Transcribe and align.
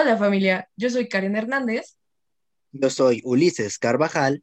Hola 0.00 0.16
familia, 0.16 0.66
yo 0.76 0.88
soy 0.88 1.10
Karen 1.10 1.36
Hernández. 1.36 1.98
Yo 2.72 2.88
soy 2.88 3.20
Ulises 3.22 3.78
Carvajal. 3.78 4.42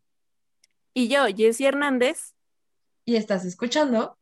Y 0.93 1.07
yo, 1.07 1.25
Jessy 1.35 1.65
Hernández. 1.65 2.35
Y 3.06 3.16
estás 3.16 3.43
escuchando 3.43 4.20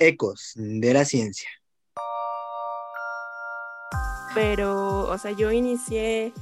Ecos 0.00 0.54
de 0.56 0.92
la 0.92 1.04
Ciencia. 1.04 1.48
Pero, 4.34 5.08
o 5.08 5.16
sea, 5.18 5.30
yo 5.30 5.52
inicié 5.52 6.32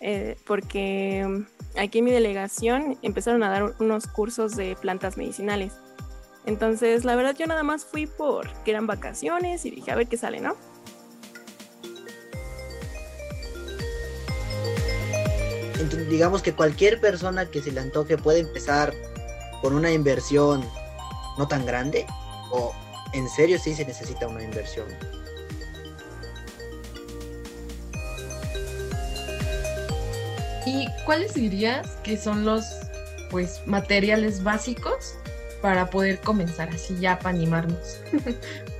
eh, 0.00 0.36
porque 0.44 1.24
mm, 1.24 1.78
aquí 1.78 1.98
en 1.98 2.04
mi 2.04 2.10
delegación 2.10 2.98
empezaron 3.02 3.44
a 3.44 3.50
dar 3.50 3.76
unos 3.78 4.08
cursos 4.08 4.56
de 4.56 4.74
plantas 4.74 5.16
medicinales. 5.16 5.72
Entonces, 6.46 7.04
la 7.04 7.14
verdad, 7.14 7.36
yo 7.38 7.46
nada 7.46 7.62
más 7.62 7.84
fui 7.84 8.08
porque 8.08 8.72
eran 8.72 8.88
vacaciones 8.88 9.64
y 9.66 9.70
dije, 9.70 9.92
a 9.92 9.94
ver 9.94 10.08
qué 10.08 10.16
sale, 10.16 10.40
¿no? 10.40 10.56
Entonces, 15.86 16.08
digamos 16.08 16.42
que 16.42 16.52
cualquier 16.52 17.00
persona 17.00 17.46
que 17.46 17.62
se 17.62 17.70
le 17.70 17.78
antoje 17.78 18.18
puede 18.18 18.40
empezar 18.40 18.92
con 19.62 19.72
una 19.72 19.92
inversión 19.92 20.68
no 21.38 21.46
tan 21.46 21.64
grande 21.64 22.04
o 22.50 22.74
en 23.12 23.28
serio 23.28 23.56
sí 23.56 23.72
se 23.72 23.84
necesita 23.84 24.26
una 24.26 24.42
inversión. 24.42 24.88
¿Y 30.66 30.88
cuáles 31.04 31.34
dirías 31.34 31.86
que 32.02 32.16
son 32.16 32.44
los 32.44 32.64
pues 33.30 33.60
materiales 33.64 34.42
básicos 34.42 35.14
para 35.62 35.88
poder 35.88 36.18
comenzar 36.18 36.68
así 36.70 36.98
ya 36.98 37.16
para 37.20 37.36
animarnos? 37.36 38.00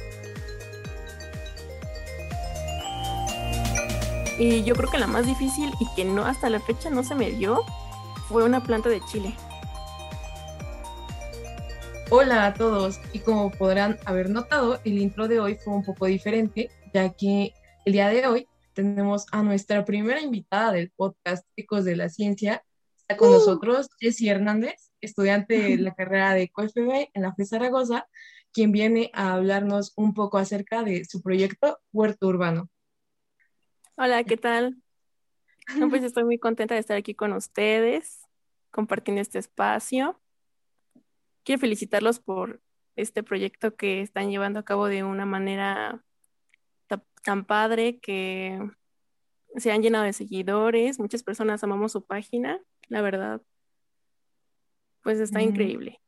y 4.39 4.65
yo 4.65 4.75
creo 4.75 4.91
que 4.91 4.99
la 4.99 5.07
más 5.07 5.27
difícil 5.27 5.73
y 5.81 5.87
que 5.95 6.05
no 6.05 6.25
hasta 6.25 6.51
la 6.51 6.61
fecha 6.61 6.91
no 6.91 7.03
se 7.03 7.15
me 7.15 7.31
dio 7.31 7.63
fue 8.29 8.45
una 8.45 8.63
planta 8.63 8.89
de 8.89 9.01
chile. 9.11 9.35
Hola 12.11 12.47
a 12.47 12.55
todos 12.55 13.01
y 13.13 13.21
como 13.21 13.51
podrán 13.51 13.99
haber 14.05 14.31
notado, 14.31 14.81
el 14.85 14.99
intro 14.99 15.27
de 15.27 15.41
hoy 15.41 15.57
fue 15.57 15.75
un 15.75 15.85
poco 15.85 16.07
diferente, 16.07 16.71
ya 16.93 17.13
que 17.13 17.53
el 17.85 17.93
día 17.93 18.09
de 18.09 18.27
hoy 18.27 18.47
tenemos 18.75 19.27
a 19.33 19.43
nuestra 19.43 19.85
primera 19.85 20.21
invitada 20.21 20.73
del 20.73 20.93
podcast 20.95 21.47
Ecos 21.57 21.85
de 21.85 21.97
la 21.97 22.09
Ciencia. 22.09 22.63
Está 22.99 23.17
con 23.17 23.31
uh. 23.31 23.33
nosotros 23.33 23.89
Jessie 23.99 24.31
Hernández, 24.31 24.93
estudiante 25.01 25.59
de 25.59 25.79
la 25.79 25.95
carrera 25.95 26.35
de 26.35 26.49
COFB 26.51 27.09
en 27.13 27.23
la 27.23 27.35
FE 27.35 27.47
Zaragoza, 27.47 28.07
quien 28.53 28.71
viene 28.71 29.11
a 29.15 29.33
hablarnos 29.33 29.93
un 29.97 30.15
poco 30.15 30.39
acerca 30.39 30.83
de 30.83 31.05
su 31.07 31.23
proyecto 31.23 31.79
Huerto 31.93 32.29
Urbano. 32.29 32.69
Hola, 33.99 34.25
¿qué 34.25 34.37
tal? 34.37 34.77
pues 35.91 36.03
estoy 36.05 36.25
muy 36.25 36.39
contenta 36.39 36.75
de 36.75 36.81
estar 36.81 36.99
aquí 36.99 37.15
con 37.15 37.33
ustedes, 37.33 38.21
compartiendo 38.71 39.23
este 39.23 39.39
espacio. 39.39 40.21
Quiero 41.45 41.61
felicitarlos 41.61 42.21
por 42.21 42.61
este 42.95 43.23
proyecto 43.23 43.75
que 43.75 44.03
están 44.03 44.31
llevando 44.31 44.59
a 44.59 44.65
cabo 44.65 44.87
de 44.87 45.03
una 45.03 45.25
manera 45.25 46.05
tan 47.25 47.45
padre 47.47 47.99
que 47.99 48.61
se 49.57 49.73
han 49.73 49.83
llenado 49.83 50.05
de 50.05 50.13
seguidores, 50.13 51.01
muchas 51.01 51.23
personas 51.23 51.65
amamos 51.65 51.93
su 51.93 52.05
página, 52.05 52.61
la 52.89 53.01
verdad, 53.01 53.43
pues 55.03 55.19
está 55.19 55.41
increíble. 55.43 56.01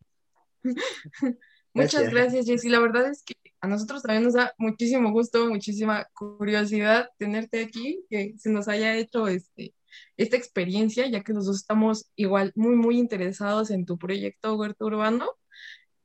Muchas 1.72 2.10
gracias, 2.10 2.46
Jessy. 2.46 2.68
La 2.68 2.80
verdad 2.80 3.08
es 3.10 3.22
que 3.22 3.34
a 3.60 3.66
nosotros 3.66 4.02
también 4.02 4.24
nos 4.24 4.34
da 4.34 4.54
muchísimo 4.58 5.10
gusto, 5.10 5.48
muchísima 5.48 6.06
curiosidad 6.14 7.08
tenerte 7.18 7.62
aquí, 7.62 8.04
que 8.08 8.34
se 8.38 8.50
nos 8.50 8.68
haya 8.68 8.96
hecho 8.96 9.26
este, 9.26 9.74
esta 10.16 10.36
experiencia, 10.36 11.06
ya 11.08 11.22
que 11.22 11.32
nosotros 11.32 11.58
estamos 11.58 12.10
igual 12.16 12.52
muy, 12.54 12.76
muy 12.76 12.98
interesados 12.98 13.70
en 13.70 13.84
tu 13.84 13.98
proyecto 13.98 14.54
Huerto 14.56 14.86
Urbano. 14.86 15.32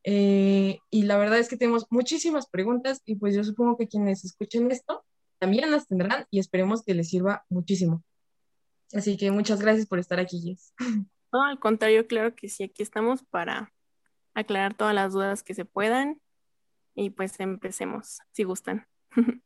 Eh, 0.04 0.80
y 0.90 1.04
la 1.04 1.18
verdad 1.18 1.40
es 1.40 1.48
que 1.48 1.58
tenemos 1.58 1.86
muchísimas 1.90 2.50
preguntas 2.50 3.02
y 3.06 3.16
pues 3.16 3.36
yo 3.36 3.44
supongo 3.44 3.78
que 3.78 3.88
quienes 3.88 4.26
escuchen 4.26 4.70
esto 4.70 5.06
también 5.40 5.72
las 5.72 5.88
tendrán 5.88 6.26
y 6.30 6.40
esperemos 6.40 6.84
que 6.84 6.94
les 6.94 7.10
sirva 7.10 7.46
muchísimo. 7.50 8.04
Así 8.94 9.18
que 9.18 9.32
muchas 9.32 9.62
gracias 9.62 9.88
por 9.88 10.00
estar 10.00 10.20
aquí, 10.20 10.42
Jess. 10.42 10.74
No, 11.32 11.42
al 11.44 11.60
contrario, 11.60 12.06
claro 12.06 12.36
que 12.36 12.48
sí, 12.48 12.64
aquí 12.64 12.84
estamos 12.84 13.24
para 13.24 13.74
aclarar 14.36 14.76
todas 14.76 14.94
las 14.94 15.14
dudas 15.14 15.42
que 15.42 15.56
se 15.56 15.66
puedan 15.66 16.22
y 16.96 17.10
pues 17.10 17.40
empecemos, 17.40 18.20
si 18.32 18.44
gustan. 18.44 18.88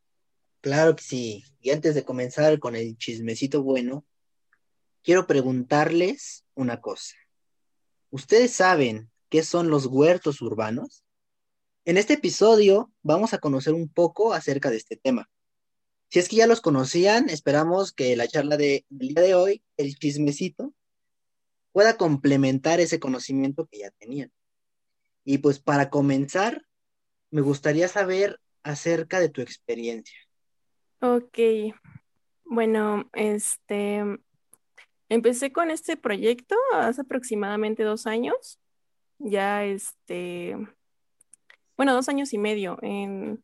Claro 0.59 0.95
que 0.95 1.03
sí. 1.03 1.43
Y 1.61 1.69
antes 1.69 1.93
de 1.93 2.03
comenzar 2.03 2.59
con 2.59 2.75
el 2.75 2.97
chismecito 2.97 3.61
bueno, 3.61 4.05
quiero 5.03 5.27
preguntarles 5.27 6.45
una 6.55 6.81
cosa. 6.81 7.15
¿Ustedes 8.09 8.53
saben 8.53 9.09
¿Qué 9.29 9.43
son 9.43 9.69
los 9.69 9.87
huertos 9.87 10.41
urbanos? 10.41 11.03
En 11.83 11.97
este 11.97 12.13
episodio 12.13 12.93
vamos 13.01 13.33
a 13.33 13.39
conocer 13.39 13.73
un 13.73 13.89
poco 13.89 14.33
acerca 14.33 14.69
de 14.69 14.77
este 14.77 14.95
tema. 14.95 15.29
Si 16.09 16.19
es 16.19 16.29
que 16.29 16.37
ya 16.37 16.47
los 16.47 16.61
conocían, 16.61 17.29
esperamos 17.29 17.91
que 17.91 18.15
la 18.15 18.27
charla 18.27 18.55
de, 18.55 18.85
del 18.89 19.09
día 19.09 19.23
de 19.23 19.35
hoy, 19.35 19.63
el 19.75 19.97
chismecito, 19.97 20.73
pueda 21.73 21.97
complementar 21.97 22.79
ese 22.79 23.01
conocimiento 23.01 23.67
que 23.67 23.79
ya 23.79 23.91
tenían. 23.91 24.31
Y 25.25 25.39
pues 25.39 25.59
para 25.59 25.89
comenzar, 25.89 26.65
me 27.31 27.41
gustaría 27.41 27.87
saber 27.87 28.39
acerca 28.63 29.19
de 29.19 29.29
tu 29.29 29.41
experiencia. 29.41 30.17
Ok, 30.99 31.37
bueno, 32.45 33.09
este, 33.13 34.03
empecé 35.09 35.51
con 35.51 35.71
este 35.71 35.97
proyecto 35.97 36.55
hace 36.73 37.01
aproximadamente 37.01 37.83
dos 37.83 38.07
años 38.07 38.59
ya 39.19 39.63
este, 39.65 40.55
bueno, 41.75 41.93
dos 41.93 42.09
años 42.09 42.33
y 42.33 42.37
medio. 42.37 42.77
En, 42.81 43.43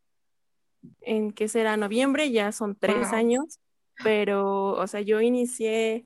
en 1.02 1.32
qué 1.32 1.48
será 1.48 1.78
noviembre, 1.78 2.32
ya 2.32 2.52
son 2.52 2.76
tres 2.76 3.12
años, 3.14 3.60
pero, 4.04 4.74
o 4.74 4.88
sea, 4.88 5.02
yo 5.02 5.22
inicié 5.22 6.06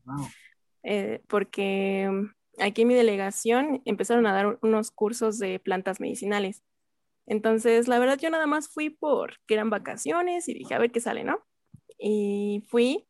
eh, 0.84 1.22
porque 1.28 2.10
aquí 2.60 2.84
en 2.84 2.88
mi 2.88 2.94
delegación 2.94 3.82
empezaron 3.86 4.28
a 4.28 4.34
dar 4.34 4.60
unos 4.62 4.92
cursos 4.92 5.40
de 5.40 5.60
plantas 5.60 6.00
medicinales. 6.00 6.64
Entonces, 7.28 7.90
la 7.90 8.00
verdad, 8.00 8.18
yo 8.18 8.30
nada 8.30 8.48
más 8.48 8.70
fui 8.70 8.90
porque 8.90 9.54
eran 9.54 9.70
vacaciones 9.70 10.48
y 10.48 10.54
dije, 10.54 10.74
a 10.74 10.80
ver 10.80 10.92
qué 10.92 11.02
sale, 11.02 11.26
¿no? 11.26 11.44
Y 12.00 12.64
fui, 12.70 13.06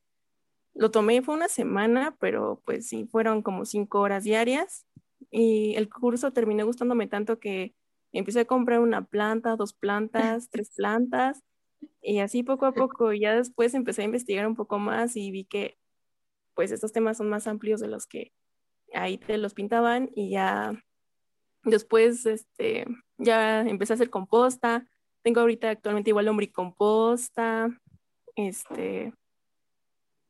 lo 0.74 0.90
tomé, 0.92 1.22
fue 1.22 1.36
una 1.36 1.48
semana, 1.48 2.18
pero 2.20 2.62
pues 2.66 2.88
sí, 2.88 3.06
fueron 3.06 3.44
como 3.44 3.64
cinco 3.66 4.00
horas 4.00 4.24
diarias 4.24 4.88
y 5.30 5.76
el 5.76 5.88
curso 5.90 6.32
terminó 6.34 6.66
gustándome 6.66 7.08
tanto 7.08 7.40
que 7.40 7.76
empecé 8.12 8.42
a 8.42 8.46
comprar 8.46 8.80
una 8.80 9.06
planta, 9.06 9.56
dos 9.56 9.74
plantas, 9.74 10.50
tres 10.52 10.72
plantas 10.76 11.44
y 12.02 12.20
así 12.20 12.42
poco 12.42 12.66
a 12.66 12.74
poco. 12.74 13.14
Y 13.14 13.22
ya 13.22 13.36
después 13.36 13.76
empecé 13.76 14.02
a 14.02 14.06
investigar 14.06 14.48
un 14.48 14.56
poco 14.56 14.80
más 14.80 15.16
y 15.16 15.30
vi 15.30 15.46
que 15.46 15.78
pues 16.56 16.72
estos 16.72 16.92
temas 16.92 17.18
son 17.18 17.30
más 17.30 17.46
amplios 17.46 17.80
de 17.80 17.88
los 17.88 18.08
que 18.08 18.34
ahí 18.94 19.20
te 19.20 19.38
los 19.38 19.54
pintaban 19.54 20.10
y 20.16 20.32
ya 20.32 20.84
después 21.64 22.26
este 22.26 22.88
ya 23.18 23.62
empecé 23.62 23.94
a 23.94 23.96
hacer 23.96 24.10
composta. 24.10 24.88
Tengo 25.24 25.42
ahorita 25.42 25.70
actualmente 25.70 26.12
igual 26.12 26.26
lombricomposta. 26.26 27.70
Este 28.36 29.14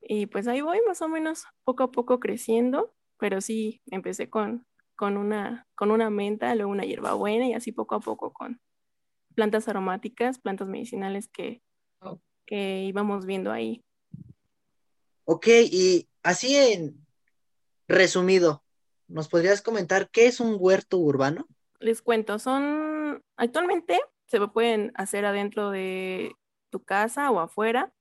y 0.02 0.28
pues 0.28 0.48
ahí 0.48 0.62
voy 0.62 0.80
más 0.88 1.02
o 1.02 1.10
menos 1.10 1.46
poco 1.66 1.84
a 1.84 1.92
poco 1.92 2.20
creciendo, 2.20 2.94
pero 3.18 3.42
sí 3.42 3.82
empecé 3.88 4.30
con 4.30 4.66
con 4.98 5.16
una, 5.16 5.68
con 5.76 5.92
una 5.92 6.10
menta, 6.10 6.54
luego 6.56 6.72
una 6.72 6.84
hierbabuena 6.84 7.48
y 7.48 7.54
así 7.54 7.72
poco 7.72 7.96
a 7.96 8.00
poco 8.02 8.34
con 8.34 8.60
plantas 9.36 9.68
aromáticas, 9.70 10.40
plantas 10.40 10.68
medicinales 10.68 11.30
que, 11.30 11.62
oh. 12.02 12.20
que 12.48 12.84
íbamos 12.84 13.28
viendo 13.28 13.52
ahí. 13.52 13.86
Ok, 15.24 15.48
y 15.72 16.10
así 16.24 16.56
en 16.56 17.06
resumido, 17.88 18.64
¿nos 19.08 19.30
podrías 19.30 19.62
comentar 19.62 20.10
qué 20.10 20.26
es 20.26 20.40
un 20.40 20.58
huerto 20.60 20.98
urbano? 20.98 21.48
Les 21.80 22.02
cuento, 22.02 22.40
son 22.40 23.24
actualmente 23.38 24.00
se 24.28 24.46
pueden 24.48 24.92
hacer 24.96 25.26
adentro 25.26 25.72
de 25.72 26.36
tu 26.70 26.84
casa 26.84 27.32
o 27.32 27.40
afuera. 27.40 27.94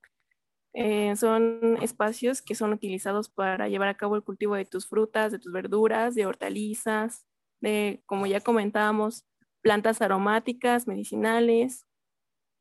Eh, 0.73 1.15
son 1.15 1.77
espacios 1.81 2.41
que 2.41 2.55
son 2.55 2.73
utilizados 2.73 3.29
para 3.29 3.67
llevar 3.69 3.87
a 3.87 3.97
cabo 3.97 4.15
el 4.15 4.23
cultivo 4.23 4.55
de 4.55 4.65
tus 4.65 4.87
frutas, 4.87 5.31
de 5.31 5.39
tus 5.39 5.51
verduras, 5.51 6.15
de 6.15 6.25
hortalizas, 6.25 7.25
de, 7.61 8.03
como 8.05 8.27
ya 8.27 8.41
comentábamos, 8.41 9.25
plantas 9.61 10.01
aromáticas, 10.01 10.87
medicinales, 10.87 11.85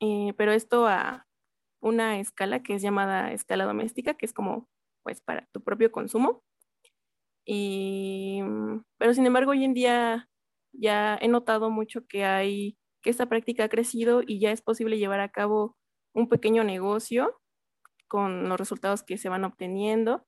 eh, 0.00 0.32
pero 0.36 0.52
esto 0.52 0.86
a 0.86 1.26
una 1.80 2.20
escala 2.20 2.62
que 2.62 2.74
es 2.74 2.82
llamada 2.82 3.32
escala 3.32 3.64
doméstica, 3.64 4.14
que 4.14 4.26
es 4.26 4.32
como 4.32 4.68
pues 5.02 5.20
para 5.20 5.46
tu 5.52 5.62
propio 5.62 5.92
consumo. 5.92 6.42
Y, 7.44 8.40
pero 8.98 9.14
sin 9.14 9.26
embargo, 9.26 9.52
hoy 9.52 9.64
en 9.64 9.74
día 9.74 10.28
ya 10.78 11.18
he 11.20 11.28
notado 11.28 11.70
mucho 11.70 12.06
que 12.06 12.24
hay, 12.24 12.76
que 13.02 13.10
esta 13.10 13.26
práctica 13.26 13.64
ha 13.64 13.68
crecido 13.68 14.22
y 14.26 14.40
ya 14.40 14.52
es 14.52 14.62
posible 14.62 14.98
llevar 14.98 15.20
a 15.20 15.30
cabo 15.30 15.76
un 16.14 16.28
pequeño 16.28 16.64
negocio 16.64 17.40
con 18.08 18.48
los 18.48 18.58
resultados 18.58 19.02
que 19.02 19.18
se 19.18 19.28
van 19.28 19.44
obteniendo. 19.44 20.26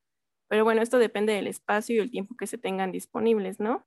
Pero 0.49 0.65
bueno, 0.65 0.83
esto 0.83 0.99
depende 0.99 1.33
del 1.33 1.47
espacio 1.47 1.97
y 1.97 1.99
el 1.99 2.11
tiempo 2.11 2.35
que 2.37 2.47
se 2.47 2.59
tengan 2.59 2.93
disponibles, 2.93 3.61
¿no? 3.61 3.87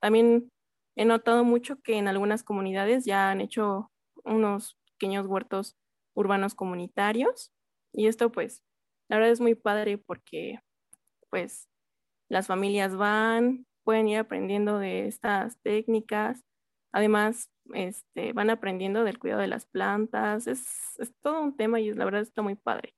También 0.00 0.50
he 0.96 1.04
notado 1.04 1.44
mucho 1.44 1.80
que 1.82 1.96
en 1.96 2.08
algunas 2.08 2.44
comunidades 2.44 3.04
ya 3.04 3.30
han 3.30 3.40
hecho 3.40 3.90
unos 4.24 4.76
pequeños 4.98 5.26
huertos 5.26 5.76
urbanos 6.14 6.54
comunitarios 6.54 7.50
y 7.92 8.06
esto 8.06 8.30
pues 8.30 8.62
la 9.08 9.16
verdad 9.16 9.32
es 9.32 9.40
muy 9.40 9.54
padre 9.54 9.98
porque 9.98 10.60
pues 11.30 11.68
las 12.28 12.46
familias 12.46 12.96
van, 12.96 13.66
pueden 13.84 14.08
ir 14.08 14.18
aprendiendo 14.18 14.78
de 14.78 15.06
estas 15.06 15.58
técnicas, 15.62 16.42
además 16.92 17.50
este, 17.74 18.32
van 18.32 18.50
aprendiendo 18.50 19.04
del 19.04 19.18
cuidado 19.18 19.40
de 19.40 19.48
las 19.48 19.66
plantas, 19.66 20.46
es, 20.46 20.64
es 20.98 21.12
todo 21.22 21.40
un 21.40 21.56
tema 21.56 21.80
y 21.80 21.92
la 21.92 22.04
verdad 22.04 22.22
está 22.22 22.42
muy 22.42 22.54
padre. 22.54 22.94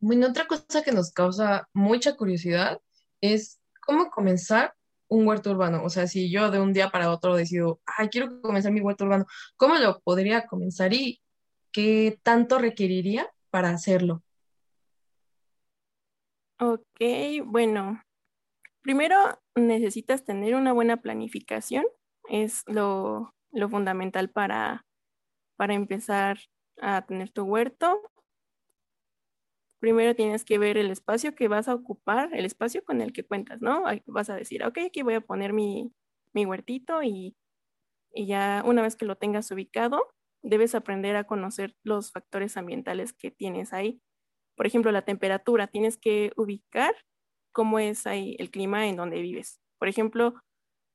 Bueno, 0.00 0.28
otra 0.28 0.46
cosa 0.46 0.82
que 0.82 0.92
nos 0.92 1.12
causa 1.12 1.68
mucha 1.72 2.16
curiosidad 2.16 2.80
es 3.20 3.60
cómo 3.84 4.10
comenzar 4.10 4.74
un 5.08 5.26
huerto 5.26 5.50
urbano. 5.50 5.82
O 5.84 5.90
sea, 5.90 6.06
si 6.06 6.30
yo 6.30 6.50
de 6.50 6.60
un 6.60 6.72
día 6.72 6.90
para 6.90 7.10
otro 7.10 7.34
decido, 7.34 7.80
ay, 7.84 8.08
quiero 8.08 8.40
comenzar 8.40 8.72
mi 8.72 8.80
huerto 8.80 9.04
urbano, 9.04 9.26
¿cómo 9.56 9.76
lo 9.76 10.00
podría 10.00 10.46
comenzar 10.46 10.92
y 10.92 11.20
qué 11.72 12.18
tanto 12.22 12.58
requeriría 12.58 13.28
para 13.50 13.70
hacerlo? 13.70 14.22
Ok, 16.60 17.00
bueno, 17.44 18.02
primero 18.82 19.16
necesitas 19.54 20.24
tener 20.24 20.54
una 20.54 20.72
buena 20.72 20.98
planificación, 20.98 21.84
es 22.28 22.64
lo, 22.66 23.34
fundamental 23.70 24.30
para, 24.30 24.86
para 25.56 25.74
empezar 25.74 26.38
a 26.80 27.06
tener 27.06 27.30
tu 27.30 27.44
huerto 27.44 28.00
primero 29.78 30.14
tienes 30.14 30.44
que 30.44 30.58
ver 30.58 30.76
el 30.76 30.90
espacio 30.90 31.34
que 31.34 31.48
vas 31.48 31.68
a 31.68 31.74
ocupar, 31.74 32.34
el 32.34 32.44
espacio 32.44 32.84
con 32.84 33.00
el 33.00 33.12
que 33.12 33.24
cuentas, 33.24 33.60
¿no? 33.60 33.84
Vas 34.06 34.30
a 34.30 34.36
decir, 34.36 34.64
ok, 34.64 34.78
aquí 34.86 35.02
voy 35.02 35.14
a 35.14 35.20
poner 35.20 35.52
mi, 35.52 35.92
huertito 36.34 37.02
y, 37.02 37.36
y, 38.12 38.26
ya 38.26 38.62
una 38.64 38.82
vez 38.82 38.96
que 38.96 39.06
lo 39.06 39.16
tengas 39.16 39.50
ubicado, 39.50 40.06
debes 40.42 40.74
aprender 40.74 41.16
a 41.16 41.24
conocer 41.24 41.76
los 41.82 42.12
factores 42.12 42.56
ambientales 42.56 43.12
que 43.12 43.30
tienes 43.30 43.72
ahí. 43.72 44.00
Por 44.56 44.66
ejemplo, 44.66 44.92
la 44.92 45.02
temperatura, 45.02 45.66
tienes 45.66 45.96
que 45.96 46.32
ubicar 46.36 46.94
cómo 47.52 47.78
es 47.78 48.06
ahí 48.06 48.36
el 48.38 48.50
clima 48.50 48.86
en 48.86 48.96
donde 48.96 49.20
vives. 49.20 49.60
Por 49.78 49.88
ejemplo, 49.88 50.34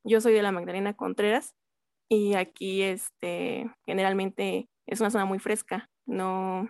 yo 0.04 0.22
soy 0.22 0.34
de 0.34 0.42
la 0.42 0.52
Magdalena 0.52 0.94
Contreras 0.94 1.56
y 2.10 2.34
aquí 2.36 2.82
este, 2.82 3.72
generalmente 3.86 4.70
es 4.86 5.00
una 5.00 5.10
zona 5.10 5.26
muy 5.26 5.40
fresca, 5.40 5.90
no, 6.06 6.70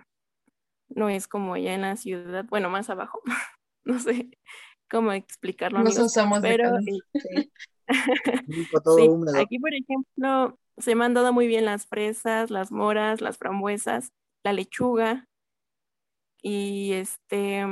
no 0.89 1.09
es 1.09 1.27
como 1.27 1.57
ya 1.57 1.73
en 1.73 1.81
la 1.81 1.95
ciudad, 1.97 2.45
bueno, 2.45 2.69
más 2.69 2.89
abajo, 2.89 3.21
no 3.83 3.99
sé 3.99 4.29
cómo 4.89 5.11
explicarlo. 5.11 5.79
No 5.79 5.89
usamos 5.89 6.39
pero 6.41 6.77
este, 6.77 7.51
aquí, 9.41 9.59
por 9.59 9.73
ejemplo, 9.73 10.59
se 10.77 10.95
me 10.95 11.05
han 11.05 11.13
dado 11.13 11.33
muy 11.33 11.47
bien 11.47 11.65
las 11.65 11.87
fresas, 11.87 12.51
las 12.51 12.71
moras, 12.71 13.21
las 13.21 13.37
frambuesas, 13.37 14.11
la 14.43 14.53
lechuga, 14.53 15.27
y 16.41 16.91
este, 16.93 17.63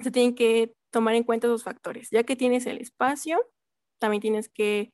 se 0.00 0.10
tienen 0.10 0.34
que 0.34 0.74
tomar 0.92 1.16
en 1.16 1.24
cuenta 1.24 1.48
esos 1.48 1.64
factores. 1.64 2.10
Ya 2.10 2.22
que 2.24 2.36
tienes 2.36 2.66
el 2.66 2.78
espacio, 2.78 3.38
también 3.98 4.20
tienes 4.20 4.48
que 4.48 4.92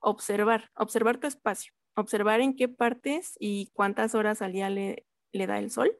observar, 0.00 0.70
observar 0.76 1.18
tu 1.18 1.26
espacio, 1.26 1.72
observar 1.96 2.40
en 2.40 2.54
qué 2.56 2.68
partes 2.68 3.34
y 3.40 3.70
cuántas 3.72 4.14
horas 4.14 4.42
al 4.42 4.52
día 4.52 4.70
le, 4.70 5.04
da 5.32 5.58
el 5.58 5.70
sol 5.70 5.98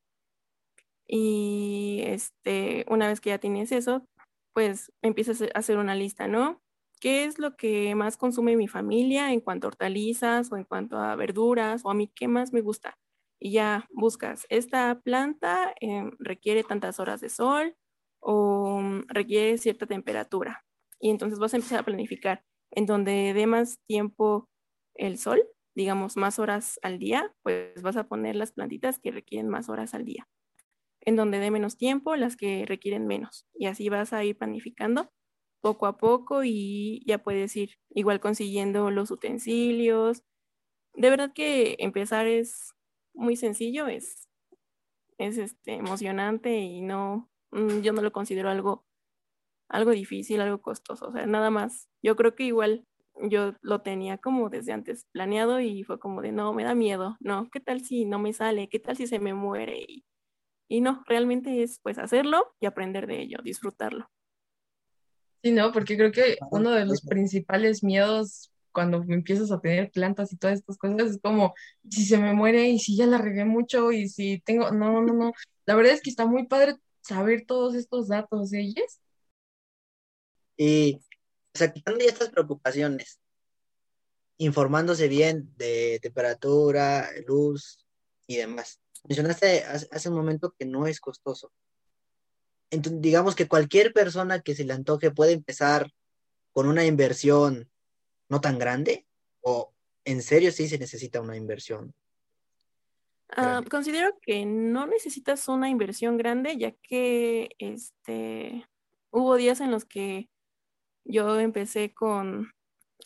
y 1.06 2.02
este, 2.04 2.84
una 2.88 3.08
vez 3.08 3.20
que 3.20 3.30
ya 3.30 3.38
tienes 3.38 3.72
eso, 3.72 4.04
pues 4.52 4.92
empiezas 5.02 5.42
a 5.42 5.46
hacer 5.54 5.78
una 5.78 5.94
lista, 5.94 6.28
¿no? 6.28 6.60
¿Qué 7.00 7.24
es 7.24 7.38
lo 7.38 7.56
que 7.56 7.94
más 7.94 8.16
consume 8.16 8.56
mi 8.56 8.68
familia 8.68 9.32
en 9.32 9.40
cuanto 9.40 9.66
a 9.66 9.70
hortalizas 9.70 10.52
o 10.52 10.56
en 10.56 10.64
cuanto 10.64 10.98
a 10.98 11.16
verduras 11.16 11.82
o 11.84 11.90
a 11.90 11.94
mí 11.94 12.10
qué 12.14 12.28
más 12.28 12.52
me 12.52 12.60
gusta? 12.60 12.98
Y 13.40 13.52
ya 13.52 13.86
buscas, 13.92 14.46
esta 14.50 15.00
planta 15.00 15.72
em, 15.80 16.10
requiere 16.18 16.64
tantas 16.64 16.98
horas 17.00 17.20
de 17.20 17.28
sol 17.30 17.76
o 18.20 18.80
mm, 18.80 19.04
requiere 19.08 19.58
cierta 19.58 19.86
temperatura. 19.86 20.64
Y 21.00 21.10
entonces 21.10 21.38
vas 21.38 21.54
a 21.54 21.56
empezar 21.56 21.80
a 21.80 21.84
planificar 21.84 22.44
en 22.70 22.86
donde 22.86 23.32
dé 23.34 23.46
más 23.46 23.78
tiempo 23.86 24.48
el 24.94 25.18
sol, 25.18 25.42
digamos 25.74 26.16
más 26.16 26.38
horas 26.38 26.78
al 26.82 26.98
día, 26.98 27.32
pues 27.42 27.80
vas 27.82 27.96
a 27.96 28.08
poner 28.08 28.36
las 28.36 28.52
plantitas 28.52 28.98
que 28.98 29.12
requieren 29.12 29.48
más 29.48 29.68
horas 29.68 29.94
al 29.94 30.04
día 30.04 30.28
en 31.08 31.16
donde 31.16 31.38
dé 31.38 31.50
menos 31.50 31.78
tiempo, 31.78 32.16
las 32.16 32.36
que 32.36 32.64
requieren 32.66 33.06
menos. 33.06 33.46
Y 33.54 33.66
así 33.66 33.88
vas 33.88 34.12
a 34.12 34.24
ir 34.24 34.36
planificando 34.36 35.10
poco 35.62 35.86
a 35.86 35.96
poco 35.96 36.44
y 36.44 37.02
ya 37.06 37.18
puedes 37.18 37.56
ir 37.56 37.70
igual 37.90 38.20
consiguiendo 38.20 38.90
los 38.90 39.10
utensilios. 39.10 40.22
De 40.94 41.10
verdad 41.10 41.32
que 41.32 41.76
empezar 41.78 42.26
es 42.26 42.74
muy 43.14 43.36
sencillo, 43.36 43.86
es, 43.88 44.28
es 45.18 45.38
este, 45.38 45.74
emocionante 45.74 46.58
y 46.58 46.82
no, 46.82 47.30
yo 47.52 47.92
no 47.92 48.02
lo 48.02 48.12
considero 48.12 48.50
algo, 48.50 48.84
algo 49.68 49.90
difícil, 49.92 50.40
algo 50.40 50.60
costoso. 50.60 51.08
O 51.08 51.12
sea, 51.12 51.26
nada 51.26 51.50
más. 51.50 51.88
Yo 52.02 52.16
creo 52.16 52.34
que 52.34 52.44
igual 52.44 52.84
yo 53.22 53.54
lo 53.62 53.80
tenía 53.82 54.18
como 54.18 54.48
desde 54.50 54.72
antes 54.72 55.06
planeado 55.12 55.60
y 55.60 55.84
fue 55.84 55.98
como 55.98 56.22
de, 56.22 56.32
no, 56.32 56.52
me 56.52 56.64
da 56.64 56.74
miedo, 56.74 57.16
no, 57.20 57.48
¿qué 57.50 57.60
tal 57.60 57.84
si 57.84 58.04
no 58.04 58.18
me 58.20 58.32
sale? 58.32 58.68
¿Qué 58.68 58.78
tal 58.78 58.96
si 58.96 59.08
se 59.08 59.18
me 59.18 59.34
muere? 59.34 59.84
Y 59.88 60.04
y 60.68 60.82
no, 60.82 61.02
realmente 61.06 61.62
es 61.62 61.80
pues 61.82 61.98
hacerlo 61.98 62.54
y 62.60 62.66
aprender 62.66 63.06
de 63.06 63.22
ello, 63.22 63.38
disfrutarlo. 63.42 64.10
Sí, 65.42 65.52
no, 65.52 65.72
porque 65.72 65.96
creo 65.96 66.12
que 66.12 66.36
uno 66.50 66.70
de 66.72 66.84
los 66.84 67.00
principales 67.02 67.82
miedos 67.82 68.50
cuando 68.72 69.02
empiezas 69.08 69.50
a 69.50 69.60
tener 69.60 69.90
plantas 69.90 70.32
y 70.32 70.36
todas 70.36 70.58
estas 70.58 70.76
cosas 70.76 71.10
es 71.10 71.20
como 71.22 71.54
si 71.88 72.04
se 72.04 72.18
me 72.18 72.34
muere 72.34 72.68
y 72.68 72.78
si 72.78 72.96
ya 72.96 73.06
la 73.06 73.18
regué 73.18 73.44
mucho 73.44 73.92
y 73.92 74.08
si 74.08 74.40
tengo, 74.40 74.70
no, 74.70 75.00
no, 75.00 75.14
no. 75.14 75.32
La 75.64 75.74
verdad 75.74 75.94
es 75.94 76.02
que 76.02 76.10
está 76.10 76.26
muy 76.26 76.46
padre 76.46 76.74
saber 77.08 77.46
todos 77.46 77.74
estos 77.74 78.08
datos 78.08 78.50
de 78.50 78.60
ellas. 78.60 79.00
Y, 80.56 81.00
o 81.54 81.58
sea, 81.58 81.72
quitando 81.72 82.00
ya 82.00 82.10
estas 82.10 82.28
preocupaciones, 82.28 83.20
informándose 84.36 85.08
bien 85.08 85.52
de 85.56 85.98
temperatura, 86.02 87.08
luz 87.26 87.86
y 88.26 88.36
demás. 88.36 88.80
Mencionaste 89.04 89.64
hace, 89.64 90.08
un 90.08 90.16
momento 90.16 90.54
que 90.58 90.66
no 90.66 90.86
es 90.86 91.00
costoso. 91.00 91.50
Entonces, 92.70 93.00
digamos 93.00 93.34
que 93.34 93.48
cualquier 93.48 93.92
persona 93.92 94.40
que 94.40 94.54
se 94.54 94.64
le 94.64 94.74
antoje 94.74 95.10
puede 95.10 95.32
empezar 95.32 95.90
con 96.52 96.68
una 96.68 96.84
inversión 96.84 97.70
no 98.28 98.40
tan 98.40 98.58
grande 98.58 99.06
o 99.40 99.72
en 100.04 100.22
serio 100.22 100.52
sí 100.52 100.68
se 100.68 100.78
necesita 100.78 101.20
una 101.20 101.36
inversión. 101.36 101.94
Ah, 103.30 103.62
considero 103.70 104.18
que 104.22 104.46
no 104.46 104.86
necesitas 104.86 105.48
una 105.48 105.68
inversión 105.68 106.16
grande 106.16 106.56
ya 106.56 106.72
que 106.82 107.50
este 107.58 108.66
hubo 109.10 109.36
días 109.36 109.60
en 109.60 109.70
los 109.70 109.84
que 109.84 110.30
yo 111.04 111.38
empecé 111.38 111.92
con 111.92 112.50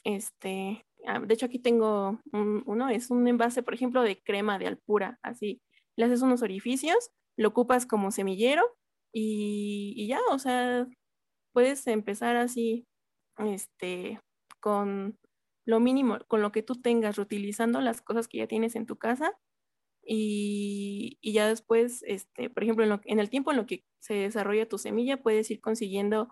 este 0.04 0.86
ah, 1.06 1.18
de 1.18 1.34
hecho 1.34 1.46
aquí 1.46 1.58
tengo 1.58 2.20
uno 2.32 2.88
es 2.88 3.10
un 3.10 3.26
envase 3.26 3.62
por 3.64 3.74
ejemplo 3.74 4.02
de 4.02 4.22
crema 4.22 4.58
de 4.58 4.68
alpura 4.68 5.18
así. 5.22 5.60
Le 5.96 6.06
haces 6.06 6.22
unos 6.22 6.42
orificios, 6.42 7.10
lo 7.36 7.48
ocupas 7.48 7.86
como 7.86 8.10
semillero 8.10 8.62
y, 9.12 10.06
ya, 10.08 10.20
o 10.30 10.38
sea, 10.38 10.86
puedes 11.52 11.86
empezar 11.86 12.36
así, 12.36 12.86
este, 13.38 14.20
con 14.60 15.18
lo 15.66 15.80
mínimo, 15.80 16.18
con 16.28 16.42
lo 16.42 16.50
que 16.52 16.62
tú 16.62 16.80
tengas, 16.80 17.16
reutilizando 17.16 17.80
las 17.80 18.00
cosas 18.02 18.26
que 18.28 18.38
ya 18.38 18.46
tienes 18.46 18.74
en 18.74 18.86
tu 18.86 18.96
casa 18.96 19.38
y, 20.04 21.18
ya 21.22 21.48
después, 21.48 22.02
este, 22.06 22.50
por 22.50 22.62
ejemplo, 22.62 22.84
en, 22.84 23.00
en, 23.04 23.20
el 23.20 23.30
tiempo 23.30 23.50
en 23.50 23.58
lo 23.58 23.66
que 23.66 23.84
se 24.00 24.14
desarrolla 24.14 24.68
tu 24.68 24.78
semilla, 24.78 25.22
puedes 25.22 25.50
ir 25.50 25.60
consiguiendo 25.60 26.28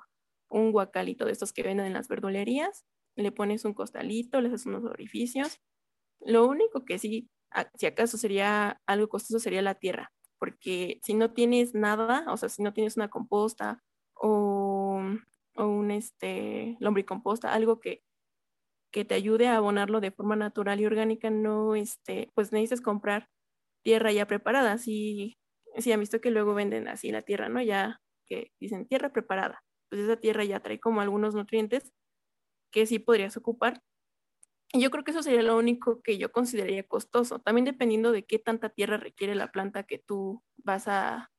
un 0.49 0.73
guacalito 0.73 1.25
de 1.25 1.33
estos 1.33 1.53
que 1.53 1.63
venden 1.63 1.87
en 1.87 1.93
las 1.93 2.09
verdulerías, 2.09 2.85
le 3.17 3.33
pones 3.33 3.65
un 3.65 3.75
costalito, 3.75 4.41
le 4.41 4.49
haces 4.49 4.67
unos 4.67 4.85
orificios. 4.85 5.61
Lo 6.21 6.47
único 6.47 6.85
que 6.85 6.99
sí 6.99 7.29
si 7.75 7.87
acaso 7.87 8.17
sería 8.19 8.81
algo 8.87 9.09
costoso, 9.09 9.39
sería 9.41 9.63
la 9.63 9.75
tierra, 9.75 10.13
porque 10.39 11.01
si 11.03 11.15
no 11.15 11.33
tienes 11.33 11.75
nada, 11.75 12.25
o 12.29 12.37
sea, 12.37 12.49
si 12.49 12.63
no 12.63 12.73
tienes 12.73 12.97
una 12.97 13.09
composta 13.09 13.83
o, 14.15 15.03
o 15.57 15.67
un 15.67 15.91
este, 15.91 16.77
lombricomposta, 16.81 17.53
algo 17.53 17.81
que, 17.81 18.03
que 18.93 19.05
te 19.05 19.15
ayude 19.15 19.49
a 19.49 19.57
abonarlo 19.57 20.01
de 20.01 20.13
forma 20.13 20.37
natural 20.37 20.81
y 20.81 20.87
orgánica, 20.87 21.31
no, 21.31 21.75
este, 21.75 22.31
pues 22.35 22.53
necesitas 22.53 22.81
comprar 22.81 23.29
tierra 23.83 24.13
ya 24.13 24.27
preparada. 24.27 24.79
Si, 24.79 25.39
si 25.79 25.93
han 25.93 26.01
visto 26.01 26.21
que 26.21 26.31
luego 26.31 26.55
venden 26.55 26.89
así 26.89 27.11
la 27.11 27.23
tierra, 27.23 27.49
¿no? 27.49 27.63
Ya 27.63 28.01
que 28.27 28.53
dicen 28.61 28.87
tierra 28.87 29.13
preparada. 29.13 29.63
Pues 29.91 30.03
esa 30.03 30.17
tierra 30.17 30.45
ya 30.45 30.61
trae 30.61 30.81
como 30.81 31.01
algunos 31.01 31.35
nutrientes 31.35 31.93
que 32.73 32.87
sí 32.87 32.99
podrías 32.99 33.37
ocupar 33.37 33.83
yo 34.73 34.91
creo 34.91 35.05
que 35.05 35.11
eso 35.11 35.23
sería 35.23 35.43
lo 35.43 35.57
único 35.57 36.01
que 36.03 36.19
yo 36.19 36.31
consideraría 36.31 36.85
costoso, 36.87 37.41
también 37.41 37.65
dependiendo 37.65 38.13
de 38.13 38.25
qué 38.25 38.39
tanta 38.39 38.69
tierra 38.69 38.97
requiere 38.99 39.35
la 39.35 39.51
planta 39.51 39.83
que 39.83 39.99
tú 39.99 40.43
vas 40.59 40.87
a, 40.87 41.31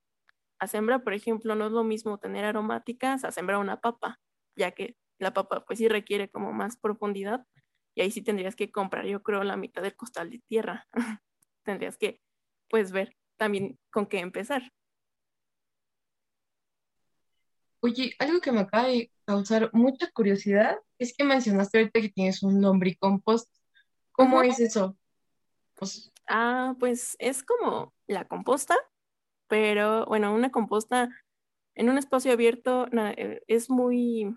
a 0.60 0.68
sembrar, 0.68 1.04
por 1.04 1.14
ejemplo, 1.14 1.56
no 1.56 1.68
es 1.68 1.72
lo 1.72 1.84
mismo 1.84 2.20
tener 2.20 2.44
aromáticas 2.46 3.24
a 3.24 3.32
sembrar 3.32 3.60
una 3.60 3.80
papa, 3.80 4.20
ya 4.58 4.72
que 4.72 4.98
la 5.18 5.34
papa 5.34 5.64
pues 5.66 5.80
sí 5.80 5.88
requiere 5.88 6.30
como 6.30 6.52
más 6.52 6.78
profundidad 6.78 7.46
y 7.96 8.02
ahí 8.02 8.12
sí 8.12 8.22
tendrías 8.22 8.56
que 8.56 8.72
comprar, 8.72 9.06
yo 9.06 9.24
creo, 9.24 9.44
la 9.44 9.58
mitad 9.58 9.82
del 9.82 9.96
costal 9.96 10.30
de 10.30 10.42
tierra. 10.48 10.88
tendrías 11.64 11.98
que 11.98 12.22
pues 12.72 12.92
ver 12.92 13.16
también 13.38 13.78
con 13.92 14.08
qué 14.08 14.20
empezar. 14.20 14.72
Oye, 17.82 18.16
algo 18.18 18.40
que 18.40 18.52
me 18.52 18.62
acaba 18.62 18.88
de 18.88 19.12
causar 19.26 19.70
mucha 19.74 20.10
curiosidad 20.12 20.78
es 20.98 21.16
que 21.16 21.24
mencionaste 21.24 21.80
ahorita 21.80 22.00
que 22.00 22.10
tienes 22.10 22.42
un 22.44 22.62
lombricompost. 22.62 23.52
¿Cómo 24.14 24.42
es 24.42 24.60
eso? 24.60 24.98
Pues... 25.76 26.12
Ah, 26.28 26.76
pues 26.80 27.16
es 27.20 27.44
como 27.44 27.94
la 28.08 28.26
composta, 28.28 28.78
pero 29.48 30.06
bueno, 30.06 30.34
una 30.34 30.52
composta 30.52 31.10
en 31.76 31.90
un 31.90 31.98
espacio 31.98 32.32
abierto 32.32 32.88
eh, 33.18 33.42
es 33.48 33.70
muy, 33.70 34.34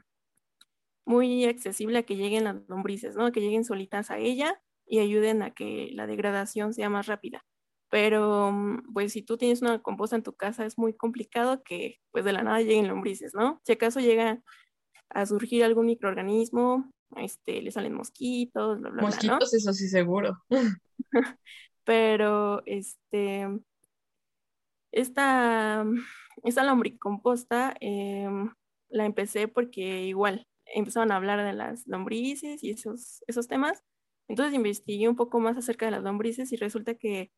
muy 1.05 1.45
accesible 1.45 1.99
a 1.99 2.03
que 2.03 2.17
lleguen 2.17 2.45
las 2.45 2.57
lombrices, 2.67 3.15
¿no? 3.15 3.31
Que 3.31 3.41
lleguen 3.41 3.65
solitas 3.65 4.11
a 4.11 4.19
ella 4.19 4.61
y 4.87 5.01
ayuden 5.01 5.43
a 5.43 5.53
que 5.53 5.91
la 5.93 6.07
degradación 6.07 6.73
sea 6.73 6.89
más 6.89 7.07
rápida. 7.07 7.45
Pero 7.95 8.51
mm, 8.51 8.93
pues 8.93 9.13
si 9.13 9.23
tú 9.23 9.37
tienes 9.37 9.63
una 9.63 9.81
composta 9.81 10.17
en 10.17 10.25
tu 10.25 10.33
casa 10.33 10.67
es 10.67 10.77
muy 10.77 10.95
complicado 10.95 11.63
que 11.63 12.01
pues 12.11 12.25
de 12.25 12.33
la 12.33 12.43
nada 12.43 12.61
lleguen 12.61 12.89
lombrices, 12.89 13.35
¿no? 13.35 13.61
Si 13.65 13.71
acaso 13.71 14.01
llega 14.01 14.43
a 15.11 15.27
surgir 15.27 15.63
algún 15.63 15.87
microorganismo, 15.87 16.91
este, 17.15 17.63
le 17.63 17.71
salen 17.71 17.95
mosquitos, 17.95 18.81
bla, 18.81 18.91
bla, 18.91 19.03
Mosquitos, 19.03 19.55
eso 19.55 19.73
sí 19.73 19.87
seguro. 19.87 20.43
Pero 21.85 22.65
este 22.67 23.47
esta, 24.91 25.87
esta 26.43 26.65
lombricomposta 26.65 27.77
em, 27.79 28.51
la 28.89 29.05
empecé 29.05 29.47
porque 29.47 30.03
igual 30.03 30.49
empezaron 30.67 31.13
a 31.13 31.17
hablar 31.17 31.45
de 31.45 31.53
las 31.53 31.87
lombrices 31.87 32.65
y 32.65 32.71
esos, 32.71 33.23
esos 33.29 33.47
temas. 33.47 33.85
Entonces 34.27 34.53
investigué 34.53 35.09
un 35.09 35.15
poco 35.15 35.39
más 35.39 35.57
acerca 35.57 35.87
de 35.87 35.93
las 35.93 36.03
lombrices 36.03 36.51
y 36.51 36.57
resulta 36.57 36.97
que 36.97 37.31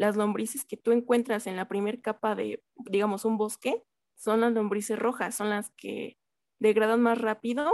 las 0.00 0.16
lombrices 0.16 0.64
que 0.64 0.78
tú 0.78 0.92
encuentras 0.92 1.46
en 1.46 1.56
la 1.56 1.68
primera 1.68 2.00
capa 2.00 2.34
de, 2.34 2.64
digamos, 2.86 3.26
un 3.26 3.36
bosque, 3.36 3.84
son 4.16 4.40
las 4.40 4.50
lombrices 4.50 4.98
rojas, 4.98 5.34
son 5.34 5.50
las 5.50 5.68
que 5.76 6.16
degradan 6.58 7.02
más 7.02 7.20
rápido 7.20 7.70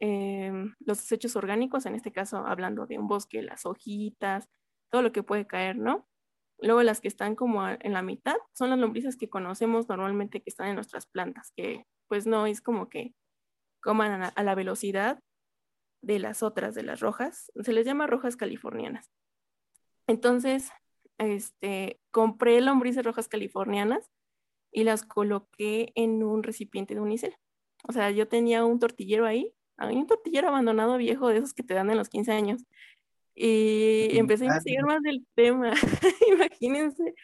em, 0.00 0.74
los 0.80 0.98
desechos 0.98 1.36
orgánicos, 1.36 1.86
en 1.86 1.94
este 1.94 2.10
caso 2.10 2.38
hablando 2.38 2.86
de 2.86 2.98
un 2.98 3.06
bosque, 3.06 3.42
las 3.42 3.64
hojitas, 3.64 4.48
todo 4.90 5.02
lo 5.02 5.12
que 5.12 5.22
puede 5.22 5.46
caer, 5.46 5.76
¿no? 5.76 6.08
Luego 6.58 6.82
las 6.82 7.00
que 7.00 7.06
están 7.06 7.36
como 7.36 7.68
en 7.68 7.92
la 7.92 8.02
mitad 8.02 8.34
son 8.54 8.70
las 8.70 8.78
lombrices 8.80 9.16
que 9.16 9.30
conocemos 9.30 9.88
normalmente 9.88 10.42
que 10.42 10.50
están 10.50 10.66
en 10.66 10.74
nuestras 10.74 11.06
plantas, 11.06 11.52
que 11.56 11.86
pues 12.08 12.26
no 12.26 12.46
es 12.46 12.60
como 12.60 12.88
que 12.88 13.14
coman 13.80 14.32
a 14.34 14.42
la 14.42 14.54
velocidad 14.56 15.20
de 16.02 16.18
las 16.18 16.42
otras, 16.42 16.74
de 16.74 16.82
las 16.82 16.98
rojas. 16.98 17.52
Se 17.62 17.72
les 17.72 17.86
llama 17.86 18.08
rojas 18.08 18.34
californianas. 18.34 19.12
Entonces, 20.08 20.72
este, 21.26 22.00
compré 22.10 22.60
lombrices 22.60 23.04
rojas 23.04 23.28
californianas 23.28 24.10
y 24.70 24.84
las 24.84 25.04
coloqué 25.04 25.92
en 25.94 26.22
un 26.22 26.42
recipiente 26.42 26.94
de 26.94 27.00
unicel. 27.00 27.36
O 27.86 27.92
sea, 27.92 28.10
yo 28.10 28.28
tenía 28.28 28.64
un 28.64 28.78
tortillero 28.78 29.26
ahí, 29.26 29.52
un 29.78 30.06
tortillero 30.06 30.48
abandonado 30.48 30.96
viejo 30.96 31.28
de 31.28 31.38
esos 31.38 31.54
que 31.54 31.62
te 31.62 31.74
dan 31.74 31.90
en 31.90 31.98
los 31.98 32.08
15 32.08 32.32
años. 32.32 32.64
Y 33.34 34.16
empecé 34.18 34.44
a 34.44 34.48
investigar 34.48 34.84
más 34.84 35.02
del 35.02 35.26
tema. 35.34 35.72
Imagínense. 36.28 37.14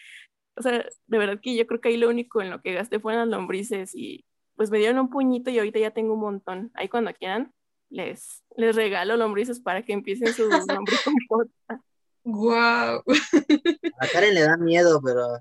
O 0.57 0.62
sea, 0.62 0.85
de 1.07 1.19
verdad 1.19 1.40
que 1.40 1.55
yo 1.55 1.67
creo 1.67 1.81
que 1.81 1.90
ahí 1.90 1.97
lo 1.97 2.09
único 2.09 2.43
en 2.43 2.50
lo 2.50 2.61
que 2.61 2.73
gasté 2.73 2.99
fueron 2.99 3.21
las 3.21 3.38
lombrices 3.38 3.95
y 3.95 4.25
pues 4.57 4.71
me 4.71 4.78
dieron 4.78 4.99
un 4.99 5.11
puñito 5.11 5.50
y 5.50 5.59
ahorita 5.59 5.78
ya 5.78 5.93
tengo 5.93 6.14
un 6.14 6.21
montón. 6.21 6.71
Ahí 6.75 6.88
cuando 6.88 7.12
quieran 7.14 7.52
les, 7.90 8.45
les 8.57 8.75
regalo 8.75 9.17
lombrices 9.17 9.61
para 9.61 9.83
que 9.85 9.93
empiecen 9.93 10.33
su 10.35 10.49
lombriz 10.49 11.00
Wow. 12.28 13.02
A 14.00 14.06
Karen 14.12 14.35
le 14.35 14.42
da 14.42 14.56
miedo, 14.58 15.00
pero, 15.02 15.38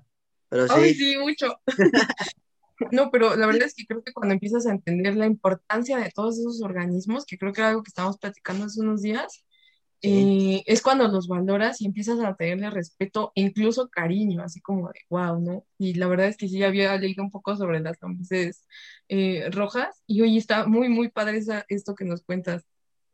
pero 0.48 0.66
sí. 0.66 0.74
Ay, 0.74 0.94
sí, 0.94 1.16
mucho. 1.18 1.60
No, 2.92 3.10
pero 3.10 3.34
la 3.34 3.46
verdad 3.48 3.64
es 3.64 3.74
que 3.74 3.86
creo 3.86 4.04
que 4.04 4.12
cuando 4.12 4.34
empiezas 4.34 4.64
a 4.64 4.70
entender 4.70 5.16
la 5.16 5.26
importancia 5.26 5.98
de 5.98 6.12
todos 6.14 6.38
esos 6.38 6.62
organismos, 6.62 7.26
que 7.26 7.36
creo 7.36 7.52
que 7.52 7.60
era 7.60 7.70
algo 7.70 7.82
que 7.82 7.88
estábamos 7.88 8.18
platicando 8.18 8.66
hace 8.66 8.80
unos 8.80 9.02
días, 9.02 9.44
eh, 10.00 10.62
es 10.64 10.80
cuando 10.80 11.08
los 11.08 11.26
valoras 11.26 11.80
y 11.80 11.86
empiezas 11.86 12.20
a 12.20 12.36
tenerle 12.36 12.70
respeto 12.70 13.32
e 13.34 13.40
incluso 13.40 13.88
cariño, 13.88 14.42
así 14.42 14.60
como 14.60 14.90
de 14.90 15.00
wow, 15.10 15.40
¿no? 15.40 15.66
Y 15.76 15.94
la 15.94 16.06
verdad 16.06 16.28
es 16.28 16.36
que 16.36 16.48
sí 16.48 16.62
había 16.62 16.96
leído 16.98 17.24
un 17.24 17.32
poco 17.32 17.56
sobre 17.56 17.80
las 17.80 18.00
lombrices 18.00 18.68
eh, 19.08 19.50
rojas 19.50 20.04
y 20.06 20.20
hoy 20.20 20.38
está 20.38 20.66
muy, 20.68 20.88
muy 20.88 21.08
padre 21.08 21.40
esto 21.68 21.96
que 21.96 22.04
nos 22.04 22.22
cuentas. 22.22 22.64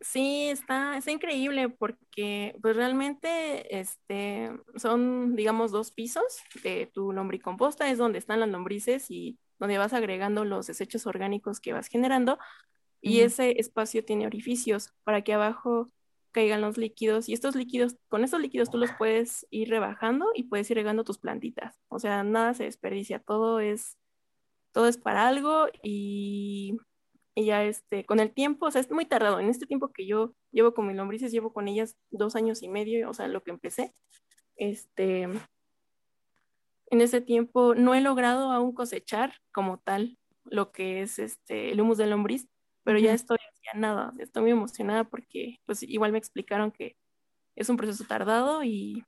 Sí, 0.05 0.51
está, 0.51 0.99
está 0.99 1.11
increíble 1.11 1.71
porque 1.71 2.55
pues 2.61 2.77
realmente 2.77 3.81
este, 3.81 4.53
son, 4.77 5.35
digamos, 5.35 5.73
dos 5.73 5.93
pisos 5.93 6.23
de 6.63 6.91
tu 6.93 7.13
lombricomposta, 7.13 7.91
es 7.91 7.97
donde 7.97 8.19
están 8.19 8.41
las 8.41 8.51
lombrices 8.51 9.11
y 9.11 9.39
donde 9.59 9.79
vas 9.79 9.95
agregando 9.95 10.45
los 10.45 10.67
desechos 10.67 11.07
orgánicos 11.07 11.59
que 11.59 11.73
vas 11.73 11.89
generando 11.89 12.39
y 13.01 13.21
ese 13.21 13.59
espacio 13.59 14.05
tiene 14.05 14.27
orificios 14.27 14.93
para 15.05 15.23
que 15.23 15.33
abajo 15.33 15.91
caigan 16.33 16.61
los 16.61 16.77
líquidos 16.77 17.29
y 17.31 17.33
estos 17.33 17.55
líquidos, 17.55 17.97
con 18.09 18.25
estos 18.25 18.41
líquidos 18.41 18.71
tú 18.71 18.77
los 18.77 18.91
puedes 18.99 19.47
ir 19.51 19.71
rebajando 19.71 20.27
y 20.35 20.45
puedes 20.45 20.71
ir 20.71 20.77
regando 20.77 21.05
tus 21.05 21.19
plantitas. 21.19 21.81
O 21.89 21.99
sea, 21.99 22.25
nada 22.25 22.53
se 22.53 22.65
desperdicia, 22.65 23.21
todo 23.21 23.61
es, 23.61 23.97
todo 24.73 24.87
es 24.87 24.99
para 24.99 25.29
algo 25.29 25.67
y 25.83 26.77
y 27.35 27.47
ya 27.47 27.65
este, 27.65 28.05
con 28.07 28.21
el 28.21 28.33
tiempo, 28.33 28.67
o 28.67 28.71
sea, 28.71 28.81
es 28.81 28.91
muy 28.91 29.07
tardado. 29.07 29.41
En 29.41 29.49
este 29.49 29.67
tiempo 29.67 29.93
que 29.93 30.07
yo 30.07 30.35
llevo 30.53 30.75
con 30.75 30.87
mis 30.87 30.97
lombrices, 30.97 31.33
llevo 31.33 31.53
con 31.53 31.69
ellas 31.69 31.97
dos 32.11 32.37
años 32.37 32.63
y 32.63 32.69
medio, 32.69 33.11
o 33.11 33.15
sea, 33.15 33.29
lo 33.29 33.43
que 33.43 33.51
empecé. 33.51 33.95
Este, 34.57 35.23
en 35.23 37.01
ese 37.01 37.21
tiempo 37.21 37.75
no 37.75 37.95
he 37.95 38.01
logrado 38.01 38.53
aún 38.53 38.73
cosechar 38.73 39.35
como 39.53 39.79
tal 39.79 40.19
lo 40.45 40.73
que 40.73 41.03
es 41.03 41.19
este, 41.19 41.73
el 41.73 41.81
humus 41.81 41.99
de 41.99 42.07
lombriz, 42.07 42.49
pero 42.85 42.99
ya 42.99 43.13
estoy 43.15 43.39
hacia 43.39 43.81
nada, 43.81 44.13
estoy 44.19 44.43
muy 44.43 44.53
emocionada 44.53 45.05
porque 45.05 45.59
pues 45.67 45.83
igual 45.83 46.13
me 46.13 46.19
explicaron 46.19 46.71
que 46.71 46.97
es 47.57 47.69
un 47.69 47.77
proceso 47.77 48.05
tardado 48.05 48.63
y 48.63 49.05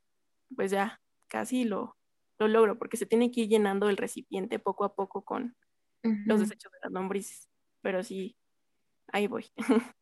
pues 0.57 0.71
ya 0.71 1.01
casi 1.29 1.65
lo, 1.65 1.97
lo 2.39 2.49
logro 2.49 2.79
porque 2.79 2.97
se 2.97 3.07
tiene 3.07 3.31
que 3.31 3.43
ir 3.43 3.49
llenando 3.49 3.89
el 3.89 3.97
recipiente 3.99 4.59
poco 4.59 4.85
a 4.85 4.95
poco 4.95 5.23
con 5.23 5.57
los 6.03 6.41
desechos 6.41 6.71
de 6.73 6.79
las 6.83 6.93
lombrices 6.93 7.46
pero 7.87 8.03
sí, 8.03 8.37
ahí 9.13 9.29
voy. 9.29 9.47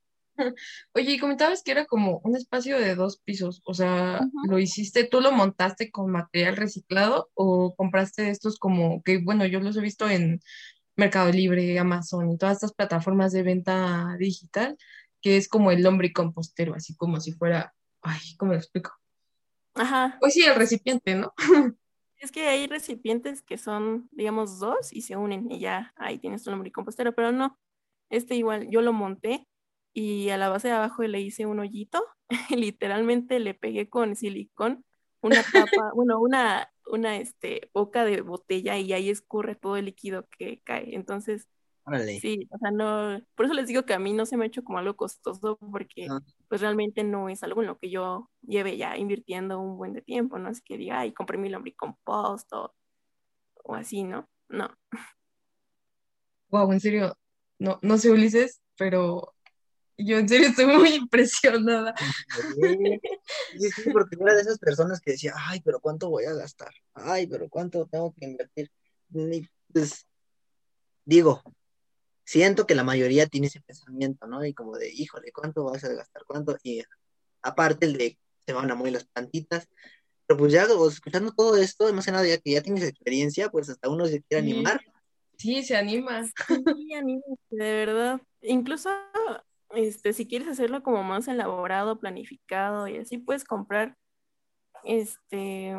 Oye, 0.94 1.12
y 1.12 1.18
comentabas 1.18 1.62
que 1.62 1.70
era 1.70 1.84
como 1.84 2.22
un 2.24 2.34
espacio 2.34 2.80
de 2.80 2.94
dos 2.94 3.18
pisos, 3.18 3.60
o 3.66 3.74
sea, 3.74 4.20
¿lo 4.48 4.58
hiciste, 4.58 5.04
tú 5.04 5.20
lo 5.20 5.32
montaste 5.32 5.90
con 5.90 6.10
material 6.10 6.56
reciclado 6.56 7.30
o 7.34 7.74
compraste 7.76 8.30
estos 8.30 8.58
como 8.58 9.02
que, 9.02 9.18
bueno, 9.18 9.44
yo 9.44 9.60
los 9.60 9.76
he 9.76 9.82
visto 9.82 10.08
en 10.08 10.40
Mercado 10.96 11.30
Libre, 11.30 11.78
Amazon 11.78 12.30
y 12.30 12.38
todas 12.38 12.54
estas 12.54 12.72
plataformas 12.72 13.32
de 13.32 13.42
venta 13.42 14.16
digital, 14.18 14.78
que 15.20 15.36
es 15.36 15.46
como 15.46 15.70
el 15.70 15.84
hombre 15.84 16.10
compostero, 16.14 16.74
así 16.74 16.96
como 16.96 17.20
si 17.20 17.32
fuera, 17.32 17.74
ay, 18.00 18.34
¿cómo 18.38 18.52
lo 18.52 18.58
explico? 18.58 18.92
Ajá. 19.74 20.16
Pues 20.20 20.32
sí, 20.32 20.42
el 20.42 20.54
recipiente, 20.54 21.16
¿no? 21.16 21.34
Es 22.16 22.32
que 22.32 22.48
hay 22.48 22.66
recipientes 22.66 23.42
que 23.42 23.58
son, 23.58 24.08
digamos, 24.10 24.58
dos 24.58 24.94
y 24.94 25.02
se 25.02 25.14
unen 25.14 25.52
y 25.52 25.58
ya 25.58 25.92
ahí 25.94 26.18
tienes 26.18 26.42
tu 26.42 26.50
lombricompostero, 26.50 27.14
pero 27.14 27.32
no, 27.32 27.58
este 28.10 28.34
igual 28.36 28.68
yo 28.70 28.82
lo 28.82 28.92
monté 28.92 29.46
y 29.92 30.30
a 30.30 30.36
la 30.36 30.48
base 30.48 30.68
de 30.68 30.74
abajo 30.74 31.02
le 31.04 31.20
hice 31.20 31.46
un 31.46 31.60
hoyito, 31.60 32.04
literalmente 32.56 33.38
le 33.38 33.54
pegué 33.54 33.88
con 33.88 34.16
silicón 34.16 34.84
una 35.24 35.42
tapa, 35.82 35.90
bueno, 35.94 36.20
una, 36.20 36.68
una 36.86 37.16
este, 37.16 37.70
boca 37.72 38.04
de 38.04 38.20
botella 38.20 38.76
y 38.78 38.92
ahí 38.92 39.08
escurre 39.08 39.54
todo 39.54 39.76
el 39.76 39.86
líquido 39.86 40.28
que 40.36 40.60
cae. 40.62 40.94
Entonces, 40.94 41.48
sí, 42.20 42.46
o 42.50 42.58
sea, 42.58 42.70
no, 42.70 43.20
por 43.34 43.46
eso 43.46 43.54
les 43.54 43.66
digo 43.66 43.84
que 43.84 43.94
a 43.94 43.98
mí 43.98 44.12
no 44.12 44.26
se 44.26 44.36
me 44.36 44.44
ha 44.44 44.48
hecho 44.48 44.62
como 44.62 44.78
algo 44.78 44.96
costoso 44.96 45.58
porque 45.70 46.08
pues 46.48 46.60
realmente 46.60 47.04
no 47.04 47.28
es 47.28 47.42
algo 47.42 47.62
en 47.62 47.68
lo 47.68 47.78
que 47.78 47.90
yo 47.90 48.30
lleve 48.42 48.76
ya 48.76 48.96
invirtiendo 48.96 49.60
un 49.60 49.76
buen 49.76 49.94
de 49.94 50.02
tiempo, 50.02 50.38
¿no? 50.38 50.50
Así 50.50 50.62
que 50.62 50.76
diga, 50.76 51.00
ay, 51.00 51.12
compré 51.12 51.38
mi 51.38 51.48
lombricompost 51.48 52.52
o, 52.52 52.74
o 53.64 53.74
así, 53.74 54.04
¿no? 54.04 54.28
No. 54.48 54.70
Wow, 56.48 56.72
en 56.72 56.80
serio, 56.80 57.16
no, 57.58 57.78
no 57.82 57.98
sé 57.98 58.10
Ulises, 58.10 58.60
pero 58.76 59.34
yo 59.96 60.18
en 60.18 60.28
serio 60.28 60.48
estoy 60.48 60.66
muy 60.66 60.94
impresionada. 60.94 61.94
Sí, 63.58 63.70
sí, 63.70 63.90
porque 63.92 64.16
era 64.20 64.34
de 64.34 64.40
esas 64.40 64.58
personas 64.58 65.00
que 65.00 65.12
decía, 65.12 65.32
ay, 65.36 65.60
pero 65.64 65.80
¿cuánto 65.80 66.10
voy 66.10 66.24
a 66.24 66.34
gastar? 66.34 66.72
Ay, 66.92 67.26
pero 67.26 67.48
¿cuánto 67.48 67.86
tengo 67.86 68.12
que 68.12 68.24
invertir? 68.26 68.70
pues, 69.72 70.06
digo, 71.04 71.42
siento 72.24 72.66
que 72.66 72.74
la 72.74 72.84
mayoría 72.84 73.26
tiene 73.26 73.46
ese 73.46 73.60
pensamiento, 73.60 74.26
¿no? 74.26 74.44
Y 74.44 74.54
como 74.54 74.76
de, 74.76 74.92
híjole, 74.92 75.30
¿cuánto 75.32 75.64
vas 75.64 75.84
a 75.84 75.92
gastar? 75.92 76.24
¿Cuánto? 76.26 76.56
Y 76.62 76.82
aparte 77.42 77.86
el 77.86 77.96
de, 77.96 78.18
se 78.44 78.52
van 78.52 78.70
a 78.70 78.74
morir 78.74 78.94
las 78.94 79.04
plantitas, 79.04 79.68
Pero 80.26 80.38
pues 80.38 80.52
ya 80.52 80.66
escuchando 80.90 81.32
todo 81.32 81.56
esto, 81.56 81.92
más 81.92 82.06
que 82.06 82.12
nada 82.12 82.26
ya 82.26 82.38
que 82.38 82.52
ya 82.52 82.62
tienes 82.62 82.84
experiencia, 82.84 83.50
pues 83.50 83.68
hasta 83.68 83.88
uno 83.88 84.06
se 84.06 84.22
quiere 84.22 84.42
animar. 84.42 84.80
Sí, 85.36 85.62
se 85.62 85.76
anima. 85.76 86.24
Sí, 86.24 86.94
anímate, 86.94 87.38
de 87.50 87.72
verdad. 87.72 88.20
Incluso 88.42 88.90
este, 89.70 90.12
si 90.12 90.26
quieres 90.26 90.48
hacerlo 90.48 90.82
como 90.82 91.02
más 91.02 91.28
elaborado, 91.28 91.98
planificado 91.98 92.88
y 92.88 92.98
así 92.98 93.18
puedes 93.18 93.44
comprar 93.44 93.96
este 94.84 95.74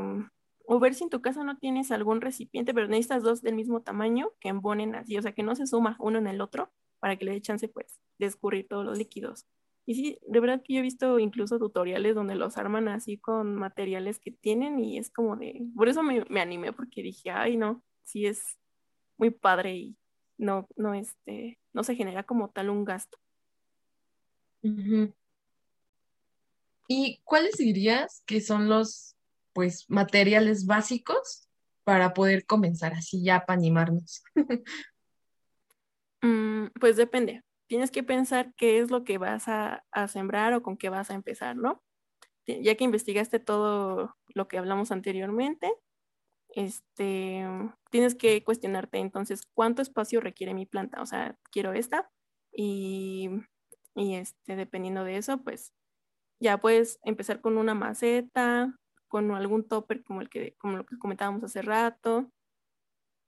o 0.67 0.79
ver 0.79 0.95
si 0.95 1.03
en 1.03 1.09
tu 1.09 1.21
casa 1.21 1.43
no 1.43 1.57
tienes 1.57 1.91
algún 1.91 2.21
recipiente, 2.21 2.73
pero 2.73 2.87
necesitas 2.87 3.23
dos 3.23 3.41
del 3.41 3.55
mismo 3.55 3.81
tamaño 3.81 4.31
que 4.39 4.49
embonen 4.49 4.95
así, 4.95 5.17
o 5.17 5.21
sea, 5.21 5.31
que 5.33 5.43
no 5.43 5.55
se 5.55 5.67
suma 5.67 5.95
uno 5.99 6.17
en 6.17 6.27
el 6.27 6.41
otro 6.41 6.71
para 6.99 7.17
que 7.17 7.25
le 7.25 7.31
dé 7.31 7.41
chance, 7.41 7.67
pues, 7.67 7.99
de 8.17 8.25
escurrir 8.25 8.67
todos 8.67 8.83
los 8.83 8.97
líquidos. 8.97 9.45
Y 9.85 9.93
sí, 9.93 10.17
de 10.27 10.39
verdad 10.39 10.63
que 10.63 10.73
yo 10.73 10.79
he 10.79 10.81
visto 10.83 11.19
incluso 11.19 11.59
tutoriales 11.59 12.15
donde 12.15 12.33
los 12.33 12.57
arman 12.57 12.87
así 12.87 13.19
con 13.19 13.55
materiales 13.55 14.19
que 14.19 14.31
tienen 14.31 14.79
y 14.79 14.97
es 14.97 15.11
como 15.11 15.35
de, 15.35 15.61
por 15.75 15.87
eso 15.87 16.01
me, 16.01 16.25
me 16.29 16.41
animé 16.41 16.73
porque 16.73 17.03
dije, 17.03 17.29
ay, 17.29 17.57
no, 17.57 17.83
sí 18.03 18.25
es 18.25 18.57
muy 19.17 19.31
padre 19.31 19.75
y 19.75 19.97
no, 20.37 20.67
no, 20.75 20.93
este, 20.93 21.59
no 21.73 21.83
se 21.83 21.95
genera 21.95 22.23
como 22.23 22.49
tal 22.49 22.69
un 22.69 22.85
gasto. 22.85 23.17
¿Y 26.87 27.21
cuáles 27.23 27.57
dirías 27.57 28.23
que 28.25 28.41
son 28.41 28.67
los 28.67 29.15
pues 29.53 29.85
materiales 29.89 30.65
básicos 30.65 31.47
para 31.83 32.13
poder 32.13 32.45
comenzar 32.45 32.93
así 32.93 33.23
ya 33.23 33.45
para 33.45 33.57
animarnos? 33.57 34.23
Mm, 36.21 36.69
pues 36.79 36.95
depende. 36.97 37.43
Tienes 37.67 37.91
que 37.91 38.01
pensar 38.01 38.51
qué 38.55 38.79
es 38.79 38.89
lo 38.89 39.03
que 39.03 39.19
vas 39.19 39.47
a, 39.47 39.83
sembrar 40.07 40.53
o 40.53 40.63
con 40.63 40.75
qué 40.75 40.89
vas 40.89 41.11
a 41.11 41.13
empezar, 41.13 41.55
¿no? 41.55 41.83
Ya 42.47 42.73
que 42.75 42.83
investigaste 42.83 43.39
todo 43.39 44.15
lo 44.29 44.47
que 44.47 44.57
hablamos 44.57 44.91
anteriormente, 44.91 45.71
este, 46.55 47.45
tienes 47.91 48.15
que 48.15 48.43
cuestionarte 48.43 48.97
entonces 48.99 49.43
cuánto 49.53 49.81
espacio 49.81 50.21
requiere 50.21 50.53
mi 50.53 50.65
planta. 50.65 51.01
O 51.01 51.05
sea, 51.05 51.37
quiero 51.51 51.73
esta 51.73 52.09
y, 52.51 53.29
y 53.93 54.15
este, 54.15 54.55
dependiendo 54.55 55.03
de 55.03 55.17
eso, 55.17 55.43
pues 55.43 55.73
ya 56.39 56.57
puedes 56.59 56.99
empezar 57.03 57.41
con 57.41 57.57
una 57.57 57.75
maceta, 57.75 58.73
con 59.07 59.31
algún 59.31 59.67
topper 59.67 60.03
como 60.03 60.21
el 60.21 60.29
que, 60.29 60.55
como 60.57 60.77
lo 60.77 60.85
que 60.85 60.97
comentábamos 60.97 61.43
hace 61.43 61.61
rato, 61.61 62.31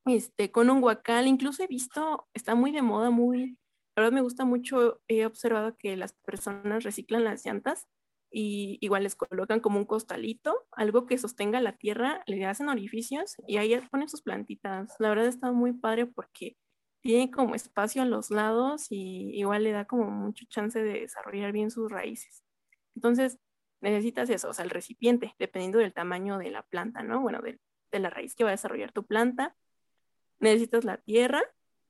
este, 0.06 0.52
con 0.52 0.70
un 0.70 0.82
guacal, 0.82 1.28
incluso 1.28 1.64
he 1.64 1.68
visto, 1.68 2.28
está 2.34 2.56
muy 2.56 2.72
de 2.72 2.82
moda, 2.82 3.10
muy, 3.10 3.58
la 3.96 4.04
verdad 4.04 4.14
me 4.14 4.22
gusta 4.22 4.46
mucho, 4.46 5.02
he 5.10 5.26
observado 5.26 5.76
que 5.78 5.98
las 5.98 6.14
personas 6.14 6.84
reciclan 6.84 7.26
las 7.26 7.46
llantas 7.46 7.88
y 8.32 8.78
igual 8.82 9.04
les 9.04 9.16
colocan 9.16 9.60
como 9.60 9.80
un 9.80 9.86
costalito, 9.86 10.66
algo 10.72 11.06
que 11.06 11.18
sostenga 11.18 11.62
la 11.62 11.78
tierra, 11.78 12.24
le 12.28 12.46
hacen 12.46 12.70
orificios 12.70 13.36
y 13.48 13.58
ahí 13.58 13.80
ponen 13.90 14.10
sus 14.10 14.22
plantitas. 14.22 14.96
La 15.00 15.10
verdad 15.10 15.28
está 15.28 15.52
muy 15.52 15.74
padre 15.74 16.06
porque 16.06 16.58
tiene 17.02 17.32
como 17.32 17.56
espacio 17.56 18.02
a 18.02 18.06
los 18.06 18.32
lados 18.32 18.88
y 18.90 19.32
igual 19.34 19.64
le 19.64 19.72
da 19.72 19.86
como 19.86 20.10
mucho 20.10 20.46
chance 20.50 20.82
de 20.82 21.02
desarrollar 21.02 21.52
bien 21.52 21.72
sus 21.72 21.92
raíces. 21.92 22.44
Entonces, 22.96 23.40
necesitas 23.82 24.30
eso, 24.30 24.50
o 24.50 24.54
sea, 24.54 24.66
el 24.66 24.72
recipiente, 24.72 25.34
dependiendo 25.40 25.80
del 25.80 25.94
tamaño 25.94 26.38
de 26.38 26.52
la 26.52 26.64
planta, 26.64 27.04
¿no? 27.04 27.22
Bueno, 27.22 27.42
de, 27.42 27.60
la 28.00 28.10
raíz 28.10 28.36
que 28.36 28.44
va 28.44 28.52
a 28.52 28.52
desarrollar 28.52 28.92
tu 28.92 29.06
planta. 29.06 29.56
Necesitas 30.40 30.84
la 30.84 30.98
tierra, 30.98 31.42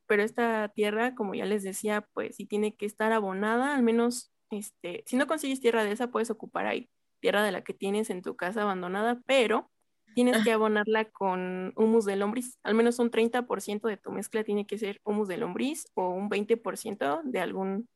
pero 0.06 0.24
esta 0.24 0.70
tierra, 0.70 1.16
como 1.16 1.36
ya 1.36 1.46
les 1.46 1.64
decía, 1.64 2.08
pues 2.14 2.36
sí 2.38 2.46
tiene 2.46 2.76
que 2.76 2.86
estar 2.86 3.12
abonada, 3.12 3.76
al 3.76 3.84
menos, 3.84 4.32
este, 4.50 5.04
si 5.06 5.16
no 5.16 5.28
consigues 5.28 5.60
tierra 5.60 5.84
de 5.84 5.92
esa, 5.92 6.08
puedes 6.08 6.30
ocupar 6.30 6.66
ahí 6.66 6.90
tierra 7.20 7.44
de 7.44 7.52
la 7.52 7.64
que 7.64 7.74
tienes 7.74 8.10
en 8.10 8.22
tu 8.22 8.36
casa 8.36 8.62
abandonada, 8.62 9.22
pero 9.26 9.70
tienes 10.14 10.44
que 10.44 10.52
abonarla 10.52 11.06
con 11.06 11.74
humus 11.76 12.06
de 12.06 12.16
lombriz. 12.16 12.58
Al 12.64 12.74
menos 12.74 13.00
un 13.00 13.12
30% 13.12 13.88
de 13.88 13.98
tu 13.98 14.12
mezcla 14.12 14.44
tiene 14.44 14.66
que 14.66 14.78
ser 14.78 15.00
humus 15.04 15.28
de 15.28 15.38
lombriz 15.38 15.88
o 15.94 16.10
un 16.10 16.30
20% 16.30 17.22
de 17.24 17.40
algún, 17.40 17.88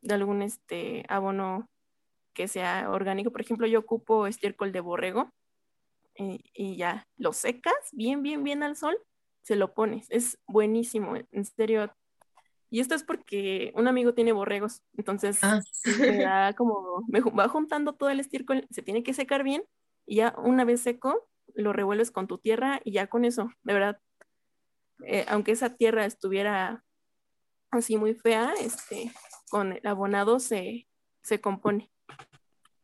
de 0.00 0.14
algún 0.14 0.42
este, 0.42 1.04
abono 1.08 1.68
que 2.32 2.48
sea 2.48 2.90
orgánico. 2.90 3.30
Por 3.30 3.40
ejemplo, 3.40 3.66
yo 3.66 3.80
ocupo 3.80 4.26
estiércol 4.26 4.72
de 4.72 4.80
borrego 4.80 5.30
y, 6.16 6.44
y, 6.54 6.76
ya 6.76 7.06
lo 7.16 7.32
secas 7.32 7.74
bien, 7.92 8.22
bien, 8.22 8.42
bien 8.42 8.62
al 8.62 8.76
sol, 8.76 8.98
se 9.42 9.56
lo 9.56 9.72
pones. 9.72 10.06
Es 10.10 10.38
buenísimo, 10.46 11.14
en 11.16 11.44
serio. 11.44 11.92
Y 12.70 12.80
esto 12.80 12.94
es 12.94 13.02
porque 13.02 13.72
un 13.74 13.88
amigo 13.88 14.14
tiene 14.14 14.32
borregos, 14.32 14.82
entonces 14.96 15.38
ah. 15.42 15.60
me 15.98 16.18
da 16.18 16.52
como, 16.54 17.04
me 17.08 17.20
va 17.20 17.48
juntando 17.48 17.94
todo 17.94 18.10
el 18.10 18.20
estiércol, 18.20 18.66
se 18.70 18.82
tiene 18.82 19.02
que 19.02 19.12
secar 19.12 19.42
bien 19.42 19.64
y 20.06 20.16
ya 20.16 20.34
una 20.38 20.64
vez 20.64 20.80
seco, 20.80 21.28
lo 21.54 21.72
revuelves 21.72 22.12
con 22.12 22.28
tu 22.28 22.38
tierra 22.38 22.80
y 22.84 22.92
ya 22.92 23.08
con 23.08 23.24
eso, 23.24 23.50
de 23.64 23.74
verdad, 23.74 24.00
eh, 25.04 25.26
aunque 25.28 25.52
esa 25.52 25.74
tierra 25.74 26.06
estuviera 26.06 26.84
así 27.72 27.96
muy 27.96 28.14
fea, 28.14 28.54
este, 28.60 29.12
con 29.50 29.72
el 29.72 29.86
abonado 29.86 30.38
se, 30.38 30.86
se 31.22 31.40
compone. 31.40 31.90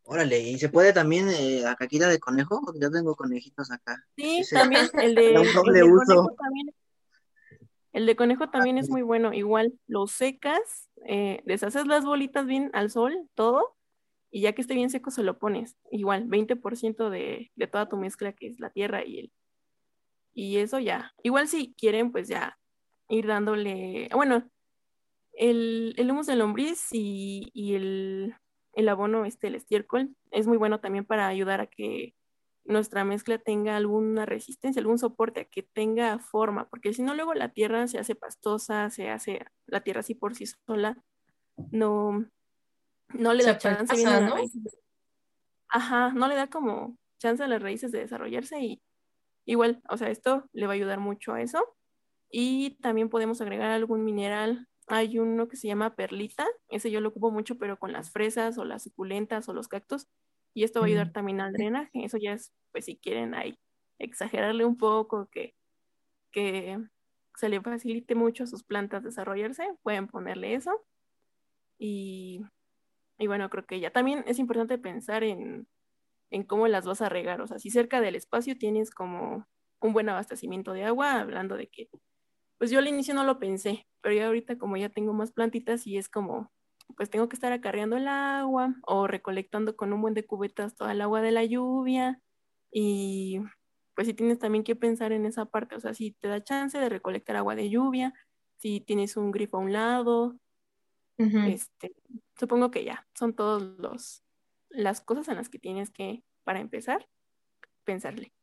Órale, 0.03 0.39
¿y 0.41 0.59
se 0.59 0.69
puede 0.69 0.93
también 0.93 1.29
eh, 1.29 1.61
la 1.63 1.75
caquita 1.75 2.09
de 2.09 2.21
conejo? 2.21 2.61
Porque 2.65 2.81
yo 2.81 2.91
tengo 2.91 3.17
conejitos 3.17 3.73
acá. 3.73 4.05
Sí, 4.17 4.43
también 4.53 4.89
el 4.95 5.15
de, 5.17 5.35
el 5.35 5.43
de 5.43 5.53
conejo 5.53 6.35
también. 6.39 6.73
El 7.97 8.05
de 8.05 8.15
conejo 8.15 8.51
también 8.51 8.77
es 8.77 8.91
muy 8.91 9.01
bueno. 9.01 9.33
Igual 9.33 9.73
lo 9.87 10.07
secas, 10.07 10.91
eh, 11.07 11.41
deshaces 11.47 11.87
las 11.87 12.05
bolitas 12.05 12.45
bien 12.45 12.71
al 12.75 12.91
sol, 12.91 13.27
todo, 13.35 13.75
y 14.31 14.43
ya 14.43 14.53
que 14.53 14.61
esté 14.61 14.75
bien 14.75 14.91
seco 14.91 15.11
se 15.11 15.23
lo 15.23 15.39
pones. 15.39 15.79
Igual, 15.91 16.27
20% 16.29 17.09
de, 17.09 17.51
de 17.55 17.67
toda 17.67 17.89
tu 17.89 17.97
mezcla 17.97 18.35
que 18.35 18.49
es 18.49 18.61
la 18.61 18.69
tierra 18.69 19.03
y 19.03 19.21
el... 19.21 19.33
Y 20.35 20.59
eso 20.59 20.79
ya. 20.79 21.15
Igual 21.23 21.49
si 21.49 21.73
quieren, 21.73 22.13
pues 22.13 22.29
ya 22.29 22.59
ir 23.09 23.27
dándole... 23.29 24.11
Bueno, 24.13 24.47
el, 25.33 25.95
el 25.97 26.11
humus 26.11 26.27
de 26.27 26.37
lombriz 26.37 26.89
y, 26.93 27.51
y 27.55 27.77
el 27.77 28.35
el 28.75 28.91
abono, 28.91 29.25
este, 29.25 29.47
el 29.47 29.55
estiércol, 29.55 30.15
es 30.33 30.47
muy 30.47 30.59
bueno 30.59 30.81
también 30.81 31.07
para 31.07 31.29
ayudar 31.29 31.63
a 31.63 31.67
que 31.67 32.15
nuestra 32.67 33.05
mezcla 33.05 33.39
tenga 33.39 33.77
alguna 33.77 34.27
resistencia, 34.27 34.81
algún 34.81 34.99
soporte, 34.99 35.41
a 35.41 35.45
que 35.45 35.63
tenga 35.63 36.19
forma, 36.19 36.69
porque 36.69 36.93
si 36.93 37.03
no 37.03 37.15
luego 37.15 37.35
la 37.35 37.53
tierra 37.53 37.87
se 37.89 37.99
hace 37.99 38.15
pastosa, 38.15 38.91
se 38.91 39.11
hace 39.11 39.45
la 39.67 39.81
tierra 39.83 40.01
así 40.01 40.15
por 40.15 40.35
sí 40.35 40.47
sola, 40.47 41.03
no, 41.71 42.27
no 43.15 43.35
le 43.35 43.45
da 43.45 43.59
chance 43.59 44.05
¿no? 44.05 44.37
Ajá, 45.69 46.13
no 46.13 46.29
le 46.29 46.35
da 46.35 46.49
como 46.49 46.97
chance 47.19 47.43
a 47.43 47.49
las 47.49 47.63
raíces 47.63 47.93
de 47.93 48.01
desarrollarse 48.01 48.61
y 48.61 48.83
igual, 49.45 49.83
o 49.89 49.97
sea, 49.97 50.11
esto 50.11 50.49
le 50.53 50.67
va 50.67 50.73
a 50.73 50.77
ayudar 50.77 51.01
mucho 51.01 51.33
a 51.33 51.43
eso. 51.43 51.77
Y 52.31 52.79
también 52.81 53.09
podemos 53.09 53.41
agregar 53.41 53.71
algún 53.71 54.05
mineral 54.05 54.69
hay 54.89 55.19
uno 55.19 55.49
que 55.49 55.57
se 55.57 55.67
llama 55.67 55.97
perlita, 55.97 56.47
ese 56.69 56.91
yo 56.91 57.01
lo 57.01 57.09
ocupo 57.09 57.31
mucho, 57.31 57.59
pero 57.59 57.79
con 57.79 57.93
las 57.93 58.11
fresas 58.11 58.57
o 58.59 58.65
las 58.65 58.85
suculentas 58.85 59.49
o 59.49 59.53
los 59.53 59.69
cactus. 59.69 60.07
Y 60.57 60.65
esto 60.65 60.81
va 60.81 60.87
a 60.87 60.89
ayudar 60.89 61.13
también 61.13 61.41
al 61.43 61.53
drenaje. 61.53 62.05
Eso 62.07 62.19
ya 62.19 62.33
es, 62.33 62.53
pues 62.73 62.87
si 62.87 62.97
quieren 62.97 63.35
ahí 63.35 63.59
exagerarle 63.99 64.65
un 64.65 64.79
poco, 64.79 65.29
que, 65.31 65.55
que 66.33 66.79
se 67.37 67.49
le 67.51 67.61
facilite 67.63 68.15
mucho 68.17 68.45
a 68.45 68.49
sus 68.49 68.65
plantas 68.65 69.05
desarrollarse, 69.05 69.69
pueden 69.83 70.09
ponerle 70.09 70.55
eso. 70.55 70.87
Y, 71.79 72.43
y 73.19 73.27
bueno, 73.27 73.51
creo 73.51 73.67
que 73.67 73.81
ya 73.81 73.91
también 73.93 74.25
es 74.27 74.39
importante 74.39 74.79
pensar 74.79 75.25
en, 75.25 75.69
en 76.31 76.45
cómo 76.45 76.69
las 76.69 76.87
vas 76.87 77.03
a 77.03 77.09
regar. 77.11 77.41
O 77.43 77.47
sea, 77.49 77.59
si 77.59 77.71
cerca 77.71 78.01
del 78.01 78.17
espacio 78.17 78.59
tienes 78.59 78.91
como 78.93 79.47
un 79.81 79.93
buen 79.95 80.09
abastecimiento 80.09 80.73
de 80.73 80.85
agua, 80.85 81.21
hablando 81.21 81.57
de 81.57 81.69
que 81.69 81.91
pues 82.59 82.71
yo 82.71 82.79
al 82.81 82.89
inicio 82.89 83.15
no 83.15 83.25
lo 83.25 83.39
pensé, 83.39 83.87
pero 84.03 84.15
ya 84.17 84.27
ahorita 84.29 84.59
como 84.59 84.77
ya 84.79 84.89
tengo 84.91 85.13
más 85.15 85.33
plantitas 85.33 85.87
y 85.87 85.99
es 85.99 86.09
como, 86.09 86.53
pues 86.97 87.11
tengo 87.11 87.29
que 87.29 87.37
estar 87.37 87.53
acarreando 87.53 87.97
el 87.97 88.09
agua 88.09 88.75
o 88.83 89.07
recolectando 89.07 89.77
con 89.77 89.93
un 89.93 90.01
buen 90.01 90.15
de 90.15 90.27
cubetas 90.27 90.75
toda 90.75 90.93
el 90.93 91.01
agua 91.01 91.21
de 91.21 91.31
la 91.31 91.45
lluvia 91.45 92.21
y 92.71 93.41
pues 93.95 94.07
si 94.07 94.15
tienes 94.15 94.39
también 94.39 94.65
que 94.65 94.77
pensar 94.77 95.13
en 95.13 95.25
esa 95.25 95.47
parte, 95.47 95.77
o 95.77 95.81
sea, 95.81 95.95
si 95.95 96.13
te 96.13 96.29
da 96.29 96.43
chance 96.43 96.79
de 96.79 96.89
recolectar 96.89 97.37
agua 97.37 97.55
de 97.55 97.71
lluvia, 97.71 98.13
si 98.59 98.81
tienes 98.81 99.17
un 99.17 99.31
grifo 99.31 99.57
a 99.57 99.61
un 99.61 99.73
lado, 99.73 100.37
este, 101.17 101.95
supongo 102.39 102.71
que 102.71 102.85
ya, 102.85 103.07
son 103.15 103.35
todos 103.35 103.63
los 103.63 104.23
las 104.69 105.01
cosas 105.01 105.29
en 105.29 105.37
las 105.37 105.49
que 105.49 105.59
tienes 105.59 105.91
que, 105.91 106.23
para 106.45 106.61
empezar, 106.61 107.09
pensarle. 107.85 108.35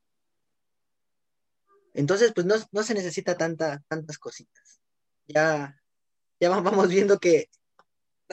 Entonces, 1.94 2.34
pues 2.34 2.48
no, 2.48 2.84
se 2.84 2.94
necesita 2.96 3.38
tanta, 3.38 3.84
tantas 3.88 4.18
cositas. 4.18 4.82
Ya, 5.28 5.80
ya 6.40 6.50
vamos 6.50 6.90
viendo 6.90 7.20
que 7.20 7.50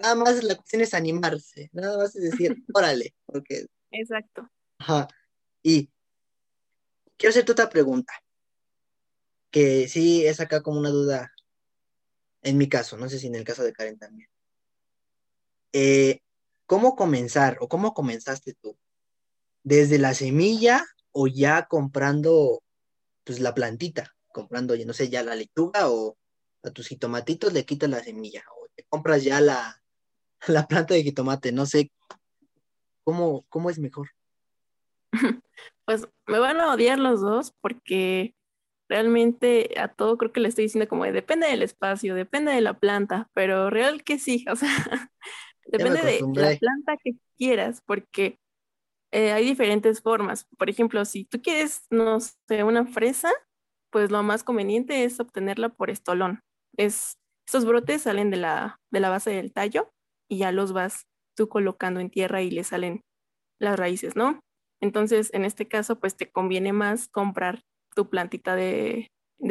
nada 0.01 0.15
más 0.15 0.43
la 0.43 0.57
cuestión 0.57 0.83
es 0.83 0.95
animarse, 0.95 1.71
nada 1.73 1.99
más 1.99 2.17
es 2.17 2.31
decir, 2.31 2.57
órale, 2.75 3.15
porque... 3.27 3.67
Exacto. 3.91 4.49
Ajá. 4.79 5.09
Y 5.63 5.91
quiero 7.17 7.31
hacerte 7.31 7.53
otra 7.53 7.69
pregunta, 7.69 8.13
que 9.51 9.89
sí 9.89 10.27
es 10.27 10.41
acá 10.41 10.63
como 10.63 10.79
una 10.79 10.91
duda 10.91 11.33
en 12.43 12.57
mi 12.57 12.69
caso, 12.69 12.97
no 12.97 13.09
sé 13.09 13.19
si 13.19 13.27
en 13.27 13.35
el 13.35 13.45
caso 13.45 13.63
de 13.63 13.73
Karen 13.73 13.99
también. 13.99 14.31
Eh, 15.73 16.21
¿Cómo 16.67 16.97
comenzar 16.97 17.59
o 17.61 17.69
cómo 17.69 17.93
comenzaste 17.93 18.55
tú? 18.55 18.79
¿Desde 19.63 19.99
la 19.99 20.15
semilla 20.15 20.87
o 21.13 21.27
ya 21.27 21.67
comprando 21.67 22.63
pues 23.25 23.41
la 23.41 23.55
plantita, 23.55 24.15
comprando, 24.33 24.75
no 24.77 24.93
sé, 24.93 25.11
ya 25.11 25.23
la 25.23 25.35
lechuga 25.35 25.91
o 25.91 26.17
a 26.63 26.71
tus 26.71 26.89
jitomatitos 26.89 27.53
le 27.53 27.65
quitas 27.65 27.91
la 27.91 28.03
semilla 28.03 28.43
o 28.57 28.69
te 28.75 28.85
compras 28.89 29.23
ya 29.25 29.41
la, 29.41 29.80
la 30.49 30.67
planta 30.67 30.95
de 30.95 31.03
jitomate, 31.03 31.53
no 31.53 31.67
sé 31.67 31.91
cómo, 33.05 33.45
cómo 33.49 33.71
es 33.71 33.79
mejor. 33.79 34.09
Pues 35.85 36.07
me 36.27 36.39
van 36.39 36.61
a 36.61 36.73
odiar 36.73 37.01
los 37.01 37.21
dos 37.21 37.53
porque 37.61 38.37
realmente 38.89 39.75
a 39.77 39.89
todo 39.89 40.17
creo 40.19 40.33
que 40.33 40.39
le 40.39 40.49
estoy 40.49 40.65
diciendo 40.65 40.89
como 40.89 41.05
depende 41.05 41.49
del 41.49 41.63
espacio, 41.63 42.15
depende 42.15 42.53
de 42.53 42.61
la 42.61 42.79
planta, 42.79 43.29
pero 43.35 43.71
real 43.71 44.05
que 44.05 44.19
sí, 44.21 44.45
o 44.51 44.55
sea, 44.55 44.71
depende 45.67 46.01
de 46.03 46.21
la 46.35 46.57
planta 46.57 46.97
que 47.03 47.17
quieras, 47.37 47.83
porque 47.85 48.39
eh, 49.11 49.33
hay 49.33 49.45
diferentes 49.45 50.01
formas. 50.01 50.47
Por 50.57 50.71
ejemplo, 50.71 51.05
si 51.05 51.25
tú 51.25 51.43
quieres, 51.43 51.87
no 51.91 52.21
sé, 52.21 52.63
una 52.63 52.87
fresa, 52.87 53.33
pues 53.91 54.13
lo 54.13 54.23
más 54.23 54.45
conveniente 54.45 55.03
es 55.03 55.19
obtenerla 55.19 55.71
por 55.71 55.91
estolón. 55.91 56.41
Es, 56.77 57.19
estos 57.47 57.65
brotes 57.65 58.03
salen 58.03 58.31
de 58.31 58.37
la, 58.37 58.81
de 58.91 59.01
la 59.01 59.11
base 59.11 59.31
del 59.31 59.53
tallo 59.53 59.93
y 60.31 60.39
ya 60.39 60.53
los 60.53 60.73
vas 60.73 61.07
tú 61.37 61.49
colocando 61.49 62.01
en 62.01 62.09
tierra 62.09 62.41
y 62.43 62.51
le 62.51 62.65
salen 62.65 63.03
las 63.59 63.79
raíces, 63.79 64.17
¿no? 64.17 64.41
Entonces, 64.81 65.31
en 65.35 65.45
este 65.45 65.69
caso, 65.69 65.99
pues 65.99 66.17
te 66.17 66.31
conviene 66.31 66.73
más 66.73 67.09
comprar 67.09 67.61
tu 67.95 68.09
plantita 68.09 68.55
de, 68.55 69.09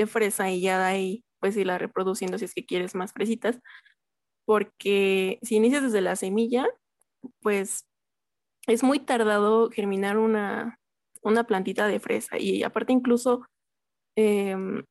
fresa 0.08 0.50
y 0.50 0.62
ya 0.62 0.80
de 0.80 0.86
ahí, 0.86 1.24
pues 1.40 1.58
irla 1.58 1.78
reproduciendo 1.78 2.38
si 2.38 2.46
es 2.46 2.54
que 2.54 2.66
quieres 2.66 2.96
más 2.96 3.12
fresitas, 3.14 3.60
porque 4.46 5.40
si 5.44 5.58
inicias 5.58 5.84
desde 5.84 6.02
la 6.02 6.16
semilla, 6.16 6.68
pues 7.42 7.86
es 8.68 8.84
muy 8.84 9.00
tardado 9.00 9.70
germinar 9.70 10.18
una, 10.18 10.78
una 11.22 11.46
plantita 11.46 11.88
de 11.88 12.00
fresa 12.00 12.38
y 12.40 12.64
aparte 12.64 12.94
incluso 12.94 13.46
em, 14.16 14.84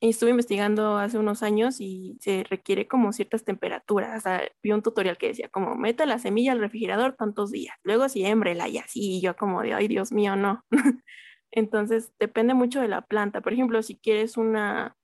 estuve 0.00 0.30
investigando 0.30 0.98
hace 0.98 1.18
unos 1.18 1.42
años 1.42 1.80
y 1.80 2.18
se 2.20 2.44
requiere 2.44 2.86
como 2.86 3.12
ciertas 3.12 3.44
temperaturas. 3.44 4.18
O 4.18 4.20
sea, 4.20 4.42
vi 4.62 4.72
un 4.72 4.82
tutorial 4.82 5.18
que 5.18 5.28
decía 5.28 5.48
como 5.48 5.74
meta 5.74 6.06
la 6.06 6.18
semilla 6.18 6.52
al 6.52 6.60
refrigerador 6.60 7.14
tantos 7.16 7.50
días, 7.50 7.76
luego 7.82 8.08
siémbrela 8.08 8.68
y 8.68 8.78
así, 8.78 9.18
y 9.18 9.20
yo 9.20 9.36
como 9.36 9.62
de, 9.62 9.74
ay 9.74 9.88
Dios 9.88 10.12
mío, 10.12 10.36
no. 10.36 10.64
Entonces, 11.50 12.12
depende 12.18 12.54
mucho 12.54 12.80
de 12.80 12.88
la 12.88 13.02
planta. 13.02 13.40
Por 13.40 13.52
ejemplo, 13.52 13.82
si 13.82 13.96
quieres 13.96 14.36
una, 14.36 14.96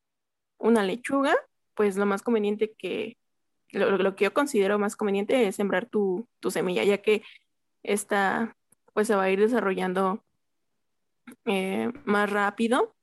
una 0.58 0.82
lechuga, 0.82 1.34
pues 1.74 1.96
lo 1.96 2.04
más 2.06 2.22
conveniente 2.22 2.74
que, 2.76 3.16
lo, 3.70 4.14
que 4.16 4.24
yo 4.24 4.34
considero 4.34 4.78
más 4.78 4.96
conveniente 4.96 5.48
es 5.48 5.56
sembrar 5.56 5.86
tu, 5.86 6.28
tu 6.40 6.50
semilla, 6.50 6.84
ya 6.84 6.98
que 6.98 7.22
esta 7.82 8.56
pues 8.92 9.06
se 9.06 9.14
va 9.14 9.24
a 9.24 9.30
ir 9.30 9.40
desarrollando 9.40 10.22
eh, 11.46 11.90
más 12.04 12.30
rápido 12.30 12.94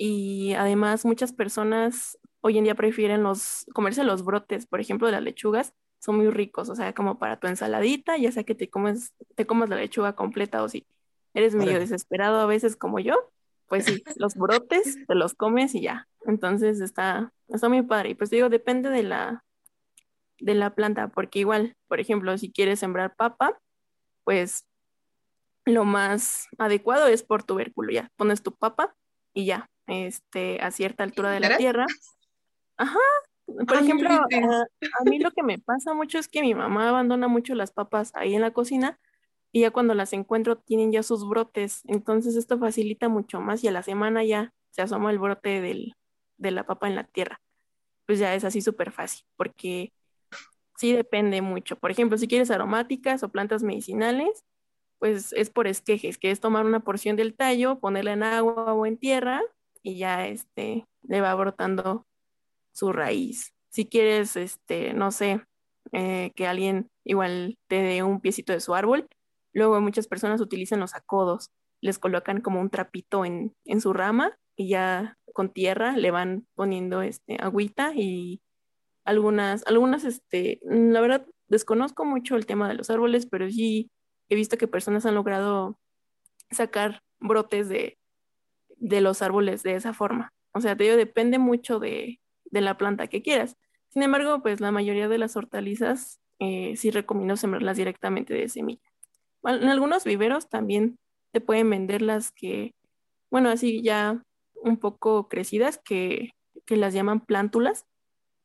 y 0.00 0.54
además 0.54 1.04
muchas 1.04 1.32
personas 1.32 2.18
hoy 2.40 2.56
en 2.56 2.62
día 2.62 2.76
prefieren 2.76 3.24
los, 3.24 3.66
comerse 3.74 4.04
los 4.04 4.24
brotes, 4.24 4.64
por 4.64 4.80
ejemplo, 4.80 5.08
de 5.08 5.12
las 5.12 5.22
lechugas, 5.22 5.74
son 5.98 6.18
muy 6.18 6.30
ricos, 6.30 6.68
o 6.68 6.76
sea, 6.76 6.94
como 6.94 7.18
para 7.18 7.40
tu 7.40 7.48
ensaladita, 7.48 8.16
ya 8.16 8.30
sea 8.30 8.44
que 8.44 8.54
te 8.54 8.70
comes, 8.70 9.12
te 9.34 9.44
comas 9.44 9.68
la 9.68 9.74
lechuga 9.74 10.14
completa 10.14 10.62
o 10.62 10.68
si 10.68 10.86
eres 11.34 11.56
medio 11.56 11.80
desesperado 11.80 12.38
a 12.38 12.46
veces 12.46 12.76
como 12.76 13.00
yo, 13.00 13.32
pues 13.66 13.86
sí, 13.86 14.04
los 14.16 14.36
brotes 14.36 15.04
te 15.08 15.14
los 15.16 15.34
comes 15.34 15.74
y 15.74 15.82
ya. 15.82 16.06
Entonces 16.26 16.80
está, 16.80 17.32
está 17.48 17.68
muy 17.68 17.82
padre. 17.82 18.10
Y 18.10 18.14
pues 18.14 18.30
digo, 18.30 18.48
depende 18.48 18.90
de 18.90 19.02
la, 19.02 19.44
de 20.38 20.54
la 20.54 20.76
planta, 20.76 21.08
porque 21.08 21.40
igual, 21.40 21.74
por 21.88 21.98
ejemplo, 21.98 22.38
si 22.38 22.52
quieres 22.52 22.78
sembrar 22.78 23.16
papa, 23.16 23.58
pues 24.22 24.64
lo 25.64 25.84
más 25.84 26.46
adecuado 26.56 27.08
es 27.08 27.24
por 27.24 27.42
tubérculo, 27.42 27.90
ya 27.90 28.12
pones 28.16 28.44
tu 28.44 28.52
papa 28.52 28.94
y 29.34 29.44
ya, 29.44 29.68
este, 29.88 30.60
a 30.60 30.70
cierta 30.70 31.04
altura 31.04 31.30
de 31.32 31.40
la 31.40 31.56
tierra. 31.56 31.86
Ajá. 32.76 32.98
Por 33.46 33.78
ejemplo, 33.78 34.10
a, 34.10 35.04
mí 35.04 35.18
lo 35.18 35.30
que 35.30 35.42
me 35.42 35.58
pasa 35.58 35.94
mucho 35.94 36.18
es 36.18 36.28
que 36.28 36.42
mi 36.42 36.54
mamá 36.54 36.90
abandona 36.90 37.28
mucho 37.28 37.54
las 37.54 37.72
papas 37.72 38.12
ahí 38.14 38.34
en 38.34 38.42
la 38.42 38.52
cocina 38.52 39.00
y 39.52 39.62
ya 39.62 39.70
cuando 39.70 39.94
las 39.94 40.12
encuentro 40.12 40.58
tienen 40.58 40.92
ya 40.92 41.02
sus 41.02 41.26
brotes. 41.26 41.80
Entonces 41.86 42.36
esto 42.36 42.58
facilita 42.58 43.08
mucho 43.08 43.40
más 43.40 43.64
y 43.64 43.68
a 43.68 43.72
la 43.72 43.82
semana 43.82 44.22
ya 44.22 44.52
se 44.70 44.82
asoma 44.82 45.10
el 45.10 45.18
brote 45.18 45.62
del, 45.62 45.94
de 46.36 46.50
la 46.50 46.66
papa 46.66 46.88
en 46.88 46.96
la 46.96 47.04
tierra. 47.04 47.40
Pues 48.06 48.18
ya 48.18 48.34
es 48.34 48.44
así 48.44 48.60
súper 48.60 48.92
fácil 48.92 49.24
porque 49.36 49.92
sí 50.76 50.92
depende 50.92 51.40
mucho. 51.40 51.76
Por 51.76 51.90
ejemplo, 51.90 52.18
si 52.18 52.28
quieres 52.28 52.50
aromáticas 52.50 53.22
o 53.22 53.30
plantas 53.30 53.62
medicinales, 53.62 54.44
pues 54.98 55.32
es 55.32 55.48
por 55.48 55.66
esquejes, 55.66 56.18
que 56.18 56.30
es 56.30 56.40
tomar 56.40 56.66
una 56.66 56.80
porción 56.80 57.16
del 57.16 57.34
tallo, 57.34 57.78
ponerla 57.80 58.12
en 58.12 58.24
agua 58.24 58.74
o 58.74 58.84
en 58.84 58.98
tierra 58.98 59.42
y 59.88 59.96
ya 59.96 60.26
este, 60.26 60.86
le 61.02 61.20
va 61.22 61.34
brotando 61.34 62.06
su 62.72 62.92
raíz. 62.92 63.54
Si 63.70 63.86
quieres, 63.86 64.36
este, 64.36 64.92
no 64.92 65.10
sé, 65.10 65.42
eh, 65.92 66.32
que 66.36 66.46
alguien 66.46 66.90
igual 67.04 67.56
te 67.68 67.76
dé 67.76 68.02
un 68.02 68.20
piecito 68.20 68.52
de 68.52 68.60
su 68.60 68.74
árbol, 68.74 69.08
luego 69.54 69.80
muchas 69.80 70.06
personas 70.06 70.42
utilizan 70.42 70.80
los 70.80 70.94
acodos, 70.94 71.50
les 71.80 71.98
colocan 71.98 72.42
como 72.42 72.60
un 72.60 72.68
trapito 72.68 73.24
en, 73.24 73.54
en 73.64 73.80
su 73.80 73.94
rama 73.94 74.36
y 74.56 74.68
ya 74.68 75.16
con 75.32 75.52
tierra 75.54 75.96
le 75.96 76.10
van 76.10 76.46
poniendo 76.54 77.00
este, 77.00 77.38
agüita 77.40 77.92
y 77.94 78.42
algunas, 79.04 79.66
algunas, 79.66 80.04
este, 80.04 80.60
la 80.64 81.00
verdad 81.00 81.26
desconozco 81.46 82.04
mucho 82.04 82.36
el 82.36 82.44
tema 82.44 82.68
de 82.68 82.74
los 82.74 82.90
árboles, 82.90 83.26
pero 83.26 83.48
sí 83.48 83.90
he 84.28 84.34
visto 84.34 84.58
que 84.58 84.68
personas 84.68 85.06
han 85.06 85.14
logrado 85.14 85.78
sacar 86.50 87.00
brotes 87.20 87.70
de, 87.70 87.97
de 88.78 89.00
los 89.00 89.22
árboles 89.22 89.62
de 89.62 89.74
esa 89.74 89.92
forma. 89.92 90.32
O 90.52 90.60
sea, 90.60 90.76
te 90.76 90.84
digo, 90.84 90.96
depende 90.96 91.38
mucho 91.38 91.78
de, 91.78 92.20
la 92.50 92.78
planta 92.78 93.08
que 93.08 93.22
quieras. 93.22 93.56
Sin 93.90 94.02
embargo, 94.02 94.42
pues 94.42 94.60
la 94.60 94.72
mayoría 94.72 95.08
de 95.08 95.18
las 95.18 95.36
hortalizas 95.36 96.20
eh, 96.38 96.76
sí 96.76 96.90
recomiendo 96.90 97.36
sembrarlas 97.36 97.76
directamente 97.76 98.34
de 98.34 98.48
semilla. 98.48 98.82
en 99.44 99.68
algunos 99.68 100.04
viveros 100.04 100.48
también 100.48 100.98
te 101.32 101.40
pueden 101.40 101.68
vender 101.70 102.02
las 102.02 102.32
que, 102.32 102.74
bueno, 103.30 103.50
así 103.50 103.82
ya 103.82 104.22
un 104.54 104.78
poco 104.78 105.28
crecidas, 105.28 105.78
que, 105.78 106.30
que 106.66 106.76
las 106.76 106.94
llaman 106.94 107.20
plántulas, 107.20 107.86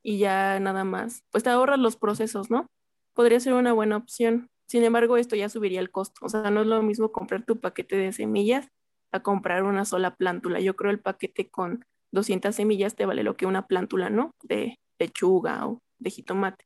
y 0.03 0.17
ya 0.17 0.59
nada 0.59 0.83
más, 0.83 1.23
pues 1.31 1.43
te 1.43 1.49
ahorras 1.49 1.79
los 1.79 1.95
procesos, 1.95 2.51
¿no? 2.51 2.67
Podría 3.13 3.39
ser 3.39 3.53
una 3.53 3.73
buena 3.73 3.97
opción. 3.97 4.49
Sin 4.67 4.83
embargo, 4.83 5.17
esto 5.17 5.35
ya 5.35 5.49
subiría 5.49 5.79
el 5.79 5.91
costo. 5.91 6.25
O 6.25 6.29
sea, 6.29 6.51
no 6.51 6.61
es 6.61 6.67
lo 6.67 6.81
mismo 6.83 7.11
comprar 7.11 7.45
tu 7.45 7.59
paquete 7.59 7.95
de 7.95 8.11
semillas 8.11 8.69
a 9.13 9.21
comprar 9.21 9.63
una 9.63 9.85
sola 9.85 10.15
plántula. 10.15 10.59
Yo 10.59 10.75
creo 10.75 10.91
el 10.91 10.99
paquete 10.99 11.49
con 11.49 11.85
200 12.11 12.53
semillas 12.53 12.95
te 12.95 13.05
vale 13.05 13.23
lo 13.23 13.37
que 13.37 13.45
una 13.45 13.67
plántula, 13.67 14.09
¿no? 14.09 14.35
De 14.41 14.79
lechuga 14.99 15.67
o 15.67 15.81
de 15.99 16.09
jitomate. 16.09 16.65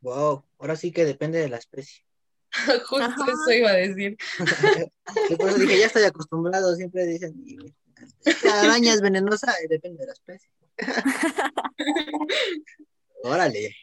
Wow, 0.00 0.44
ahora 0.58 0.76
sí 0.76 0.92
que 0.92 1.04
depende 1.04 1.38
de 1.38 1.50
la 1.50 1.58
especie. 1.58 2.04
Justo 2.86 3.06
eso 3.06 3.52
iba 3.52 3.70
a 3.70 3.74
decir. 3.74 4.16
por 5.38 5.50
eso 5.50 5.58
dije, 5.58 5.78
ya 5.78 5.86
estoy 5.86 6.04
acostumbrado, 6.04 6.74
siempre 6.74 7.04
dicen, 7.04 7.34
la 8.42 8.60
araña 8.62 8.94
es 8.94 9.02
venenosa, 9.02 9.54
y 9.62 9.68
depende 9.68 10.00
de 10.00 10.06
la 10.06 10.12
especie. 10.12 10.50
Órale. 13.24 13.76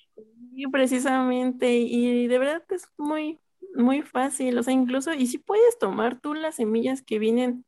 Sí, 0.56 0.66
precisamente, 0.72 1.72
y 1.72 2.28
de 2.28 2.40
verdad 2.40 2.64
es 2.72 2.88
muy, 2.98 3.40
muy 3.78 4.02
fácil, 4.02 4.58
o 4.58 4.64
sea, 4.64 4.74
incluso, 4.74 5.14
y 5.14 5.28
si 5.28 5.38
puedes 5.38 5.78
tomar 5.80 6.20
tú 6.20 6.34
las 6.34 6.56
semillas 6.56 7.02
que 7.02 7.20
vienen 7.20 7.66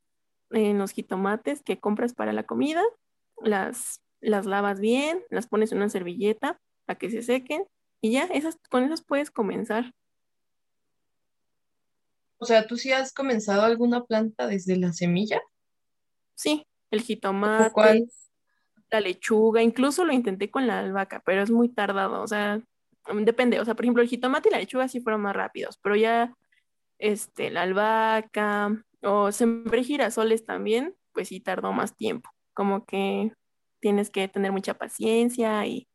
en 0.51 0.77
los 0.77 0.91
jitomates 0.91 1.61
que 1.61 1.79
compras 1.79 2.13
para 2.13 2.33
la 2.33 2.43
comida, 2.43 2.83
las, 3.41 4.01
las 4.19 4.45
lavas 4.45 4.79
bien, 4.79 5.23
las 5.29 5.47
pones 5.47 5.71
en 5.71 5.79
una 5.79 5.89
servilleta 5.89 6.59
para 6.85 6.97
que 6.97 7.09
se 7.09 7.21
sequen 7.21 7.63
y 8.01 8.11
ya, 8.11 8.23
esas, 8.25 8.57
con 8.69 8.83
esas 8.83 9.03
puedes 9.03 9.31
comenzar. 9.31 9.93
O 12.37 12.45
sea, 12.45 12.65
¿tú 12.67 12.77
sí 12.77 12.91
has 12.91 13.13
comenzado 13.13 13.63
alguna 13.63 14.05
planta 14.05 14.47
desde 14.47 14.77
la 14.77 14.93
semilla? 14.93 15.41
Sí, 16.35 16.65
el 16.89 17.01
jitomate, 17.01 18.07
la 18.89 19.01
lechuga, 19.01 19.61
incluso 19.61 20.05
lo 20.05 20.13
intenté 20.13 20.49
con 20.49 20.65
la 20.65 20.79
albahaca, 20.79 21.21
pero 21.25 21.43
es 21.43 21.51
muy 21.51 21.69
tardado, 21.69 22.21
o 22.21 22.27
sea, 22.27 22.61
depende, 23.15 23.59
o 23.59 23.65
sea, 23.65 23.75
por 23.75 23.85
ejemplo, 23.85 24.03
el 24.03 24.09
jitomate 24.09 24.49
y 24.49 24.51
la 24.51 24.59
lechuga 24.59 24.87
sí 24.87 25.01
fueron 25.01 25.21
más 25.21 25.35
rápidos, 25.35 25.77
pero 25.81 25.95
ya 25.95 26.33
este, 26.99 27.49
la 27.49 27.63
albahaca 27.63 28.83
o 29.01 29.31
sembré 29.31 29.83
girasoles 29.83 30.45
también, 30.45 30.95
pues 31.13 31.29
sí 31.29 31.39
tardó 31.39 31.73
más 31.73 31.95
tiempo. 31.95 32.29
Como 32.53 32.85
que 32.85 33.31
tienes 33.79 34.09
que 34.09 34.27
tener 34.27 34.51
mucha 34.51 34.73
paciencia 34.75 35.65
y, 35.65 35.87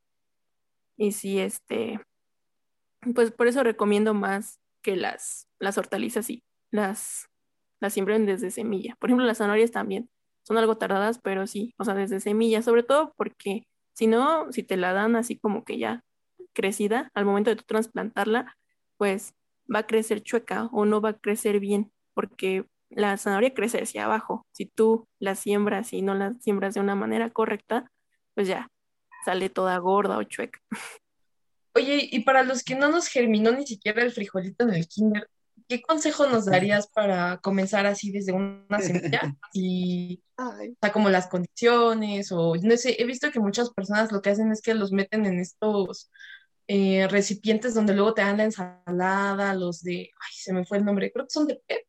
y 0.97 1.11
sí, 1.11 1.39
este, 1.39 1.99
pues 3.13 3.31
por 3.31 3.47
eso 3.47 3.63
recomiendo 3.63 4.13
más 4.13 4.59
que 4.81 4.95
las, 4.95 5.47
las 5.59 5.77
hortalizas 5.77 6.29
y 6.29 6.43
las, 6.71 7.27
las 7.79 7.93
siembren 7.93 8.25
desde 8.25 8.51
semilla. 8.51 8.95
Por 8.99 9.09
ejemplo, 9.09 9.25
las 9.25 9.37
zanahorias 9.37 9.71
también 9.71 10.09
son 10.43 10.57
algo 10.57 10.77
tardadas, 10.77 11.19
pero 11.19 11.47
sí, 11.47 11.73
o 11.77 11.85
sea, 11.85 11.95
desde 11.95 12.19
semilla, 12.19 12.61
sobre 12.61 12.83
todo 12.83 13.13
porque 13.17 13.63
si 13.93 14.07
no, 14.07 14.51
si 14.51 14.63
te 14.63 14.77
la 14.77 14.93
dan 14.93 15.15
así 15.15 15.37
como 15.37 15.63
que 15.63 15.79
ya 15.79 16.03
crecida, 16.55 17.11
al 17.13 17.25
momento 17.25 17.51
de 17.51 17.57
tú 17.57 17.63
trasplantarla, 17.67 18.57
pues 18.97 19.35
va 19.73 19.79
a 19.79 19.87
crecer 19.87 20.23
chueca 20.23 20.69
o 20.71 20.85
no 20.85 21.01
va 21.01 21.09
a 21.09 21.19
crecer 21.19 21.59
bien. 21.59 21.91
porque 22.15 22.65
la 22.89 23.17
zanahoria 23.17 23.53
crece 23.53 23.79
hacia 23.79 24.05
abajo. 24.05 24.47
Si 24.53 24.65
tú 24.65 25.07
la 25.19 25.35
siembras 25.35 25.91
y 25.93 26.01
no 26.01 26.15
la 26.15 26.33
siembras 26.39 26.73
de 26.75 26.79
una 26.79 26.95
manera 26.95 27.29
correcta, 27.29 27.91
pues 28.35 28.47
ya 28.47 28.69
sale 29.25 29.49
toda 29.49 29.77
gorda 29.79 30.17
o 30.17 30.23
chueca. 30.23 30.59
Oye, 31.73 32.07
y 32.09 32.21
para 32.21 32.43
los 32.43 32.63
que 32.63 32.75
no 32.75 32.89
nos 32.89 33.07
germinó 33.07 33.51
ni 33.51 33.67
siquiera 33.67 34.01
el 34.01 34.11
frijolito 34.11 34.63
en 34.63 34.75
el 34.75 34.87
kinder, 34.87 35.27
¿qué 35.67 35.81
consejo 35.81 36.27
nos 36.27 36.45
darías 36.45 36.87
para 36.87 37.37
comenzar 37.39 37.85
así 37.85 38.11
desde 38.11 38.31
una 38.31 38.79
semilla? 38.79 39.35
Y, 39.53 40.21
o 40.37 40.51
sea, 40.81 40.91
como 40.91 41.09
las 41.09 41.27
condiciones, 41.27 42.31
o 42.31 42.55
no 42.55 42.77
sé, 42.77 42.95
he 42.99 43.05
visto 43.05 43.31
que 43.31 43.39
muchas 43.39 43.71
personas 43.71 44.11
lo 44.11 44.21
que 44.21 44.29
hacen 44.29 44.51
es 44.51 44.61
que 44.61 44.73
los 44.73 44.91
meten 44.91 45.25
en 45.25 45.39
estos 45.39 46.11
eh, 46.67 47.07
recipientes 47.07 47.73
donde 47.73 47.93
luego 47.93 48.13
te 48.13 48.21
dan 48.21 48.37
la 48.37 48.45
ensalada, 48.45 49.53
los 49.53 49.81
de, 49.83 50.09
ay, 50.19 50.33
se 50.33 50.53
me 50.53 50.65
fue 50.65 50.77
el 50.77 50.85
nombre, 50.85 51.11
creo 51.11 51.25
que 51.25 51.33
son 51.33 51.47
de 51.47 51.61
PET, 51.67 51.85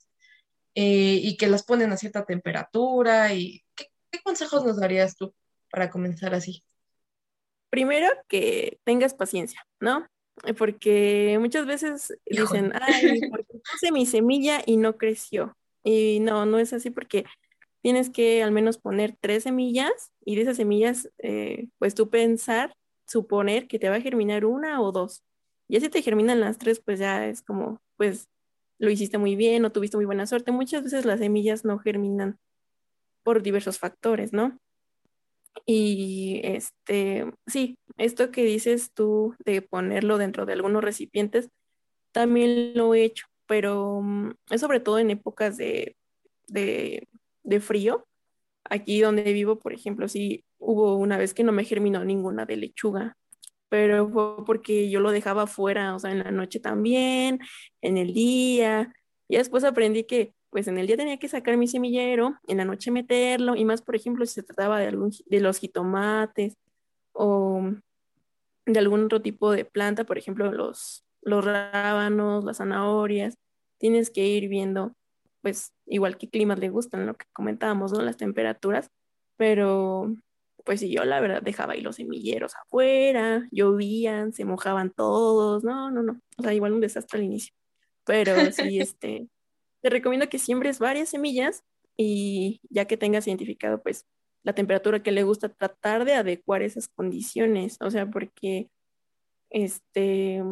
eh, 0.75 1.21
y 1.23 1.37
que 1.37 1.49
las 1.49 1.62
ponen 1.65 1.93
a 1.93 1.97
cierta 1.97 2.25
temperatura. 2.25 3.33
y 3.33 3.65
¿qué, 3.75 3.87
¿Qué 4.11 4.21
consejos 4.23 4.65
nos 4.65 4.79
darías 4.79 5.17
tú 5.17 5.35
para 5.71 5.91
comenzar 5.91 6.35
así? 6.35 6.62
Primero, 7.71 8.09
que 8.29 8.79
tengas 8.85 9.15
paciencia, 9.15 9.67
¿no? 9.81 10.07
Porque 10.59 11.39
muchas 11.41 11.67
veces 11.67 12.12
dicen, 12.27 12.73
ay, 12.81 13.21
¿por 13.31 13.47
qué 13.47 13.59
puse 13.71 13.93
mi 13.93 14.07
semilla 14.07 14.62
y 14.65 14.77
no 14.77 14.97
creció? 14.97 15.57
Y 15.83 16.21
no, 16.21 16.47
no 16.47 16.59
es 16.59 16.73
así 16.73 16.91
porque 16.91 17.25
tienes 17.81 18.11
que 18.11 18.43
al 18.43 18.51
menos 18.51 18.79
poner 18.79 19.17
tres 19.21 19.45
semillas 19.45 20.12
y 20.25 20.37
de 20.37 20.43
esas 20.43 20.57
semillas, 20.57 21.09
eh, 21.19 21.69
pues 21.79 21.95
tú 21.95 22.11
pensar, 22.11 22.77
suponer 23.07 23.69
que 23.69 23.79
te 23.79 23.88
va 23.88 23.97
a 23.97 24.01
germinar 24.01 24.45
una 24.45 24.81
o 24.81 24.92
dos. 24.92 25.23
Y 25.69 25.81
si 25.81 25.88
te 25.88 26.03
germinan 26.03 26.40
las 26.40 26.59
tres, 26.59 26.81
pues 26.81 26.99
ya 26.99 27.27
es 27.27 27.42
como, 27.42 27.81
pues 27.97 28.29
lo 28.79 28.90
hiciste 28.90 29.19
muy 29.19 29.37
bien 29.37 29.64
o 29.64 29.73
tuviste 29.73 29.97
muy 29.97 30.07
buena 30.07 30.27
suerte. 30.27 30.53
Muchas 30.53 30.85
veces 30.85 31.05
las 31.05 31.21
semillas 31.21 31.64
no 31.64 31.79
germinan 31.79 32.38
por 33.25 33.42
diversos 33.42 33.79
factores, 33.79 34.33
¿no? 34.33 34.59
Y 35.64 36.40
este, 36.45 37.33
sí, 37.47 37.79
esto 37.97 38.31
que 38.31 38.45
dices 38.45 38.92
tú 38.92 39.35
de 39.45 39.62
ponerlo 39.62 40.19
dentro 40.19 40.47
de 40.47 40.53
algunos 40.53 40.85
recipientes, 40.85 41.49
también 42.12 42.75
lo 42.75 42.95
he 42.95 43.05
hecho, 43.05 43.27
pero 43.47 44.01
mm, 44.03 44.33
es 44.51 44.61
sobre 44.61 44.81
todo 44.81 44.99
en 44.99 45.11
épocas 45.11 45.57
de, 45.57 45.97
de, 46.49 47.09
de 47.42 47.61
frío. 47.61 48.06
Aquí 48.70 49.00
donde 49.00 49.33
vivo, 49.33 49.59
por 49.59 49.72
ejemplo, 49.72 50.09
sí 50.09 50.44
hubo 50.59 50.96
una 50.96 51.18
vez 51.18 51.35
que 51.35 51.44
no 51.44 51.52
me 51.52 51.64
germinó 51.64 52.05
ninguna 52.05 52.46
de 52.46 52.57
lechuga, 52.57 53.16
pero 53.68 54.09
fue 54.09 54.44
porque 54.44 54.90
yo 54.90 55.00
lo 55.00 55.11
dejaba 55.11 55.42
afuera, 55.42 55.94
o 55.94 55.98
sea, 55.98 56.12
en 56.12 56.20
la 56.20 56.31
noche 56.31 56.61
también, 56.61 57.40
en 57.83 57.98
el 57.98 58.14
día. 58.14 58.92
Y 59.29 59.37
después 59.37 59.64
aprendí 59.64 60.05
que 60.05 60.35
pues 60.50 60.68
en 60.68 60.79
el 60.79 60.87
día 60.87 60.96
tenía 60.96 61.18
que 61.18 61.29
sacar 61.29 61.57
mi 61.57 61.68
semillero, 61.68 62.38
en 62.46 62.59
la 62.59 62.64
noche 62.64 62.90
meterlo, 62.90 63.57
y 63.57 63.64
más, 63.64 63.83
por 63.83 63.94
ejemplo, 63.96 64.24
si 64.24 64.35
se 64.35 64.42
trataba 64.42 64.79
de, 64.81 64.87
algún, 64.87 65.11
de 65.26 65.40
los 65.40 65.59
jitomates 65.59 66.57
o 67.12 67.72
de 68.64 68.79
algún 68.79 69.05
otro 69.05 69.20
tipo 69.20 69.50
de 69.50 69.64
planta, 69.64 70.05
por 70.05 70.16
ejemplo, 70.18 70.50
los, 70.52 71.05
los 71.20 71.44
rábanos, 71.44 72.44
las 72.44 72.57
zanahorias, 72.59 73.37
tienes 73.79 74.11
que 74.11 74.26
ir 74.26 74.48
viendo, 74.48 74.94
pues, 75.42 75.72
igual 75.87 76.18
qué 76.18 76.29
climas 76.29 76.59
le 76.59 76.70
gustan, 76.70 77.07
lo 77.07 77.14
que 77.14 77.27
comentábamos, 77.33 77.92
¿no? 77.92 78.03
Las 78.03 78.16
temperaturas, 78.16 78.90
pero 79.37 80.14
pues 80.64 80.81
si 80.81 80.90
yo 80.90 81.05
la 81.05 81.20
verdad 81.20 81.42
dejaba 81.42 81.75
ahí 81.75 81.81
los 81.81 81.96
semilleros 81.96 82.57
afuera, 82.57 83.46
llovían, 83.53 84.33
se 84.33 84.44
mojaban 84.44 84.90
todos, 84.90 85.62
no, 85.62 85.92
no, 85.92 86.03
no, 86.03 86.20
o 86.38 86.42
sea, 86.42 86.53
igual 86.53 86.72
un 86.72 86.81
desastre 86.81 87.20
al 87.20 87.25
inicio, 87.25 87.55
pero 88.05 88.35
sí, 88.51 88.81
este, 88.81 89.29
te 89.81 89.90
recomiendo 89.90 90.29
que 90.29 90.40
siembres 90.40 90.81
varias 90.81 91.11
semillas 91.11 91.62
y 91.96 92.61
ya 92.68 92.87
que 92.87 92.96
tengas 92.96 93.29
identificado 93.29 93.81
pues 93.81 94.05
la 94.42 94.55
temperatura 94.55 95.03
que 95.03 95.12
le 95.12 95.22
gusta, 95.22 95.49
tratar 95.49 96.05
de 96.05 96.14
adecuar 96.14 96.62
esas 96.62 96.88
condiciones, 96.88 97.77
o 97.81 97.90
sea, 97.90 98.11
porque 98.11 98.68
este, 99.51 100.42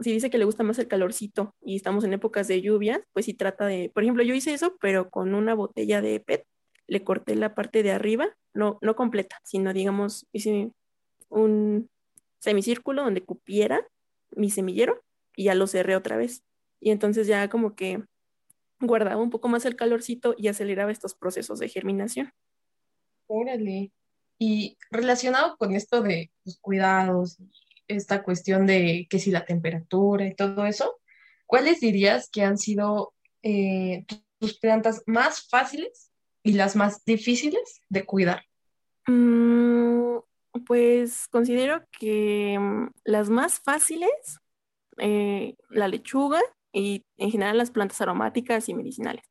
si 0.00 0.12
dice 0.12 0.30
que 0.30 0.38
le 0.38 0.44
gusta 0.44 0.62
más 0.62 0.78
el 0.78 0.88
calorcito 0.88 1.54
y 1.62 1.76
estamos 1.76 2.04
en 2.04 2.12
épocas 2.12 2.48
de 2.48 2.60
lluvias, 2.60 3.00
pues 3.12 3.26
si 3.26 3.34
trata 3.34 3.66
de, 3.66 3.90
por 3.92 4.02
ejemplo, 4.02 4.22
yo 4.22 4.34
hice 4.34 4.52
eso, 4.52 4.76
pero 4.80 5.10
con 5.10 5.34
una 5.34 5.54
botella 5.54 6.00
de 6.00 6.20
PET, 6.20 6.46
le 6.86 7.04
corté 7.04 7.36
la 7.36 7.54
parte 7.54 7.82
de 7.82 7.92
arriba, 7.92 8.28
no, 8.52 8.78
no 8.82 8.96
completa, 8.96 9.40
sino 9.44 9.72
digamos, 9.72 10.26
hice 10.32 10.72
un 11.28 11.88
semicírculo 12.38 13.04
donde 13.04 13.22
cupiera 13.22 13.86
mi 14.32 14.50
semillero 14.50 15.02
y 15.36 15.44
ya 15.44 15.54
lo 15.54 15.66
cerré 15.66 15.96
otra 15.96 16.16
vez. 16.16 16.42
Y 16.80 16.90
entonces 16.90 17.26
ya 17.26 17.48
como 17.48 17.74
que 17.74 18.02
guardaba 18.80 19.22
un 19.22 19.30
poco 19.30 19.48
más 19.48 19.64
el 19.66 19.76
calorcito 19.76 20.34
y 20.36 20.48
aceleraba 20.48 20.90
estos 20.90 21.14
procesos 21.14 21.58
de 21.58 21.68
germinación. 21.68 22.32
Órale. 23.26 23.92
Y 24.38 24.78
relacionado 24.90 25.56
con 25.58 25.74
esto 25.74 26.00
de 26.02 26.30
los 26.44 26.58
cuidados, 26.58 27.36
esta 27.90 28.22
cuestión 28.22 28.66
de 28.66 29.06
que 29.10 29.18
si 29.18 29.30
la 29.30 29.44
temperatura 29.44 30.26
y 30.26 30.34
todo 30.34 30.66
eso, 30.66 31.00
¿cuáles 31.46 31.80
dirías 31.80 32.28
que 32.30 32.42
han 32.42 32.58
sido 32.58 33.12
eh, 33.42 34.04
tus 34.38 34.58
plantas 34.58 35.02
más 35.06 35.48
fáciles 35.48 36.10
y 36.42 36.52
las 36.52 36.76
más 36.76 37.04
difíciles 37.04 37.80
de 37.88 38.04
cuidar? 38.04 38.44
Mm, 39.06 40.18
pues 40.66 41.28
considero 41.28 41.84
que 41.98 42.58
mm, 42.58 42.90
las 43.04 43.30
más 43.30 43.60
fáciles, 43.60 44.10
eh, 44.98 45.56
la 45.68 45.88
lechuga, 45.88 46.40
y 46.72 47.04
en 47.16 47.30
general 47.30 47.58
las 47.58 47.70
plantas 47.70 48.00
aromáticas 48.00 48.68
y 48.68 48.74
medicinales. 48.74 49.24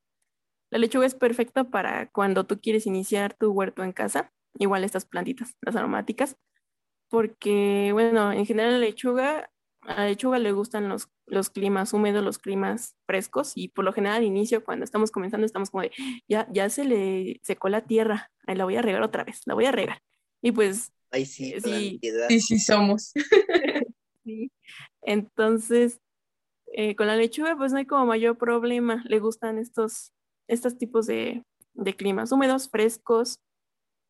La 0.69 0.78
lechuga 0.78 1.06
es 1.06 1.15
perfecta 1.15 1.69
para 1.69 2.10
cuando 2.12 2.45
tú 2.45 2.60
quieres 2.60 2.86
iniciar 2.86 3.34
tu 3.34 3.52
huerto 3.52 3.84
en 3.84 3.91
casa, 3.91 4.32
igual 4.58 4.84
estas 4.84 5.06
plantitas, 5.06 5.56
las 5.62 5.76
aromáticas, 5.76 6.38
porque, 7.10 7.89
bueno, 7.93 8.32
en 8.32 8.45
general 8.45 8.74
la 8.74 8.80
lechuga, 8.80 9.52
a 9.82 9.95
la 9.95 10.06
lechuga 10.06 10.39
le 10.39 10.52
gustan 10.52 10.89
los, 10.89 11.10
los 11.26 11.50
climas 11.50 11.93
húmedos, 11.93 12.24
los 12.24 12.38
climas 12.38 12.95
frescos, 13.06 13.54
y 13.56 13.69
por 13.69 13.86
lo 13.86 13.93
general 13.93 14.17
al 14.17 14.24
inicio, 14.24 14.63
cuando 14.63 14.86
estamos 14.86 15.12
comenzando, 15.12 15.45
estamos 15.45 15.69
como 15.69 15.84
de, 15.84 15.91
ya, 16.28 16.48
ya 16.52 16.69
se 16.69 16.86
le 16.86 17.39
secó 17.43 17.69
la 17.69 17.86
tierra, 17.86 18.32
la 18.45 18.63
voy 18.63 18.76
a 18.76 18.82
regar 18.82 19.02
otra 19.02 19.24
vez, 19.24 19.41
la 19.45 19.54
voy 19.54 19.65
a 19.65 19.72
regar. 19.72 20.02
Y 20.41 20.52
pues... 20.52 20.93
Ay, 21.12 21.26
sí, 21.26 21.56
sí, 21.63 22.00
sí, 22.30 22.39
sí 22.39 22.60
somos. 22.60 23.12
sí. 24.24 24.52
Entonces, 25.02 26.00
eh, 26.74 26.95
con 26.95 27.08
la 27.08 27.15
lechuga 27.15 27.56
pues 27.56 27.72
no 27.72 27.80
hay 27.80 27.86
como 27.86 28.06
mayor 28.06 28.38
problema, 28.38 29.04
le 29.08 29.19
gustan 29.19 29.58
estos, 29.58 30.13
estos 30.48 30.78
tipos 30.78 31.08
de, 31.08 31.43
climas 31.98 32.32
húmedos, 32.32 32.69
frescos, 32.69 33.39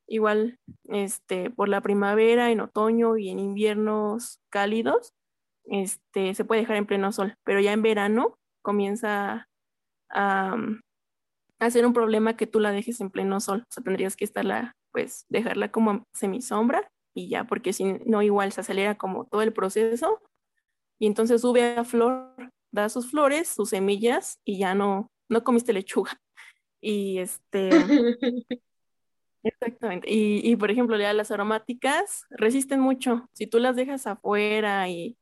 igual 0.10 0.60
este, 0.86 1.50
por 1.50 1.69
la 1.69 1.82
primavera, 1.82 2.52
en 2.52 2.62
otoño 2.62 3.17
y 3.17 3.30
en 3.30 3.39
inviernos 3.39 4.39
cálidos, 4.50 5.13
este, 5.65 6.34
se 6.34 6.43
puede 6.43 6.62
dejar 6.62 6.78
en 6.78 6.88
pleno 6.88 7.12
sol, 7.12 7.36
pero 7.43 7.60
ya 7.60 7.72
en 7.72 7.84
verano 7.84 8.38
comienza 8.63 9.48
a, 10.10 10.58
a 11.60 11.69
ser 11.69 11.86
un 11.86 11.93
problema 11.93 12.36
que 12.36 12.48
tú 12.48 12.60
la 12.60 12.72
dejes 12.72 13.00
en 13.02 13.12
pleno 13.12 13.39
sol, 13.39 13.62
o 13.62 13.72
sea, 13.72 13.84
tendrías 13.84 14.15
que 14.15 14.26
estarla, 14.26 14.76
pues, 14.91 15.26
dejarla 15.30 15.72
como 15.72 16.08
semisombra 16.12 16.91
y 17.13 17.30
ya, 17.30 17.43
porque 17.45 17.72
si 17.72 17.93
no, 18.06 18.22
igual 18.24 18.52
se 18.52 18.62
acelera 18.62 18.98
como 18.98 19.26
todo 19.26 19.43
el 19.43 19.54
proceso 19.54 20.22
y 21.00 21.06
entonces 21.06 21.41
sube 21.41 21.78
a 21.78 21.84
flor, 21.84 22.34
da 22.72 22.89
sus 22.89 23.12
flores, 23.12 23.48
sus 23.48 23.69
semillas 23.69 24.39
y 24.43 24.58
ya 24.58 24.74
no, 24.74 25.12
no 25.30 25.43
comiste 25.43 25.72
lechuga. 25.72 26.19
Y 26.82 27.19
este... 27.19 27.69
Exactamente. 29.43 30.08
Y, 30.12 30.56
por 30.58 30.69
ejemplo, 30.69 30.97
ya 30.97 31.13
las 31.13 31.32
aromáticas 31.32 32.25
resisten 32.30 32.80
mucho. 32.82 33.30
Si 33.34 33.47
tú 33.47 33.60
las 33.60 33.75
dejas 33.75 34.06
afuera 34.06 34.89
y, 34.89 35.17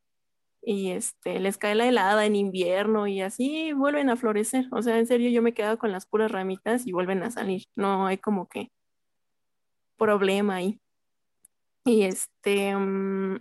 y 0.62 0.92
este, 0.92 1.40
les 1.40 1.58
cae 1.58 1.76
la 1.76 1.88
helada 1.88 2.26
en 2.26 2.36
invierno 2.36 3.08
y 3.08 3.22
así 3.22 3.74
vuelven 3.74 4.10
a 4.10 4.18
florecer. 4.18 4.68
O 4.72 4.82
sea, 4.84 5.00
en 5.00 5.08
serio, 5.08 5.30
yo 5.32 5.42
me 5.44 5.52
he 5.52 5.54
quedado 5.56 5.80
con 5.80 5.92
las 5.92 6.08
puras 6.08 6.32
ramitas 6.32 6.88
y 6.88 6.94
vuelven 6.94 7.24
a 7.24 7.32
salir. 7.32 7.64
No 7.76 8.08
hay 8.08 8.18
como 8.20 8.48
que 8.50 8.72
problema 9.98 10.56
ahí. 10.56 10.80
Y 11.86 12.04
este, 12.04 12.76
mm, 12.76 13.38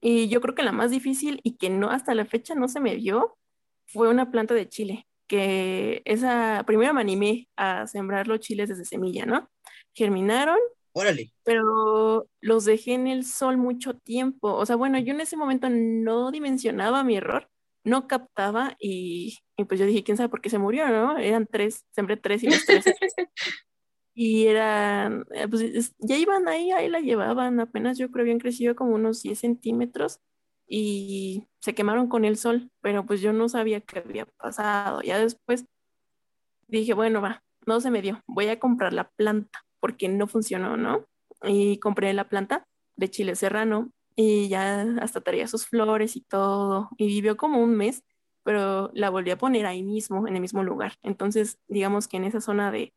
y 0.00 0.28
yo 0.28 0.40
creo 0.40 0.54
que 0.54 0.62
la 0.62 0.72
más 0.72 0.90
difícil 0.90 1.40
y 1.44 1.56
que 1.56 1.70
no 1.70 1.90
hasta 1.90 2.14
la 2.14 2.24
fecha 2.26 2.54
no 2.54 2.68
se 2.68 2.80
me 2.80 2.96
dio 2.96 3.38
fue 3.86 4.08
una 4.08 4.30
planta 4.30 4.54
de 4.54 4.68
chile, 4.68 5.06
que 5.32 6.02
esa, 6.04 6.62
primero 6.66 6.92
me 6.92 7.00
animé 7.00 7.48
a 7.56 7.86
sembrar 7.86 8.28
los 8.28 8.40
chiles 8.40 8.68
desde 8.68 8.84
semilla, 8.84 9.24
¿no? 9.24 9.48
Germinaron. 9.94 10.58
Órale. 10.92 11.32
Pero 11.42 12.28
los 12.42 12.66
dejé 12.66 12.92
en 12.92 13.06
el 13.06 13.24
sol 13.24 13.56
mucho 13.56 13.94
tiempo. 13.94 14.52
O 14.52 14.66
sea, 14.66 14.76
bueno, 14.76 14.98
yo 14.98 15.14
en 15.14 15.22
ese 15.22 15.38
momento 15.38 15.70
no 15.70 16.30
dimensionaba 16.32 17.02
mi 17.02 17.16
error, 17.16 17.48
no 17.82 18.08
captaba 18.08 18.76
y, 18.78 19.38
y 19.56 19.64
pues 19.64 19.80
yo 19.80 19.86
dije, 19.86 20.04
¿quién 20.04 20.18
sabe 20.18 20.28
por 20.28 20.42
qué 20.42 20.50
se 20.50 20.58
murió, 20.58 20.86
no? 20.88 21.16
Eran 21.16 21.46
tres, 21.46 21.86
sembré 21.92 22.18
tres 22.18 22.42
y 22.42 22.50
los 22.50 22.66
tres 22.66 22.84
Y 24.14 24.48
eran, 24.48 25.24
eh, 25.32 25.48
pues 25.48 25.94
ya 25.98 26.18
iban 26.18 26.46
ahí, 26.46 26.72
ahí 26.72 26.90
la 26.90 27.00
llevaban, 27.00 27.58
apenas 27.58 27.96
yo 27.96 28.10
creo 28.10 28.24
habían 28.24 28.38
crecido 28.38 28.76
como 28.76 28.94
unos 28.94 29.22
10 29.22 29.38
centímetros 29.38 30.20
y 30.66 31.46
se 31.60 31.74
quemaron 31.74 32.08
con 32.08 32.24
el 32.24 32.36
sol, 32.36 32.70
pero 32.80 33.04
pues 33.04 33.20
yo 33.20 33.32
no 33.32 33.48
sabía 33.48 33.80
qué 33.80 33.98
había 33.98 34.26
pasado. 34.26 35.02
Ya 35.02 35.18
después 35.18 35.66
dije, 36.66 36.94
bueno, 36.94 37.20
va, 37.20 37.42
no 37.66 37.80
se 37.80 37.90
me 37.90 38.02
dio, 38.02 38.20
voy 38.26 38.48
a 38.48 38.58
comprar 38.58 38.92
la 38.92 39.10
planta 39.10 39.64
porque 39.80 40.08
no 40.08 40.26
funcionó, 40.26 40.76
¿no? 40.76 41.06
Y 41.42 41.78
compré 41.78 42.12
la 42.14 42.28
planta 42.28 42.64
de 42.96 43.10
chile 43.10 43.34
serrano 43.34 43.90
y 44.16 44.48
ya 44.48 44.82
hasta 45.00 45.20
traía 45.20 45.48
sus 45.48 45.66
flores 45.66 46.16
y 46.16 46.22
todo 46.22 46.90
y 46.96 47.06
vivió 47.06 47.36
como 47.36 47.62
un 47.62 47.76
mes, 47.76 48.02
pero 48.44 48.90
la 48.94 49.10
volví 49.10 49.30
a 49.30 49.38
poner 49.38 49.66
ahí 49.66 49.82
mismo, 49.82 50.26
en 50.26 50.34
el 50.34 50.40
mismo 50.40 50.62
lugar. 50.62 50.94
Entonces, 51.02 51.58
digamos 51.68 52.08
que 52.08 52.16
en 52.16 52.24
esa 52.24 52.40
zona 52.40 52.70
de, 52.70 52.92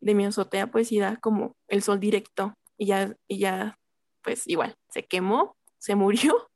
de 0.00 0.14
mi 0.14 0.24
azotea, 0.24 0.70
pues 0.70 0.88
sí 0.88 0.98
da 0.98 1.16
como 1.16 1.56
el 1.68 1.82
sol 1.82 2.00
directo 2.00 2.54
y 2.76 2.86
ya, 2.86 3.16
y 3.28 3.38
ya, 3.38 3.78
pues 4.22 4.46
igual, 4.46 4.76
se 4.88 5.04
quemó, 5.04 5.56
se 5.78 5.94
murió 5.94 6.48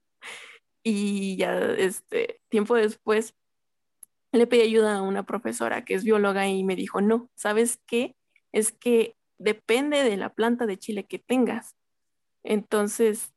y 0.83 1.37
ya, 1.37 1.59
este, 1.59 2.41
tiempo 2.49 2.75
después 2.75 3.35
le 4.33 4.47
pedí 4.47 4.63
ayuda 4.63 4.97
a 4.99 5.03
una 5.03 5.25
profesora 5.25 5.85
que 5.85 5.95
es 5.95 6.05
bióloga 6.05 6.49
y 6.49 6.65
me 6.65 6.77
dijo, 6.77 7.01
no, 7.01 7.31
¿sabes 7.35 7.81
qué? 7.87 8.17
Es 8.53 8.73
que 8.73 9.17
depende 9.39 10.03
de 10.05 10.17
la 10.17 10.35
planta 10.35 10.67
de 10.67 10.79
chile 10.79 11.05
que 11.07 11.19
tengas. 11.19 11.75
Entonces, 12.45 13.33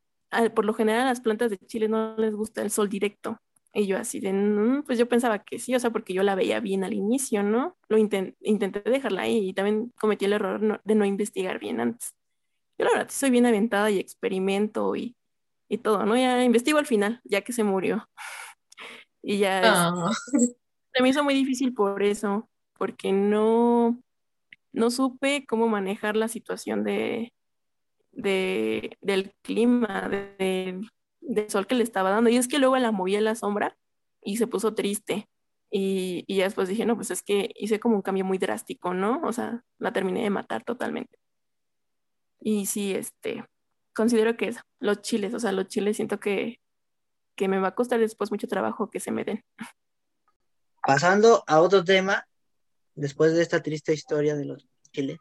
por 0.54 0.65
lo 0.65 0.74
general 0.74 1.02
a 1.02 1.06
las 1.06 1.22
plantas 1.22 1.50
de 1.52 1.58
chile 1.58 1.88
no 1.88 2.15
les 2.17 2.36
gusta 2.36 2.62
el 2.62 2.72
sol 2.72 2.89
directo. 2.89 3.39
Y 3.74 3.88
yo 3.88 3.98
así 3.98 4.19
de, 4.19 4.32
mm, 4.34 4.84
pues 4.84 5.00
yo 5.00 5.08
pensaba 5.08 5.39
que 5.39 5.58
sí, 5.58 5.74
o 5.74 5.80
sea, 5.80 5.89
porque 5.89 6.13
yo 6.13 6.22
la 6.22 6.36
veía 6.36 6.60
bien 6.60 6.84
al 6.84 6.93
inicio, 6.93 7.41
¿no? 7.41 7.76
Lo 7.89 7.98
intenté 7.98 8.82
dejarla 8.86 9.24
ahí 9.24 9.50
y 9.50 9.54
también 9.54 9.91
cometí 10.00 10.26
el 10.26 10.34
error 10.34 10.82
de 10.84 10.96
no 10.96 11.06
investigar 11.06 11.60
bien 11.60 11.80
antes. 11.80 12.13
Yo 12.78 12.86
la 12.86 12.91
verdad 12.91 13.10
soy 13.10 13.32
bien 13.32 13.48
aventada 13.48 13.89
y 13.89 13.98
experimento 14.00 14.96
y, 14.96 15.15
y 15.74 15.78
todo, 15.78 16.06
¿no? 16.06 16.16
Ya 16.16 16.44
investigo 16.44 16.78
al 16.78 16.86
final, 16.86 17.22
ya 17.24 17.42
que 17.42 17.54
se 17.54 17.64
murió. 17.64 18.08
y 19.24 19.40
ya 19.40 19.62
ah. 19.64 20.12
se 20.94 21.02
me 21.02 21.10
hizo 21.10 21.24
muy 21.24 21.34
difícil 21.34 21.74
por 21.74 22.04
eso, 22.04 22.50
porque 22.78 23.12
no, 23.12 24.02
no 24.72 24.92
supe 24.92 25.46
cómo 25.48 25.68
manejar 25.68 26.16
la 26.16 26.28
situación 26.28 26.84
de, 26.84 27.34
de 28.12 28.98
del 29.02 29.34
clima, 29.42 30.10
de, 30.10 30.82
del 31.22 31.50
sol 31.50 31.68
que 31.68 31.76
le 31.76 31.84
estaba 31.84 32.12
dando. 32.12 32.30
Y 32.30 32.38
es 32.38 32.48
que 32.48 32.60
luego 32.60 32.78
la 32.78 32.92
moví 32.92 33.16
a 33.16 33.22
la 33.22 33.36
sombra 33.36 33.78
y 34.22 34.38
se 34.38 34.48
puso 34.48 34.76
triste. 34.76 35.28
Y, 35.72 36.24
y 36.28 36.38
ya 36.38 36.44
después 36.44 36.70
dije, 36.70 36.86
no, 36.86 36.96
pues 36.96 37.10
es 37.10 37.24
que 37.24 37.52
hice 37.56 37.80
como 37.80 37.96
un 37.96 38.04
cambio 38.04 38.26
muy 38.26 38.38
drástico, 38.38 38.94
¿no? 38.94 39.22
O 39.24 39.34
sea, 39.34 39.64
la 39.80 39.92
terminé 39.92 40.22
de 40.22 40.30
matar 40.30 40.64
totalmente. 40.64 41.18
Y 42.40 42.68
sí, 42.68 42.94
este, 42.94 43.44
considero 43.94 44.36
que 44.38 44.50
es 44.50 44.58
los 44.80 45.02
chiles, 45.02 45.34
o 45.34 45.40
sea, 45.40 45.52
los 45.52 45.68
chiles 45.68 45.96
siento 45.96 46.20
que, 46.20 46.60
que 47.36 47.48
me 47.48 47.60
va 47.60 47.70
a 47.70 47.76
costar 47.76 48.00
después 48.00 48.32
mucho 48.32 48.48
trabajo 48.48 48.90
que 48.90 49.00
se 49.00 49.12
me 49.12 49.24
den. 49.24 49.44
Pasando 50.86 51.44
a 51.48 51.62
otro 51.62 51.84
tema, 51.84 52.28
después 52.96 53.34
de 53.34 53.42
esta 53.42 53.62
triste 53.62 53.94
historia 53.94 54.36
de 54.36 54.46
los 54.46 54.68
chiles. 54.92 55.20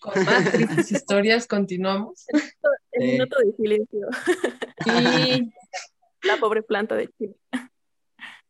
Con 0.00 0.24
más 0.24 0.52
tristes 0.52 0.92
historias, 0.92 1.46
continuamos. 1.46 2.26
El 2.92 3.12
minuto 3.12 3.36
de 3.38 3.52
silencio. 3.56 4.08
Y 4.86 5.52
la 6.26 6.36
pobre 6.38 6.62
planta 6.62 6.94
de 6.94 7.08
chile. 7.08 7.34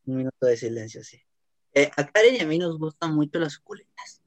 Un 0.05 0.17
minuto 0.17 0.47
de 0.47 0.57
silencio, 0.57 1.03
sí. 1.05 1.21
Eh, 1.75 1.91
a 1.97 2.07
Karen 2.07 2.35
y 2.35 2.41
a 2.41 2.47
mí 2.47 2.59
nos 2.59 2.79
gustan 2.79 3.15
mucho 3.15 3.39
las 3.39 3.55
suculentas. 3.55 4.21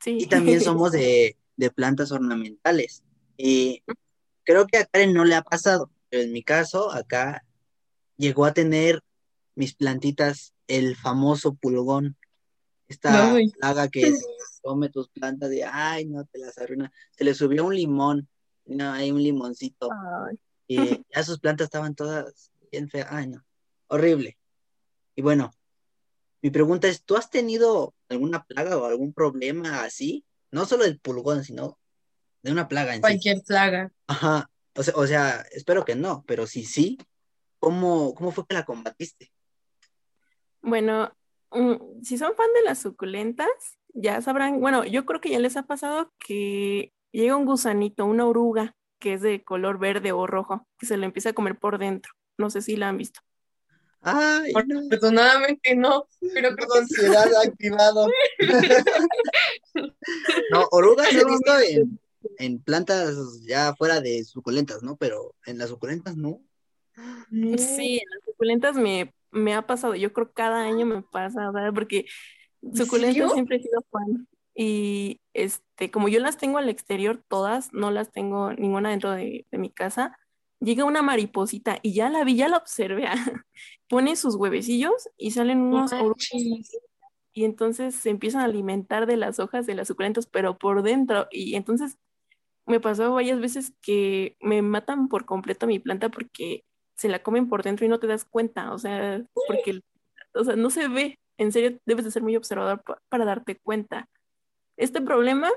Sí. 0.00 0.18
Y 0.20 0.26
también 0.26 0.60
somos 0.60 0.92
de, 0.92 1.36
de 1.56 1.70
plantas 1.70 2.12
ornamentales. 2.12 3.02
Y 3.38 3.84
creo 4.44 4.66
que 4.66 4.78
a 4.78 4.84
Karen 4.84 5.14
no 5.14 5.24
le 5.24 5.36
ha 5.36 5.42
pasado, 5.42 5.90
pero 6.10 6.24
en 6.24 6.32
mi 6.32 6.42
caso, 6.42 6.92
acá 6.92 7.44
llegó 8.16 8.44
a 8.44 8.52
tener 8.52 9.00
mis 9.54 9.74
plantitas 9.74 10.52
el 10.66 10.96
famoso 10.96 11.54
pulgón, 11.54 12.16
esta 12.88 13.34
plaga 13.58 13.88
que 13.88 14.12
come 14.62 14.88
tus 14.88 15.08
plantas 15.08 15.50
de, 15.50 15.64
ay, 15.64 16.06
no, 16.06 16.24
te 16.24 16.38
las 16.38 16.58
arruina. 16.58 16.92
Se 17.12 17.24
le 17.24 17.34
subió 17.34 17.64
un 17.64 17.74
limón, 17.74 18.28
no, 18.66 18.92
hay 18.92 19.12
un 19.12 19.22
limoncito. 19.22 19.88
Y 20.66 21.02
ya 21.14 21.22
sus 21.22 21.38
plantas 21.38 21.66
estaban 21.66 21.94
todas 21.94 22.50
bien 22.70 22.90
feas, 22.90 23.08
ay, 23.10 23.28
no, 23.28 23.44
horrible. 23.86 24.36
Y 25.14 25.22
bueno, 25.22 25.52
mi 26.42 26.50
pregunta 26.50 26.88
es, 26.88 27.02
¿tú 27.02 27.16
has 27.16 27.30
tenido 27.30 27.94
alguna 28.08 28.44
plaga 28.44 28.76
o 28.76 28.84
algún 28.84 29.12
problema 29.12 29.82
así? 29.82 30.24
No 30.50 30.66
solo 30.66 30.84
del 30.84 30.98
pulgón, 30.98 31.44
sino 31.44 31.77
de 32.48 32.52
una 32.52 32.68
plaga 32.68 32.94
en 32.94 33.00
Cualquier 33.00 33.42
plaga. 33.42 33.92
Ajá, 34.06 34.50
o 34.74 34.82
sea, 34.82 34.94
o 34.96 35.06
sea, 35.06 35.46
espero 35.52 35.84
que 35.84 35.94
no, 35.94 36.24
pero 36.26 36.46
si 36.46 36.64
sí, 36.64 36.98
¿cómo, 37.58 38.14
cómo 38.14 38.32
fue 38.32 38.46
que 38.46 38.54
la 38.54 38.64
combatiste? 38.64 39.30
Bueno, 40.62 41.12
mm, 41.50 42.02
si 42.02 42.16
son 42.16 42.34
fan 42.34 42.48
de 42.54 42.62
las 42.62 42.78
suculentas, 42.78 43.48
ya 43.92 44.20
sabrán, 44.22 44.60
bueno, 44.60 44.84
yo 44.84 45.04
creo 45.04 45.20
que 45.20 45.30
ya 45.30 45.38
les 45.38 45.56
ha 45.56 45.64
pasado 45.64 46.12
que 46.18 46.92
llega 47.12 47.36
un 47.36 47.44
gusanito, 47.44 48.06
una 48.06 48.26
oruga, 48.26 48.76
que 48.98 49.14
es 49.14 49.22
de 49.22 49.44
color 49.44 49.78
verde 49.78 50.12
o 50.12 50.26
rojo, 50.26 50.66
que 50.78 50.86
se 50.86 50.96
le 50.96 51.06
empieza 51.06 51.30
a 51.30 51.34
comer 51.34 51.58
por 51.58 51.78
dentro. 51.78 52.12
No 52.38 52.50
sé 52.50 52.62
si 52.62 52.76
la 52.76 52.88
han 52.88 52.98
visto. 52.98 53.20
Ay, 54.00 54.52
no. 54.66 54.80
Afortunadamente 54.80 55.74
no, 55.76 56.06
pero 56.32 56.54
creo 56.54 56.68
que 56.68 56.78
ansiedad 56.78 57.28
activado. 57.44 58.08
no, 60.50 60.68
orugas 60.70 61.12
he 61.12 61.24
visto 61.24 61.58
en, 61.68 62.00
en, 62.38 62.62
plantas 62.62 63.16
ya 63.46 63.74
fuera 63.76 64.00
de 64.00 64.24
suculentas, 64.24 64.82
¿no? 64.82 64.96
Pero 64.96 65.34
en 65.46 65.58
las 65.58 65.68
suculentas 65.68 66.16
no. 66.16 66.40
Sí, 67.56 67.98
en 67.98 68.10
las 68.10 68.24
suculentas 68.24 68.76
me 68.76 69.12
me 69.30 69.54
ha 69.54 69.66
pasado, 69.66 69.94
yo 69.94 70.12
creo 70.12 70.32
cada 70.32 70.62
año 70.62 70.86
me 70.86 71.02
pasa, 71.02 71.50
¿verdad? 71.50 71.72
Porque 71.74 72.06
suculentas 72.74 73.32
siempre 73.32 73.56
he 73.56 73.62
sido 73.62 73.84
fan. 73.90 74.28
Y 74.54 75.20
este, 75.34 75.90
como 75.90 76.08
yo 76.08 76.18
las 76.20 76.36
tengo 76.36 76.58
al 76.58 76.68
exterior 76.68 77.22
todas, 77.28 77.72
no 77.72 77.90
las 77.90 78.10
tengo 78.10 78.52
ninguna 78.52 78.90
dentro 78.90 79.12
de, 79.12 79.46
mi 79.52 79.70
casa, 79.70 80.18
llega 80.60 80.84
una 80.84 81.02
mariposita 81.02 81.78
y 81.82 81.92
ya 81.92 82.10
la 82.10 82.24
vi, 82.24 82.36
ya 82.36 82.48
la 82.48 82.56
observé, 82.56 83.04
pone 83.88 84.16
sus 84.16 84.34
huevecillos 84.34 85.08
y 85.16 85.30
salen 85.30 85.60
unos 85.60 85.92
y 87.32 87.44
entonces 87.44 87.94
se 87.94 88.10
empiezan 88.10 88.40
a 88.40 88.46
alimentar 88.46 89.06
de 89.06 89.16
las 89.16 89.38
hojas 89.38 89.64
de 89.64 89.76
las 89.76 89.86
suculentas, 89.86 90.26
pero 90.26 90.58
por 90.58 90.82
dentro. 90.82 91.28
Y 91.30 91.54
entonces 91.54 91.96
me 92.68 92.80
pasó 92.80 93.12
varias 93.14 93.40
veces 93.40 93.72
que 93.80 94.36
me 94.40 94.62
matan 94.62 95.08
por 95.08 95.24
completo 95.24 95.66
mi 95.66 95.78
planta 95.78 96.08
porque 96.08 96.64
se 96.96 97.08
la 97.08 97.22
comen 97.22 97.48
por 97.48 97.62
dentro 97.62 97.86
y 97.86 97.88
no 97.88 98.00
te 98.00 98.06
das 98.06 98.24
cuenta, 98.24 98.72
o 98.72 98.78
sea, 98.78 99.24
porque, 99.46 99.80
o 100.34 100.44
sea, 100.44 100.56
no 100.56 100.68
se 100.70 100.88
ve, 100.88 101.18
en 101.38 101.52
serio, 101.52 101.78
debes 101.86 102.04
de 102.04 102.10
ser 102.10 102.22
muy 102.22 102.36
observador 102.36 102.82
para 103.08 103.24
darte 103.24 103.56
cuenta. 103.56 104.08
Este 104.76 105.00
problema, 105.00 105.50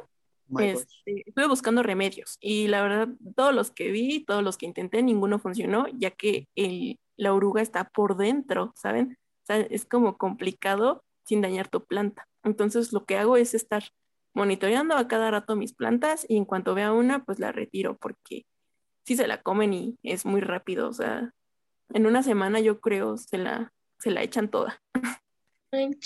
este, 0.60 1.24
estuve 1.26 1.48
buscando 1.48 1.82
remedios 1.84 2.38
y 2.40 2.68
la 2.68 2.84
verdad, 2.84 3.10
todos 3.36 3.54
los 3.54 3.72
que 3.72 3.92
vi, 3.92 4.24
todos 4.24 4.44
los 4.44 4.58
que 4.58 4.68
intenté, 4.68 5.02
ninguno 5.02 5.40
funcionó, 5.40 5.86
ya 5.98 6.12
que 6.12 6.48
el, 6.56 7.00
la 7.18 7.34
oruga 7.34 7.62
está 7.62 7.86
por 7.86 8.18
dentro, 8.18 8.72
¿saben? 8.76 9.18
O 9.44 9.46
sea, 9.46 9.58
es 9.58 9.86
como 9.86 10.18
complicado 10.18 11.04
sin 11.26 11.42
dañar 11.42 11.68
tu 11.70 11.84
planta. 11.86 12.28
Entonces, 12.44 12.94
lo 12.94 13.06
que 13.06 13.18
hago 13.18 13.38
es 13.38 13.54
estar 13.54 13.84
monitoreando 14.34 14.96
a 14.96 15.08
cada 15.08 15.32
rato 15.32 15.56
mis 15.56 15.74
plantas 15.74 16.26
y 16.28 16.38
en 16.38 16.46
cuanto 16.46 16.76
vea 16.76 16.94
una, 16.94 17.24
pues 17.24 17.40
la 17.40 17.52
retiro 17.52 17.98
porque 17.98 18.46
sí 19.04 19.16
se 19.16 19.28
la 19.28 19.42
comen 19.42 19.74
y 19.74 19.98
es 20.04 20.26
muy 20.26 20.42
rápido, 20.42 20.90
o 20.90 20.94
sea, 20.94 21.34
en 21.94 22.06
una 22.06 22.24
semana 22.24 22.60
yo 22.60 22.80
creo 22.80 23.18
se 23.18 23.38
la, 23.38 23.74
se 24.00 24.12
la 24.12 24.24
echan 24.24 24.50
toda. 24.50 24.82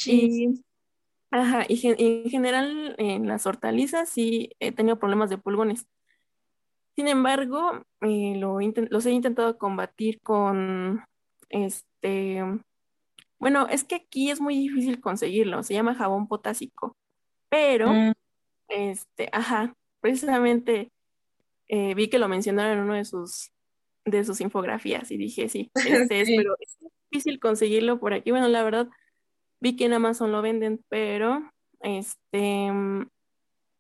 y, 0.06 0.64
ajá, 1.32 1.66
y 1.68 1.80
en 1.84 2.30
general 2.30 2.96
en 2.98 3.28
las 3.28 3.46
hortalizas 3.46 4.10
sí 4.10 4.52
he 4.60 4.72
tenido 4.72 5.00
problemas 5.00 5.30
de 5.30 5.38
pulgones. 5.38 5.86
Sin 6.96 7.08
embargo, 7.10 7.86
eh, 8.02 8.36
lo 8.38 8.60
los 8.62 9.06
he 9.06 9.12
intentado 9.12 9.58
combatir 9.58 10.22
con 10.22 11.04
este, 11.50 12.42
bueno, 13.38 13.68
es 13.68 13.84
que 13.84 13.96
aquí 13.96 14.32
es 14.32 14.40
muy 14.40 14.56
difícil 14.56 15.02
conseguirlo, 15.02 15.62
se 15.64 15.74
llama 15.74 15.96
jabón 15.96 16.28
potásico, 16.28 16.96
pero, 17.56 17.94
mm. 17.94 18.12
este, 18.68 19.30
ajá, 19.32 19.74
precisamente 20.02 20.92
eh, 21.70 21.96
vi 21.96 22.10
que 22.10 22.20
lo 22.20 22.28
mencionaron 22.28 22.80
en 22.80 22.84
uno 22.84 22.96
de 22.96 23.06
sus, 23.06 23.54
de 24.04 24.26
sus 24.26 24.42
infografías 24.42 25.10
y 25.10 25.16
dije, 25.16 25.48
sí, 25.48 25.72
este 26.10 26.20
es, 26.20 26.30
pero 26.36 26.58
es 26.60 26.78
difícil 27.10 27.40
conseguirlo 27.40 27.98
por 27.98 28.14
aquí. 28.14 28.32
Bueno, 28.32 28.50
la 28.50 28.62
verdad, 28.62 28.90
vi 29.62 29.78
que 29.78 29.86
en 29.86 29.94
Amazon 29.94 30.34
lo 30.34 30.42
venden, 30.42 30.84
pero 30.90 31.50
este, 31.80 32.74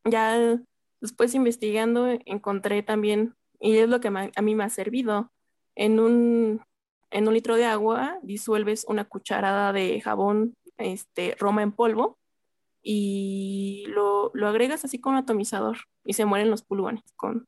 ya 0.05 0.57
después 1.01 1.35
investigando 1.35 2.07
encontré 2.25 2.81
también, 2.81 3.35
y 3.59 3.75
es 3.75 3.89
lo 3.89 3.99
que 3.99 4.07
a 4.07 4.41
mí 4.41 4.55
me 4.55 4.63
ha 4.63 4.69
servido, 4.69 5.33
en 5.75 5.99
un, 5.99 6.61
en 7.11 7.27
un 7.27 7.33
litro 7.33 7.57
de 7.57 7.65
agua 7.65 8.19
disuelves 8.23 8.85
una 8.87 9.03
cucharada 9.03 9.73
de 9.73 9.99
jabón 9.99 10.55
este, 10.77 11.35
Roma 11.37 11.61
en 11.61 11.73
polvo 11.73 12.17
y 12.87 13.83
lo, 13.87 14.29
lo 14.35 14.47
agregas 14.47 14.85
así 14.85 14.99
con 14.99 15.15
atomizador 15.15 15.77
y 16.05 16.13
se 16.13 16.25
mueren 16.25 16.51
los 16.51 16.61
pulgones 16.61 17.03
con, 17.15 17.47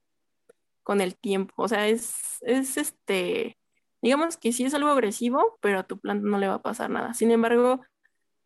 con 0.81 0.99
el 0.99 1.15
tiempo. 1.15 1.53
O 1.57 1.67
sea, 1.67 1.87
es, 1.87 2.39
es 2.41 2.75
este, 2.77 3.55
digamos 4.01 4.37
que 4.37 4.51
sí 4.51 4.65
es 4.65 4.73
algo 4.73 4.89
agresivo, 4.89 5.59
pero 5.61 5.77
a 5.77 5.83
tu 5.83 5.99
planta 5.99 6.27
no 6.27 6.39
le 6.39 6.47
va 6.47 6.55
a 6.55 6.61
pasar 6.63 6.89
nada. 6.89 7.13
Sin 7.13 7.29
embargo, 7.29 7.81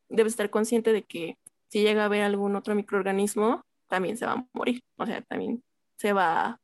debes 0.10 0.34
estar 0.34 0.50
consciente 0.50 0.92
de 0.92 1.04
que 1.04 1.38
si 1.70 1.82
llega 1.82 2.02
a 2.02 2.06
haber 2.06 2.24
algún 2.24 2.58
otro 2.58 2.76
microorganismo, 2.76 3.64
también 3.88 4.18
se 4.18 4.26
va 4.26 4.34
a 4.34 4.48
morir. 4.52 4.82
O 4.98 5.06
sea, 5.06 5.22
también 5.22 5.64
se 5.96 6.12
va, 6.12 6.60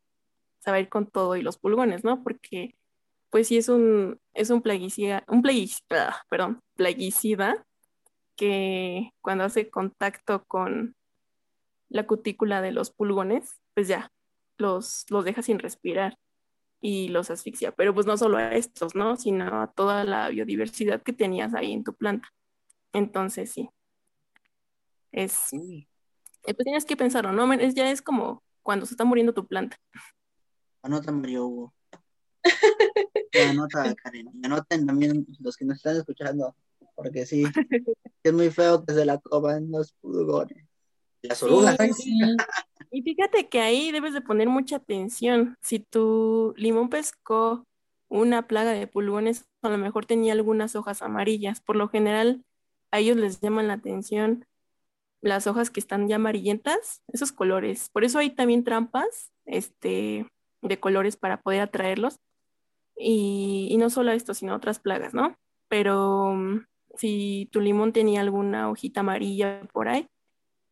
se 0.59 0.71
va 0.71 0.77
a 0.77 0.81
ir 0.81 0.89
con 0.89 1.07
todo 1.07 1.37
y 1.37 1.41
los 1.41 1.57
pulgones, 1.57 2.03
¿no? 2.03 2.21
Porque 2.21 2.75
pues 3.29 3.47
sí 3.47 3.57
es 3.57 3.69
un, 3.69 4.19
es 4.33 4.49
un 4.49 4.61
plaguicida, 4.61 5.23
un 5.29 5.41
plaguicida, 5.41 6.25
perdón, 6.29 6.59
plaguicida 6.75 7.65
que 8.37 9.11
cuando 9.21 9.43
hace 9.43 9.69
contacto 9.69 10.45
con 10.45 10.95
la 11.89 12.07
cutícula 12.07 12.61
de 12.61 12.71
los 12.71 12.91
pulgones, 12.91 13.59
pues 13.73 13.87
ya, 13.87 14.11
los, 14.57 15.05
los 15.09 15.25
deja 15.25 15.41
sin 15.41 15.59
respirar 15.59 16.17
y 16.79 17.09
los 17.09 17.31
asfixia. 17.31 17.71
Pero 17.73 17.93
pues 17.93 18.05
no 18.05 18.17
solo 18.17 18.37
a 18.37 18.53
estos, 18.55 18.95
¿no? 18.95 19.17
Sino 19.17 19.61
a 19.61 19.71
toda 19.71 20.03
la 20.03 20.29
biodiversidad 20.29 21.01
que 21.01 21.13
tenías 21.13 21.53
ahí 21.53 21.73
en 21.73 21.83
tu 21.83 21.93
planta. 21.93 22.29
Entonces 22.93 23.51
sí. 23.51 23.69
Es. 25.11 25.51
Eh, 25.53 25.87
pues 26.43 26.63
tienes 26.63 26.85
que 26.85 26.95
pensarlo, 26.95 27.31
¿no? 27.31 27.51
Es, 27.53 27.73
ya 27.73 27.89
es 27.89 28.01
como 28.01 28.43
cuando 28.61 28.85
se 28.85 28.93
está 28.93 29.05
muriendo 29.05 29.33
tu 29.33 29.47
planta. 29.47 29.77
Anota 30.81 31.11
Mario 31.11 31.47
Hugo. 31.47 31.73
anota 33.49 33.95
Karen. 33.95 34.29
Anoten 34.43 34.85
también 34.85 35.25
los 35.39 35.57
que 35.57 35.65
nos 35.65 35.77
están 35.77 35.97
escuchando. 35.97 36.55
Porque 36.97 37.27
sí, 37.27 37.45
es 38.23 38.33
muy 38.33 38.49
feo 38.49 38.83
que 38.83 38.93
se 38.93 39.05
la 39.05 39.19
coman 39.19 39.69
los 39.69 39.93
pulgones. 40.01 40.65
Las 41.21 41.41
orugas. 41.43 41.77
Y 42.89 43.01
fíjate 43.01 43.49
que 43.49 43.59
ahí 43.59 43.91
debes 43.91 44.13
de 44.13 44.21
poner 44.21 44.47
mucha 44.47 44.77
atención. 44.77 45.57
Si 45.61 45.79
tu 45.79 46.53
limón 46.55 46.89
pescó 46.89 47.65
una 48.07 48.47
plaga 48.47 48.71
de 48.71 48.87
pulgones, 48.87 49.45
a 49.61 49.69
lo 49.69 49.77
mejor 49.77 50.05
tenía 50.05 50.31
algunas 50.31 50.73
hojas 50.77 51.01
amarillas. 51.01 51.59
Por 51.59 51.75
lo 51.75 51.89
general, 51.89 52.45
a 52.91 52.99
ellos 52.99 53.17
les 53.17 53.41
llaman 53.41 53.67
la 53.67 53.73
atención 53.73 54.45
las 55.21 55.47
hojas 55.47 55.69
que 55.69 55.81
están 55.81 56.07
ya 56.07 56.15
amarillentas, 56.15 57.01
esos 57.09 57.33
colores. 57.33 57.89
Por 57.91 58.05
eso 58.05 58.19
hay 58.19 58.29
también 58.29 58.63
trampas 58.63 59.33
este, 59.45 60.25
de 60.61 60.79
colores 60.79 61.17
para 61.17 61.41
poder 61.41 61.61
atraerlos. 61.61 62.19
Y, 62.95 63.67
y 63.69 63.77
no 63.77 63.89
solo 63.89 64.11
esto, 64.11 64.33
sino 64.33 64.55
otras 64.55 64.79
plagas, 64.79 65.13
¿no? 65.13 65.37
Pero 65.67 66.33
mm, 66.33 66.65
si 66.97 67.49
tu 67.51 67.61
limón 67.61 67.93
tenía 67.93 68.21
alguna 68.21 68.69
hojita 68.69 69.01
amarilla 69.01 69.61
por 69.73 69.89
ahí, 69.89 70.07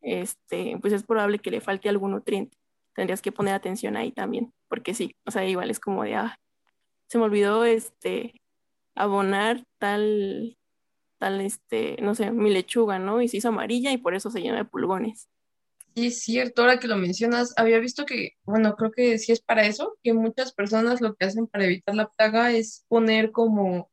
este, 0.00 0.78
pues 0.80 0.92
es 0.92 1.02
probable 1.02 1.38
que 1.38 1.50
le 1.50 1.60
falte 1.60 1.88
algún 1.88 2.12
nutriente. 2.12 2.56
Tendrías 2.94 3.22
que 3.22 3.32
poner 3.32 3.54
atención 3.54 3.96
ahí 3.96 4.12
también, 4.12 4.52
porque 4.68 4.94
sí, 4.94 5.16
o 5.26 5.30
sea, 5.30 5.44
igual 5.44 5.70
es 5.70 5.80
como 5.80 6.04
de, 6.04 6.14
ah, 6.14 6.38
se 7.08 7.18
me 7.18 7.24
olvidó 7.24 7.64
este, 7.64 8.40
abonar 8.94 9.64
tal, 9.78 10.56
tal, 11.18 11.40
este, 11.40 11.96
no 12.00 12.14
sé, 12.14 12.30
mi 12.30 12.50
lechuga, 12.50 12.98
¿no? 12.98 13.20
Y 13.20 13.28
se 13.28 13.38
hizo 13.38 13.48
amarilla 13.48 13.92
y 13.92 13.98
por 13.98 14.14
eso 14.14 14.30
se 14.30 14.40
llena 14.40 14.58
de 14.58 14.64
pulgones. 14.64 15.28
Sí, 15.94 16.08
es 16.08 16.20
cierto, 16.20 16.62
ahora 16.62 16.78
que 16.78 16.88
lo 16.88 16.96
mencionas, 16.96 17.54
había 17.56 17.78
visto 17.78 18.04
que, 18.04 18.32
bueno, 18.44 18.76
creo 18.76 18.90
que 18.90 19.18
sí 19.18 19.32
es 19.32 19.40
para 19.40 19.66
eso, 19.66 19.96
que 20.02 20.12
muchas 20.12 20.52
personas 20.52 21.00
lo 21.00 21.14
que 21.14 21.24
hacen 21.24 21.46
para 21.46 21.64
evitar 21.64 21.94
la 21.94 22.08
plaga 22.08 22.52
es 22.52 22.84
poner 22.88 23.32
como 23.32 23.90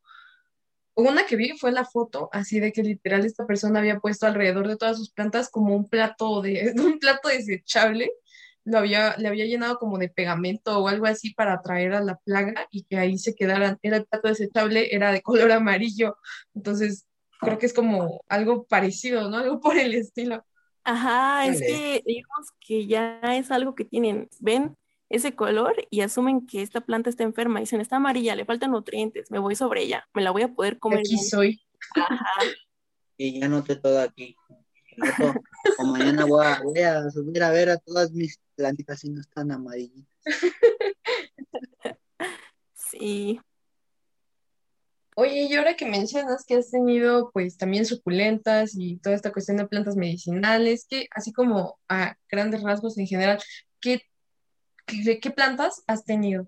una 0.96 1.26
que 1.26 1.36
vi 1.36 1.58
fue 1.58 1.72
la 1.72 1.86
foto, 1.86 2.30
así 2.32 2.60
de 2.60 2.72
que 2.72 2.84
literal 2.84 3.26
esta 3.26 3.46
persona 3.46 3.80
había 3.80 4.00
puesto 4.00 4.28
alrededor 4.28 4.68
de 4.68 4.78
todas 4.78 4.98
sus 4.98 5.12
plantas 5.12 5.50
como 5.50 5.76
un 5.76 5.90
plato 5.90 6.42
de, 6.42 6.74
un 6.78 7.00
plato 7.00 7.30
desechable, 7.30 8.12
lo 8.66 8.78
había, 8.78 9.16
le 9.18 9.28
había 9.28 9.46
llenado 9.46 9.78
como 9.78 9.98
de 9.98 10.10
pegamento 10.10 10.80
o 10.80 10.88
algo 10.88 11.06
así 11.06 11.34
para 11.34 11.54
atraer 11.54 11.94
a 11.94 12.02
la 12.02 12.16
plaga 12.18 12.68
y 12.72 12.84
que 12.84 12.98
ahí 12.98 13.18
se 13.18 13.36
quedaran. 13.36 13.78
Era 13.82 13.98
el 13.98 14.06
plato 14.06 14.30
desechable, 14.30 14.96
era 14.96 15.12
de 15.12 15.22
color 15.22 15.52
amarillo. 15.52 16.16
Entonces, 16.54 17.06
creo 17.40 17.58
que 17.58 17.66
es 17.66 17.74
como 17.74 18.24
algo 18.30 18.66
parecido, 18.66 19.30
¿no? 19.30 19.38
Algo 19.38 19.60
por 19.60 19.78
el 19.78 19.94
estilo. 19.94 20.46
Ajá, 20.86 21.48
es 21.48 21.60
que 21.62 22.04
digamos 22.06 22.52
que 22.60 22.88
ya 22.88 23.20
es 23.38 23.52
algo 23.52 23.74
que 23.74 23.86
tienen, 23.86 24.30
ven 24.40 24.76
ese 25.14 25.36
color 25.36 25.76
y 25.92 26.02
asumen 26.02 26.48
que 26.48 26.64
esta 26.64 26.82
planta 26.82 27.10
está 27.10 27.24
enferma. 27.24 27.60
Dicen, 27.60 27.80
está 27.80 27.98
amarilla, 27.98 28.36
le 28.36 28.46
faltan 28.46 28.72
nutrientes, 28.72 29.30
me 29.30 29.38
voy 29.38 29.56
sobre 29.56 29.84
ella, 29.84 30.08
me 30.14 30.24
la 30.24 30.32
voy 30.32 30.42
a 30.42 30.54
poder 30.54 30.80
comer. 30.80 31.00
Aquí 31.00 31.18
soy. 31.18 31.62
Ajá. 31.96 32.26
Y 33.16 33.40
ya 33.40 33.48
noté 33.48 33.76
todo 33.76 34.02
aquí. 34.02 34.36
O 35.78 35.86
mañana 35.86 36.26
voy 36.26 36.80
a, 36.82 37.10
subir 37.12 37.44
a 37.44 37.52
ver 37.52 37.70
a 37.70 37.78
todas 37.78 38.12
mis 38.12 38.40
plantitas 38.56 39.02
si 39.02 39.10
no 39.10 39.22
están 39.22 39.52
amarillitas. 39.52 40.16
Sí. 42.96 43.40
Oye, 45.16 45.48
y 45.50 45.56
ahora 45.56 45.76
que 45.76 45.88
mencionas 45.88 46.46
que 46.46 46.58
has 46.58 46.70
tenido 46.70 47.32
pues 47.34 47.58
también 47.58 47.88
suculentas 47.88 48.76
y 48.76 48.98
toda 48.98 49.16
esta 49.16 49.32
cuestión 49.32 49.58
de 49.58 49.68
plantas 49.68 49.96
medicinales, 49.96 50.86
que 50.88 51.08
así 51.10 51.34
como 51.34 51.80
a 51.90 52.16
grandes 52.30 52.62
rasgos 52.62 53.00
en 53.00 53.08
general, 53.08 53.42
¿qué 53.82 54.04
¿Qué, 54.86 55.20
qué 55.20 55.32
plantas 55.32 55.84
has 55.88 56.06
tenido? 56.06 56.48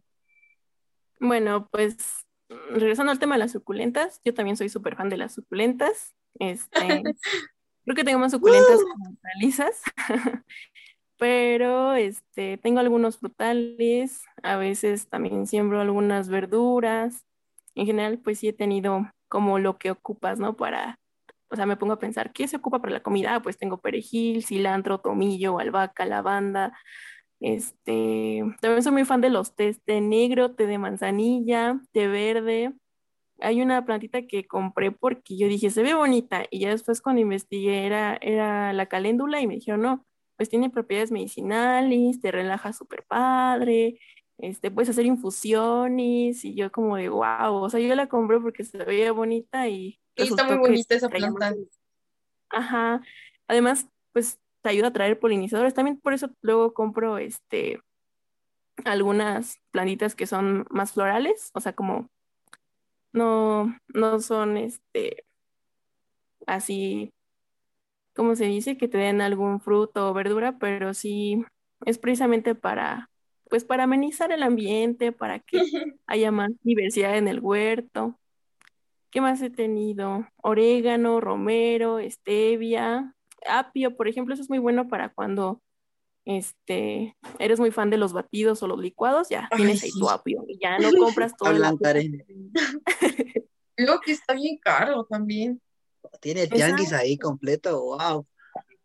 Bueno, 1.19 1.67
pues 1.71 2.25
regresando 2.69 3.11
al 3.11 3.19
tema 3.19 3.35
de 3.35 3.39
las 3.39 3.51
suculentas, 3.51 4.21
yo 4.23 4.33
también 4.33 4.57
soy 4.57 4.69
súper 4.69 4.95
fan 4.95 5.09
de 5.09 5.17
las 5.17 5.33
suculentas. 5.33 6.15
Este, 6.39 6.69
creo 7.85 7.95
que 7.95 8.03
tengo 8.03 8.19
más 8.19 8.31
suculentas 8.31 8.79
que 8.79 9.09
hortalizas, 9.09 9.81
pero 11.17 11.93
este, 11.93 12.57
tengo 12.57 12.79
algunos 12.79 13.17
frutales, 13.17 14.23
a 14.43 14.57
veces 14.57 15.07
también 15.07 15.47
siembro 15.47 15.81
algunas 15.81 16.29
verduras. 16.29 17.25
En 17.75 17.85
general, 17.85 18.19
pues 18.19 18.39
sí 18.39 18.47
he 18.47 18.53
tenido 18.53 19.09
como 19.27 19.59
lo 19.59 19.77
que 19.77 19.91
ocupas, 19.91 20.39
¿no? 20.39 20.55
Para, 20.55 20.99
o 21.49 21.55
sea, 21.55 21.65
me 21.65 21.77
pongo 21.77 21.93
a 21.93 21.99
pensar, 21.99 22.31
¿qué 22.31 22.47
se 22.47 22.57
ocupa 22.57 22.79
para 22.79 22.93
la 22.93 23.03
comida? 23.03 23.41
Pues 23.41 23.57
tengo 23.57 23.79
perejil, 23.79 24.45
cilantro, 24.45 24.99
tomillo, 24.99 25.59
albahaca, 25.59 26.05
lavanda, 26.05 26.77
este, 27.45 28.41
también 28.59 28.81
soy 28.81 28.91
muy 28.91 29.05
fan 29.05 29.21
de 29.21 29.29
los 29.29 29.55
tés, 29.55 29.79
té 29.83 30.01
negro, 30.01 30.55
té 30.55 30.65
de 30.65 30.79
manzanilla, 30.79 31.79
té 31.91 32.07
verde. 32.07 32.73
Hay 33.39 33.61
una 33.61 33.85
plantita 33.85 34.25
que 34.25 34.47
compré 34.47 34.91
porque 34.91 35.37
yo 35.37 35.47
dije, 35.47 35.69
se 35.69 35.83
ve 35.83 35.93
bonita, 35.93 36.45
y 36.49 36.61
ya 36.61 36.69
después 36.69 37.01
cuando 37.01 37.21
investigué 37.21 37.85
era, 37.85 38.17
era 38.19 38.73
la 38.73 38.87
caléndula 38.87 39.41
y 39.41 39.47
me 39.47 39.53
dijeron, 39.53 39.83
no, 39.83 40.05
pues 40.37 40.49
tiene 40.49 40.71
propiedades 40.71 41.11
medicinales, 41.11 42.19
te 42.19 42.31
relaja 42.31 42.73
súper 42.73 43.03
padre, 43.03 43.99
este, 44.39 44.71
puedes 44.71 44.89
hacer 44.89 45.05
infusiones, 45.05 46.43
y 46.43 46.55
yo 46.55 46.71
como 46.71 46.95
de, 46.97 47.09
wow, 47.09 47.53
o 47.53 47.69
sea, 47.69 47.79
yo 47.79 47.93
la 47.93 48.07
compré 48.07 48.39
porque 48.39 48.63
se 48.63 48.79
veía 48.79 49.11
bonita 49.11 49.67
y... 49.67 49.99
está 50.15 50.45
muy 50.45 50.57
bonita 50.57 50.95
esa 50.95 51.09
planta. 51.09 51.53
Ajá, 52.49 53.03
además, 53.47 53.87
pues 54.13 54.39
te 54.65 54.69
ayuda 54.69 54.87
a 54.87 54.93
traer 54.93 55.19
polinizadores. 55.19 55.75
También 55.75 55.99
por 55.99 56.13
eso 56.13 56.31
luego 56.41 56.73
compro 56.73 57.19
este 57.19 57.79
algunas 58.83 59.59
plantitas 59.69 60.15
que 60.15 60.25
son 60.25 60.65
más 60.71 60.93
florales, 60.93 61.51
o 61.53 61.59
sea, 61.59 61.73
como 61.73 62.09
no, 63.13 63.77
no 63.93 64.19
son 64.19 64.57
este 64.57 65.23
así, 66.47 67.13
como 68.15 68.35
se 68.35 68.45
dice? 68.45 68.75
Que 68.75 68.87
te 68.87 68.97
den 68.97 69.21
algún 69.21 69.61
fruto 69.61 70.09
o 70.09 70.13
verdura, 70.15 70.57
pero 70.57 70.95
sí 70.95 71.45
es 71.85 71.99
precisamente 71.99 72.55
para, 72.55 73.11
pues 73.47 73.65
para 73.65 73.83
amenizar 73.83 74.31
el 74.31 74.41
ambiente, 74.41 75.11
para 75.11 75.37
que 75.41 75.61
haya 76.07 76.31
más 76.31 76.49
diversidad 76.63 77.19
en 77.19 77.27
el 77.27 77.39
huerto. 77.39 78.19
¿Qué 79.11 79.21
más 79.21 79.43
he 79.43 79.51
tenido? 79.51 80.27
Orégano, 80.37 81.21
romero, 81.21 81.99
stevia, 82.09 83.15
apio, 83.47 83.95
por 83.95 84.07
ejemplo, 84.07 84.33
eso 84.33 84.43
es 84.43 84.49
muy 84.49 84.59
bueno 84.59 84.87
para 84.87 85.13
cuando 85.13 85.61
este, 86.25 87.15
eres 87.39 87.59
muy 87.59 87.71
fan 87.71 87.89
de 87.89 87.97
los 87.97 88.11
batidos 88.13 88.61
o 88.63 88.67
los 88.67 88.79
licuados, 88.79 89.29
ya 89.29 89.47
tienes 89.55 89.83
ahí 89.83 89.91
tu 89.91 90.09
apio 90.09 90.43
y 90.47 90.59
ya 90.59 90.79
no 90.79 90.91
compras 90.97 91.33
todo 91.37 91.51
el 91.51 91.61
Lo 93.77 93.99
que 94.01 94.11
está 94.11 94.33
bien 94.33 94.57
caro 94.57 95.05
también. 95.05 95.61
Tiene 96.19 96.47
tianguis 96.47 96.93
ahí 96.93 97.17
completo, 97.17 97.81
wow. 97.81 98.25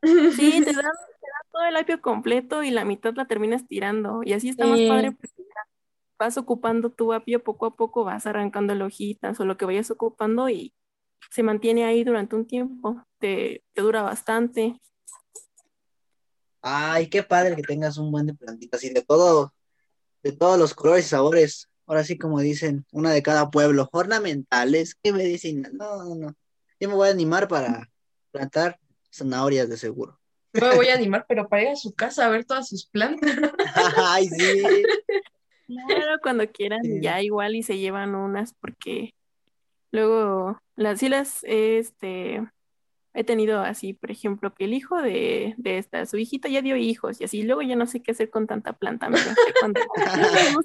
Sí, 0.02 0.62
te 0.64 0.72
dan, 0.72 0.92
todo 1.52 1.64
el 1.64 1.76
apio 1.76 2.00
completo 2.00 2.62
y 2.62 2.70
la 2.70 2.84
mitad 2.84 3.14
la 3.14 3.26
terminas 3.26 3.66
tirando. 3.66 4.20
Y 4.24 4.32
así 4.32 4.48
está 4.48 4.66
más 4.66 4.80
padre 4.88 5.12
porque 5.12 5.34
vas 6.18 6.36
ocupando 6.36 6.90
tu 6.90 7.12
apio 7.12 7.42
poco 7.42 7.66
a 7.66 7.76
poco, 7.76 8.04
vas 8.04 8.26
arrancando 8.26 8.74
la 8.74 8.84
hojitas 8.84 9.40
o 9.40 9.44
lo 9.44 9.56
que 9.56 9.64
vayas 9.64 9.90
ocupando 9.90 10.48
y 10.48 10.74
se 11.30 11.42
mantiene 11.42 11.84
ahí 11.84 12.04
durante 12.04 12.36
un 12.36 12.46
tiempo, 12.46 13.04
te, 13.18 13.62
dura 13.74 14.02
bastante. 14.02 14.80
Ay, 16.62 17.08
qué 17.08 17.22
padre 17.22 17.56
que 17.56 17.62
tengas 17.62 17.98
un 17.98 18.10
buen 18.10 18.26
de 18.26 18.34
plantitas 18.34 18.82
y 18.84 18.90
de 18.90 19.02
todo, 19.02 19.54
de 20.22 20.32
todos 20.32 20.58
los 20.58 20.74
colores 20.74 21.06
y 21.06 21.08
sabores. 21.08 21.68
Ahora 21.86 22.04
sí, 22.04 22.18
como 22.18 22.40
dicen, 22.40 22.84
una 22.92 23.12
de 23.12 23.22
cada 23.22 23.50
pueblo. 23.50 23.88
Ornamentales, 23.92 24.94
qué 25.02 25.12
medicina. 25.12 25.70
No, 25.72 26.04
no, 26.04 26.14
no. 26.14 26.34
Yo 26.78 26.88
me 26.88 26.94
voy 26.94 27.08
a 27.08 27.12
animar 27.12 27.48
para 27.48 27.90
plantar 28.30 28.78
zanahorias 29.12 29.68
de 29.68 29.76
seguro. 29.76 30.20
Yo 30.52 30.68
me 30.68 30.74
voy 30.74 30.88
a 30.88 30.94
animar, 30.94 31.24
pero 31.28 31.48
para 31.48 31.62
ir 31.62 31.68
a 31.68 31.76
su 31.76 31.94
casa 31.94 32.26
a 32.26 32.28
ver 32.28 32.44
todas 32.44 32.68
sus 32.68 32.86
plantas. 32.86 33.30
Ay, 33.96 34.28
sí. 34.28 34.62
Claro, 35.70 36.18
cuando 36.20 36.50
quieran, 36.50 36.80
ya 37.00 37.22
igual 37.22 37.54
y 37.54 37.62
se 37.62 37.78
llevan 37.78 38.16
unas 38.16 38.54
porque 38.54 39.14
luego 39.92 40.60
las 40.76 40.98
sí 41.00 41.08
las 41.08 41.40
este 41.44 42.46
he 43.12 43.24
tenido 43.24 43.60
así, 43.60 43.92
por 43.92 44.10
ejemplo, 44.12 44.54
que 44.54 44.64
el 44.66 44.72
hijo 44.72 45.02
de, 45.02 45.54
de 45.58 45.78
esta, 45.78 46.06
su 46.06 46.16
hijita 46.16 46.48
ya 46.48 46.62
dio 46.62 46.76
hijos 46.76 47.20
y 47.20 47.24
así, 47.24 47.42
luego 47.42 47.60
ya 47.62 47.74
no 47.74 47.86
sé 47.88 48.00
qué 48.00 48.12
hacer 48.12 48.30
con 48.30 48.46
tanta 48.46 48.72
planta, 48.72 49.08
cuando 49.58 49.80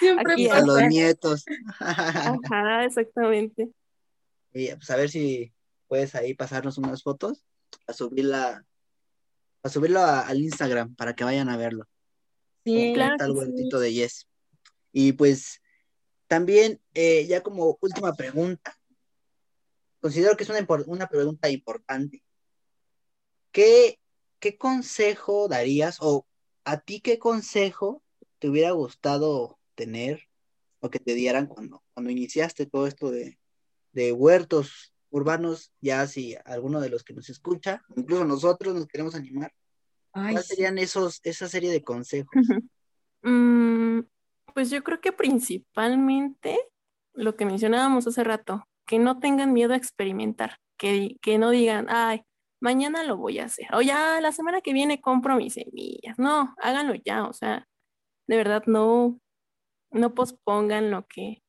Siempre 0.00 0.32
Aquí, 0.32 0.48
A 0.48 0.60
los 0.60 0.82
nietos. 0.82 1.44
Ajá, 1.80 2.84
exactamente. 2.84 3.68
Y 4.52 4.68
pues 4.74 4.90
a 4.90 4.96
ver 4.96 5.08
si 5.10 5.52
puedes 5.88 6.14
ahí 6.14 6.34
pasarnos 6.34 6.78
unas 6.78 7.02
fotos 7.02 7.44
a 7.86 7.92
subirla, 7.92 8.64
a 9.62 9.68
subirlo 9.68 10.00
a- 10.00 10.20
al 10.20 10.40
Instagram 10.40 10.94
para 10.94 11.14
que 11.14 11.24
vayan 11.24 11.48
a 11.48 11.56
verlo. 11.56 11.84
Sí, 12.64 12.92
Claro 12.94 13.14
Está 13.14 13.26
el 13.26 13.34
que 13.34 13.40
sí. 13.78 13.80
de 13.80 13.92
Yes. 13.92 14.28
Y 14.92 15.12
pues 15.12 15.60
también, 16.28 16.80
eh, 16.94 17.26
ya 17.26 17.42
como 17.42 17.78
última 17.80 18.14
pregunta, 18.14 18.78
considero 20.00 20.36
que 20.36 20.44
es 20.44 20.50
una, 20.50 20.66
una 20.86 21.08
pregunta 21.08 21.48
importante. 21.48 22.22
¿Qué, 23.50 23.98
¿Qué 24.38 24.58
consejo 24.58 25.48
darías 25.48 25.98
o 26.00 26.26
a 26.64 26.80
ti 26.80 27.00
qué 27.00 27.18
consejo 27.18 28.02
te 28.38 28.48
hubiera 28.48 28.72
gustado 28.72 29.58
tener 29.74 30.28
o 30.80 30.90
que 30.90 31.00
te 31.00 31.14
dieran 31.14 31.46
cuando, 31.46 31.82
cuando 31.94 32.10
iniciaste 32.10 32.66
todo 32.66 32.86
esto 32.86 33.10
de, 33.10 33.38
de 33.92 34.12
huertos 34.12 34.92
urbanos? 35.08 35.72
Ya 35.80 36.06
si 36.06 36.36
alguno 36.44 36.80
de 36.80 36.90
los 36.90 37.04
que 37.04 37.14
nos 37.14 37.30
escucha, 37.30 37.82
incluso 37.96 38.26
nosotros 38.26 38.74
nos 38.74 38.86
queremos 38.86 39.14
animar, 39.14 39.52
Ay, 40.12 40.34
¿cuáles 40.34 40.46
serían 40.46 40.76
esos, 40.76 41.20
esa 41.24 41.48
serie 41.48 41.70
de 41.70 41.82
consejos? 41.82 42.46
Mm, 43.22 44.00
pues 44.54 44.70
yo 44.70 44.82
creo 44.84 45.00
que 45.00 45.12
principalmente 45.12 46.58
lo 47.14 47.36
que 47.36 47.46
mencionábamos 47.46 48.06
hace 48.06 48.24
rato, 48.24 48.64
que 48.86 48.98
no 48.98 49.18
tengan 49.20 49.52
miedo 49.52 49.74
a 49.74 49.76
experimentar, 49.76 50.56
que, 50.78 51.16
que 51.20 51.38
no 51.38 51.50
digan, 51.50 51.86
ay, 51.90 52.22
mañana 52.60 53.04
lo 53.04 53.16
voy 53.16 53.38
a 53.38 53.44
hacer, 53.46 53.66
o 53.74 53.82
ya 53.82 54.20
la 54.20 54.32
semana 54.32 54.60
que 54.60 54.72
viene 54.72 55.00
compro 55.00 55.36
mis 55.36 55.54
semillas. 55.54 56.18
No, 56.18 56.54
háganlo 56.58 56.94
ya, 56.94 57.24
o 57.26 57.32
sea, 57.32 57.66
de 58.28 58.36
verdad 58.36 58.64
no, 58.66 59.18
no 59.90 60.14
pospongan 60.14 60.90
lo 60.90 61.06
que, 61.06 61.42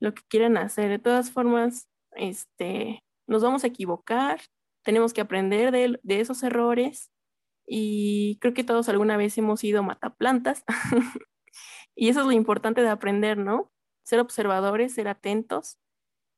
lo 0.00 0.14
que 0.14 0.22
quieran 0.28 0.56
hacer. 0.56 0.90
De 0.90 0.98
todas 0.98 1.30
formas, 1.30 1.88
este, 2.12 3.00
nos 3.26 3.42
vamos 3.42 3.64
a 3.64 3.68
equivocar, 3.68 4.40
tenemos 4.84 5.12
que 5.12 5.20
aprender 5.22 5.72
de, 5.72 5.98
de 6.02 6.20
esos 6.20 6.42
errores 6.42 7.10
y 7.66 8.38
creo 8.40 8.54
que 8.54 8.64
todos 8.64 8.88
alguna 8.88 9.16
vez 9.16 9.38
hemos 9.38 9.60
sido 9.60 9.82
mataplantas 9.82 10.64
y 11.96 12.08
eso 12.08 12.20
es 12.20 12.26
lo 12.26 12.32
importante 12.32 12.82
de 12.82 12.88
aprender, 12.88 13.38
¿no? 13.38 13.70
Ser 14.04 14.20
observadores, 14.20 14.94
ser 14.94 15.08
atentos 15.08 15.78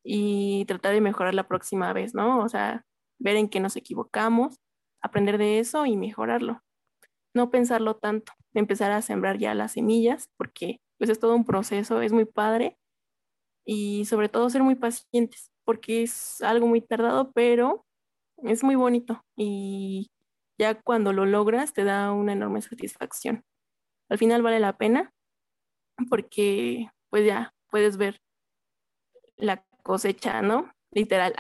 y 0.05 0.65
tratar 0.67 0.95
de 0.95 1.01
mejorar 1.01 1.35
la 1.35 1.49
próxima 1.49 1.93
vez, 1.93 2.15
¿no? 2.15 2.41
O 2.41 2.49
sea, 2.49 2.87
ver 3.19 3.37
en 3.37 3.49
qué 3.49 3.61
nos 3.61 3.77
equivocamos, 3.77 4.61
aprender 5.03 5.39
de 5.39 5.59
eso 5.59 5.87
y 5.87 5.97
mejorarlo. 5.97 6.63
No 7.35 7.51
pensarlo 7.51 7.97
tanto, 7.97 8.33
empezar 8.55 8.93
a 8.93 9.03
sembrar 9.03 9.39
ya 9.39 9.55
las 9.55 9.73
semillas, 9.73 10.29
porque 10.37 10.81
pues 10.99 11.11
es 11.11 11.19
todo 11.21 11.37
un 11.37 11.45
proceso, 11.45 12.01
es 12.03 12.13
muy 12.13 12.25
padre 12.25 12.79
y 13.67 14.05
sobre 14.07 14.29
todo 14.29 14.51
ser 14.51 14.63
muy 14.63 14.77
pacientes, 14.77 15.53
porque 15.65 16.03
es 16.03 16.41
algo 16.43 16.67
muy 16.67 16.81
tardado, 16.81 17.33
pero 17.33 17.85
es 18.45 18.65
muy 18.65 18.77
bonito 18.77 19.23
y 19.37 20.09
ya 20.59 20.81
cuando 20.83 21.13
lo 21.13 21.27
logras 21.27 21.73
te 21.73 21.85
da 21.85 22.13
una 22.13 22.33
enorme 22.33 22.63
satisfacción. 22.63 23.45
Al 24.11 24.19
final 24.19 24.43
vale 24.43 24.61
la 24.61 24.77
pena 24.79 25.13
porque 26.09 26.89
pues 27.11 27.25
ya 27.27 27.55
puedes 27.71 27.97
ver 27.97 28.21
la 29.37 29.65
cosecha, 29.83 30.43
¿no? 30.43 30.73
Literal, 30.91 31.35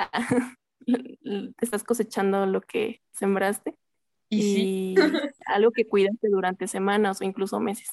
te 0.86 0.86
estás 1.60 1.82
cosechando 1.84 2.46
lo 2.46 2.60
que 2.60 3.00
sembraste 3.12 3.74
Y 4.28 4.42
sí, 4.42 4.94
y 4.94 4.94
algo 5.46 5.70
que 5.72 5.86
cuidaste 5.86 6.28
durante 6.28 6.66
semanas 6.68 7.20
o 7.20 7.24
incluso 7.24 7.58
meses. 7.60 7.88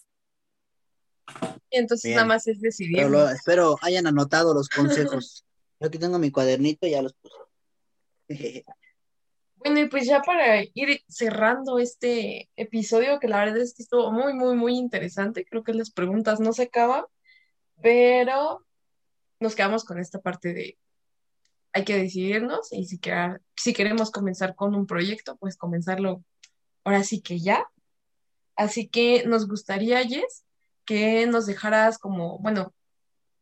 entonces 1.71 2.09
Bien. 2.09 2.15
nada 2.17 2.27
más 2.27 2.47
es 2.47 2.57
Pero 2.59 2.67
decidir. 2.67 3.05
lo- 3.09 3.29
espero 3.29 3.77
hayan 3.81 4.07
anotado 4.07 4.53
los 4.53 4.69
consejos. 4.69 5.45
Yo 5.79 5.87
aquí 5.87 5.97
tengo 5.97 6.19
mi 6.19 6.31
cuadernito, 6.31 6.85
ya 6.87 7.01
los 7.01 7.13
puse. 7.13 7.35
Bueno, 9.63 9.79
y 9.79 9.87
pues 9.87 10.05
ya 10.05 10.21
para 10.21 10.61
ir 10.73 11.01
cerrando 11.07 11.79
este 11.79 12.49
episodio, 12.57 13.19
que 13.19 13.27
la 13.29 13.39
verdad 13.39 13.59
es 13.59 13.73
que 13.73 13.83
estuvo 13.83 14.11
muy, 14.11 14.33
muy, 14.33 14.55
muy 14.55 14.75
interesante. 14.77 15.45
Creo 15.45 15.63
que 15.63 15.73
las 15.73 15.89
preguntas 15.91 16.39
no 16.41 16.51
se 16.51 16.63
acaban, 16.63 17.05
pero 17.81 18.65
nos 19.39 19.55
quedamos 19.55 19.85
con 19.85 19.99
esta 19.99 20.19
parte 20.21 20.53
de 20.53 20.77
hay 21.73 21.85
que 21.85 21.97
decidirnos 21.97 22.71
y 22.73 22.85
si, 22.85 22.99
quer- 22.99 23.41
si 23.55 23.73
queremos 23.73 24.11
comenzar 24.11 24.55
con 24.55 24.75
un 24.75 24.85
proyecto, 24.87 25.37
pues 25.37 25.57
comenzarlo 25.57 26.23
ahora 26.83 27.03
sí 27.03 27.21
que 27.21 27.39
ya. 27.39 27.67
Así 28.55 28.87
que 28.89 29.25
nos 29.25 29.47
gustaría, 29.47 30.03
Jess, 30.03 30.45
que 30.85 31.25
nos 31.27 31.45
dejaras 31.47 31.97
como, 31.99 32.39
bueno, 32.39 32.73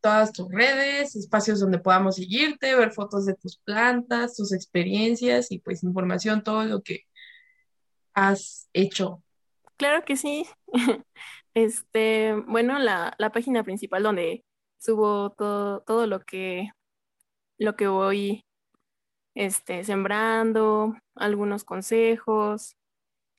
todas 0.02 0.34
tus 0.34 0.50
redes, 0.50 1.16
espacios 1.16 1.60
donde 1.60 1.80
podamos 1.80 2.16
seguirte, 2.16 2.76
ver 2.76 2.92
fotos 2.92 3.26
de 3.26 3.36
tus 3.36 3.58
plantas, 3.58 4.36
tus 4.36 4.52
experiencias 4.54 5.52
y 5.52 5.60
pues 5.60 5.84
información, 5.84 6.44
todo 6.44 6.66
lo 6.66 6.82
que 6.82 7.06
has 8.14 8.70
hecho. 8.74 9.24
Claro 9.78 10.04
que 10.06 10.18
sí. 10.18 10.46
Este, 11.54 12.34
bueno, 12.48 12.80
la, 12.80 13.14
la 13.18 13.34
página 13.34 13.62
principal 13.66 14.04
donde 14.04 14.46
subo 14.78 15.32
todo, 15.32 15.82
todo 15.82 16.08
lo 16.08 16.22
que, 16.22 16.70
lo 17.58 17.76
que 17.76 17.88
voy 17.88 18.46
este, 19.36 19.84
sembrando, 19.84 20.96
algunos 21.16 21.66
consejos 21.66 22.78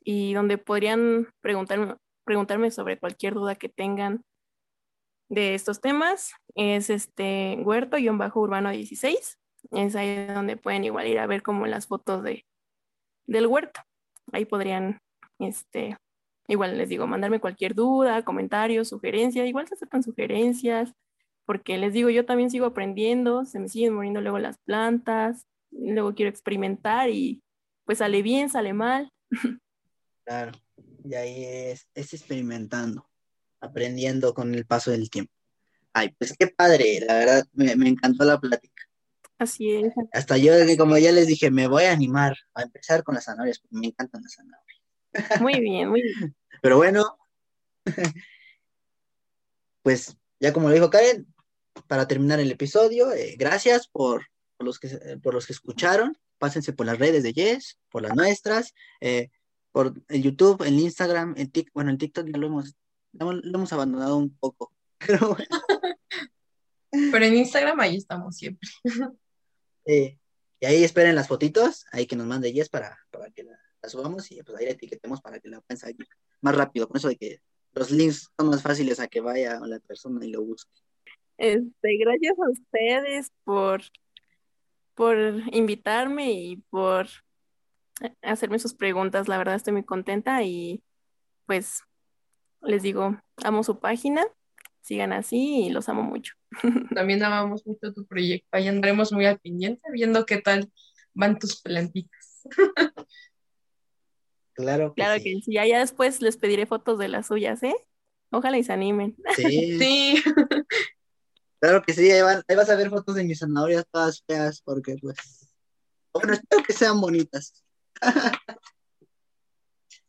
y 0.04 0.34
donde 0.34 0.58
podrían 0.58 1.28
preguntarme, 1.40 1.96
preguntarme 2.24 2.70
sobre 2.70 2.98
cualquier 2.98 3.34
duda 3.34 3.54
que 3.54 3.68
tengan 3.68 4.24
de 5.32 5.54
estos 5.54 5.80
temas. 5.80 6.34
Es 6.54 6.90
este 6.90 7.58
huerto-urbano 7.64 8.70
16. 8.70 9.38
Es 9.70 9.96
ahí 9.96 10.26
donde 10.26 10.56
pueden 10.56 10.84
igual 10.84 11.06
ir 11.06 11.18
a 11.18 11.26
ver 11.26 11.42
como 11.42 11.66
las 11.66 11.86
fotos 11.86 12.22
de, 12.22 12.44
del 13.26 13.46
huerto. 13.46 13.80
Ahí 14.30 14.44
podrían, 14.44 15.00
este, 15.38 15.96
igual 16.48 16.76
les 16.76 16.90
digo, 16.90 17.06
mandarme 17.06 17.40
cualquier 17.40 17.74
duda, 17.74 18.24
comentario, 18.24 18.84
sugerencia. 18.84 19.46
Igual 19.46 19.66
se 19.66 19.74
aceptan 19.74 20.02
sugerencias, 20.02 20.92
porque 21.46 21.78
les 21.78 21.94
digo, 21.94 22.10
yo 22.10 22.26
también 22.26 22.50
sigo 22.50 22.66
aprendiendo, 22.66 23.46
se 23.46 23.58
me 23.58 23.68
siguen 23.68 23.94
muriendo 23.94 24.20
luego 24.20 24.38
las 24.38 24.58
plantas, 24.58 25.46
luego 25.70 26.14
quiero 26.14 26.28
experimentar 26.28 27.08
y 27.08 27.42
pues 27.86 27.98
sale 27.98 28.22
bien, 28.22 28.50
sale 28.50 28.74
mal. 28.74 29.10
Claro, 30.24 30.52
y 31.02 31.14
ahí 31.16 31.44
es, 31.44 31.88
es 31.96 32.14
experimentando, 32.14 33.04
aprendiendo 33.62 34.34
con 34.34 34.54
el 34.54 34.66
paso 34.66 34.90
del 34.90 35.08
tiempo. 35.08 35.32
Ay, 35.94 36.14
pues 36.18 36.34
qué 36.38 36.48
padre, 36.48 37.00
la 37.06 37.14
verdad, 37.14 37.46
me, 37.52 37.74
me 37.76 37.88
encantó 37.88 38.24
la 38.24 38.38
plática. 38.38 38.82
Así 39.38 39.72
es. 39.72 39.92
Hasta 40.12 40.36
yo, 40.36 40.52
como 40.78 40.96
ya 40.98 41.10
les 41.10 41.26
dije, 41.26 41.50
me 41.50 41.66
voy 41.66 41.84
a 41.84 41.92
animar 41.92 42.36
a 42.54 42.62
empezar 42.62 43.02
con 43.02 43.14
las 43.14 43.24
zanahorias, 43.24 43.58
porque 43.58 43.76
me 43.76 43.86
encantan 43.88 44.22
las 44.22 44.34
zanahorias. 44.34 45.40
Muy 45.40 45.60
bien, 45.60 45.88
muy 45.88 46.02
bien. 46.02 46.36
Pero 46.62 46.76
bueno, 46.76 47.18
pues 49.82 50.16
ya 50.38 50.52
como 50.52 50.68
lo 50.68 50.74
dijo 50.74 50.90
Karen, 50.90 51.26
para 51.88 52.06
terminar 52.06 52.40
el 52.40 52.50
episodio, 52.50 53.12
eh, 53.12 53.34
gracias 53.38 53.88
por, 53.88 54.26
por 54.56 54.66
los 54.66 54.78
que, 54.78 54.88
por 55.22 55.34
los 55.34 55.46
que 55.46 55.52
escucharon. 55.52 56.16
Pásense 56.38 56.72
por 56.72 56.86
las 56.86 56.98
redes 56.98 57.22
de 57.22 57.32
Yes, 57.32 57.78
por 57.88 58.02
las 58.02 58.16
nuestras, 58.16 58.74
eh, 59.00 59.30
por 59.70 59.94
el 60.08 60.22
YouTube, 60.22 60.62
el 60.62 60.78
Instagram, 60.78 61.34
el 61.36 61.50
TikTok. 61.50 61.74
Bueno, 61.74 61.90
el 61.90 61.98
TikTok 61.98 62.26
ya 62.26 62.38
lo 62.38 62.46
hemos, 62.48 62.76
lo 63.12 63.30
hemos- 63.30 63.44
lo 63.44 63.58
hemos 63.58 63.72
abandonado 63.72 64.16
un 64.16 64.36
poco. 64.36 64.72
Pero 65.06 65.28
bueno, 65.34 65.46
Pero 66.90 67.24
en 67.24 67.36
Instagram 67.36 67.80
ahí 67.80 67.96
estamos 67.96 68.36
siempre. 68.36 68.68
eh, 69.86 70.18
y 70.60 70.66
ahí 70.66 70.84
esperen 70.84 71.14
las 71.14 71.28
fotitos, 71.28 71.86
ahí 71.92 72.06
que 72.06 72.16
nos 72.16 72.26
mande 72.26 72.52
Yes 72.52 72.68
para, 72.68 72.98
para 73.10 73.30
que 73.30 73.42
la, 73.42 73.58
la 73.82 73.88
subamos 73.88 74.30
y 74.30 74.42
pues 74.42 74.56
ahí 74.58 74.66
la 74.66 74.72
etiquetemos 74.72 75.20
para 75.20 75.40
que 75.40 75.48
la 75.48 75.60
puedan 75.60 75.78
seguir 75.78 76.06
más 76.40 76.54
rápido. 76.54 76.86
Con 76.86 76.98
eso 76.98 77.08
de 77.08 77.16
que 77.16 77.40
los 77.72 77.90
links 77.90 78.30
son 78.38 78.48
más 78.50 78.62
fáciles 78.62 79.00
a 79.00 79.08
que 79.08 79.20
vaya 79.20 79.58
la 79.60 79.80
persona 79.80 80.24
y 80.24 80.30
lo 80.30 80.42
busque. 80.42 80.70
Este, 81.38 81.96
gracias 81.98 82.34
a 82.38 82.50
ustedes 82.50 83.32
por, 83.42 83.82
por 84.94 85.16
invitarme 85.52 86.30
y 86.32 86.56
por 86.70 87.08
hacerme 88.20 88.58
sus 88.58 88.74
preguntas. 88.74 89.26
La 89.26 89.38
verdad 89.38 89.56
estoy 89.56 89.72
muy 89.72 89.84
contenta 89.84 90.42
y 90.44 90.82
pues 91.46 91.82
les 92.62 92.82
digo, 92.82 93.16
amo 93.44 93.62
su 93.62 93.78
página, 93.78 94.24
sigan 94.80 95.12
así 95.12 95.64
y 95.66 95.70
los 95.70 95.88
amo 95.88 96.02
mucho. 96.02 96.34
También 96.94 97.22
amamos 97.22 97.66
mucho 97.66 97.92
tu 97.92 98.06
proyecto. 98.06 98.48
Ahí 98.52 98.68
andaremos 98.68 99.12
muy 99.12 99.26
al 99.26 99.38
pendiente 99.38 99.82
viendo 99.92 100.24
qué 100.26 100.38
tal 100.40 100.70
van 101.14 101.38
tus 101.38 101.60
plantitas. 101.60 102.42
Claro 104.54 104.92
que 104.94 105.02
Claro 105.02 105.16
sí. 105.16 105.24
que 105.24 105.40
sí, 105.40 105.52
ya, 105.54 105.66
ya 105.66 105.78
después 105.78 106.20
les 106.20 106.36
pediré 106.36 106.66
fotos 106.66 106.98
de 106.98 107.08
las 107.08 107.28
suyas, 107.28 107.62
¿eh? 107.62 107.74
Ojalá 108.30 108.58
y 108.58 108.64
se 108.64 108.72
animen. 108.74 109.16
Sí, 109.34 109.78
Sí, 109.78 110.22
claro 111.58 111.82
que 111.82 111.94
sí, 111.94 112.10
ahí, 112.10 112.20
van- 112.20 112.42
ahí 112.46 112.54
vas 112.56 112.68
a 112.68 112.76
ver 112.76 112.90
fotos 112.90 113.14
de 113.14 113.24
mis 113.24 113.38
zanahorias 113.38 113.86
todas 113.90 114.22
feas, 114.26 114.60
porque 114.62 114.96
pues, 115.00 115.48
bueno, 116.12 116.34
espero 116.34 116.62
que 116.64 116.72
sean 116.74 117.00
bonitas. 117.00 117.64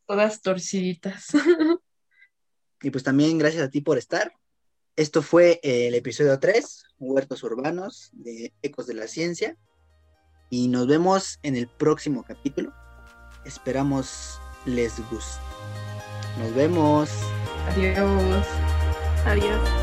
todas 0.05 0.41
torciditas. 0.41 1.27
Y 2.83 2.91
pues 2.91 3.03
también 3.03 3.37
gracias 3.37 3.63
a 3.63 3.69
ti 3.69 3.81
por 3.81 3.97
estar. 3.97 4.33
Esto 4.95 5.23
fue 5.23 5.59
el 5.63 5.95
episodio 5.95 6.37
3, 6.37 6.83
Huertos 6.99 7.41
Urbanos 7.41 8.11
de 8.11 8.53
Ecos 8.61 8.85
de 8.85 8.93
la 8.93 9.07
Ciencia. 9.07 9.57
Y 10.51 10.67
nos 10.67 10.85
vemos 10.85 11.39
en 11.41 11.55
el 11.55 11.67
próximo 11.67 12.23
capítulo. 12.23 12.71
Esperamos 13.45 14.39
les 14.65 14.99
guste. 15.09 15.41
Nos 16.37 16.53
vemos. 16.53 17.09
Adiós. 17.69 18.45
Adiós. 19.25 19.82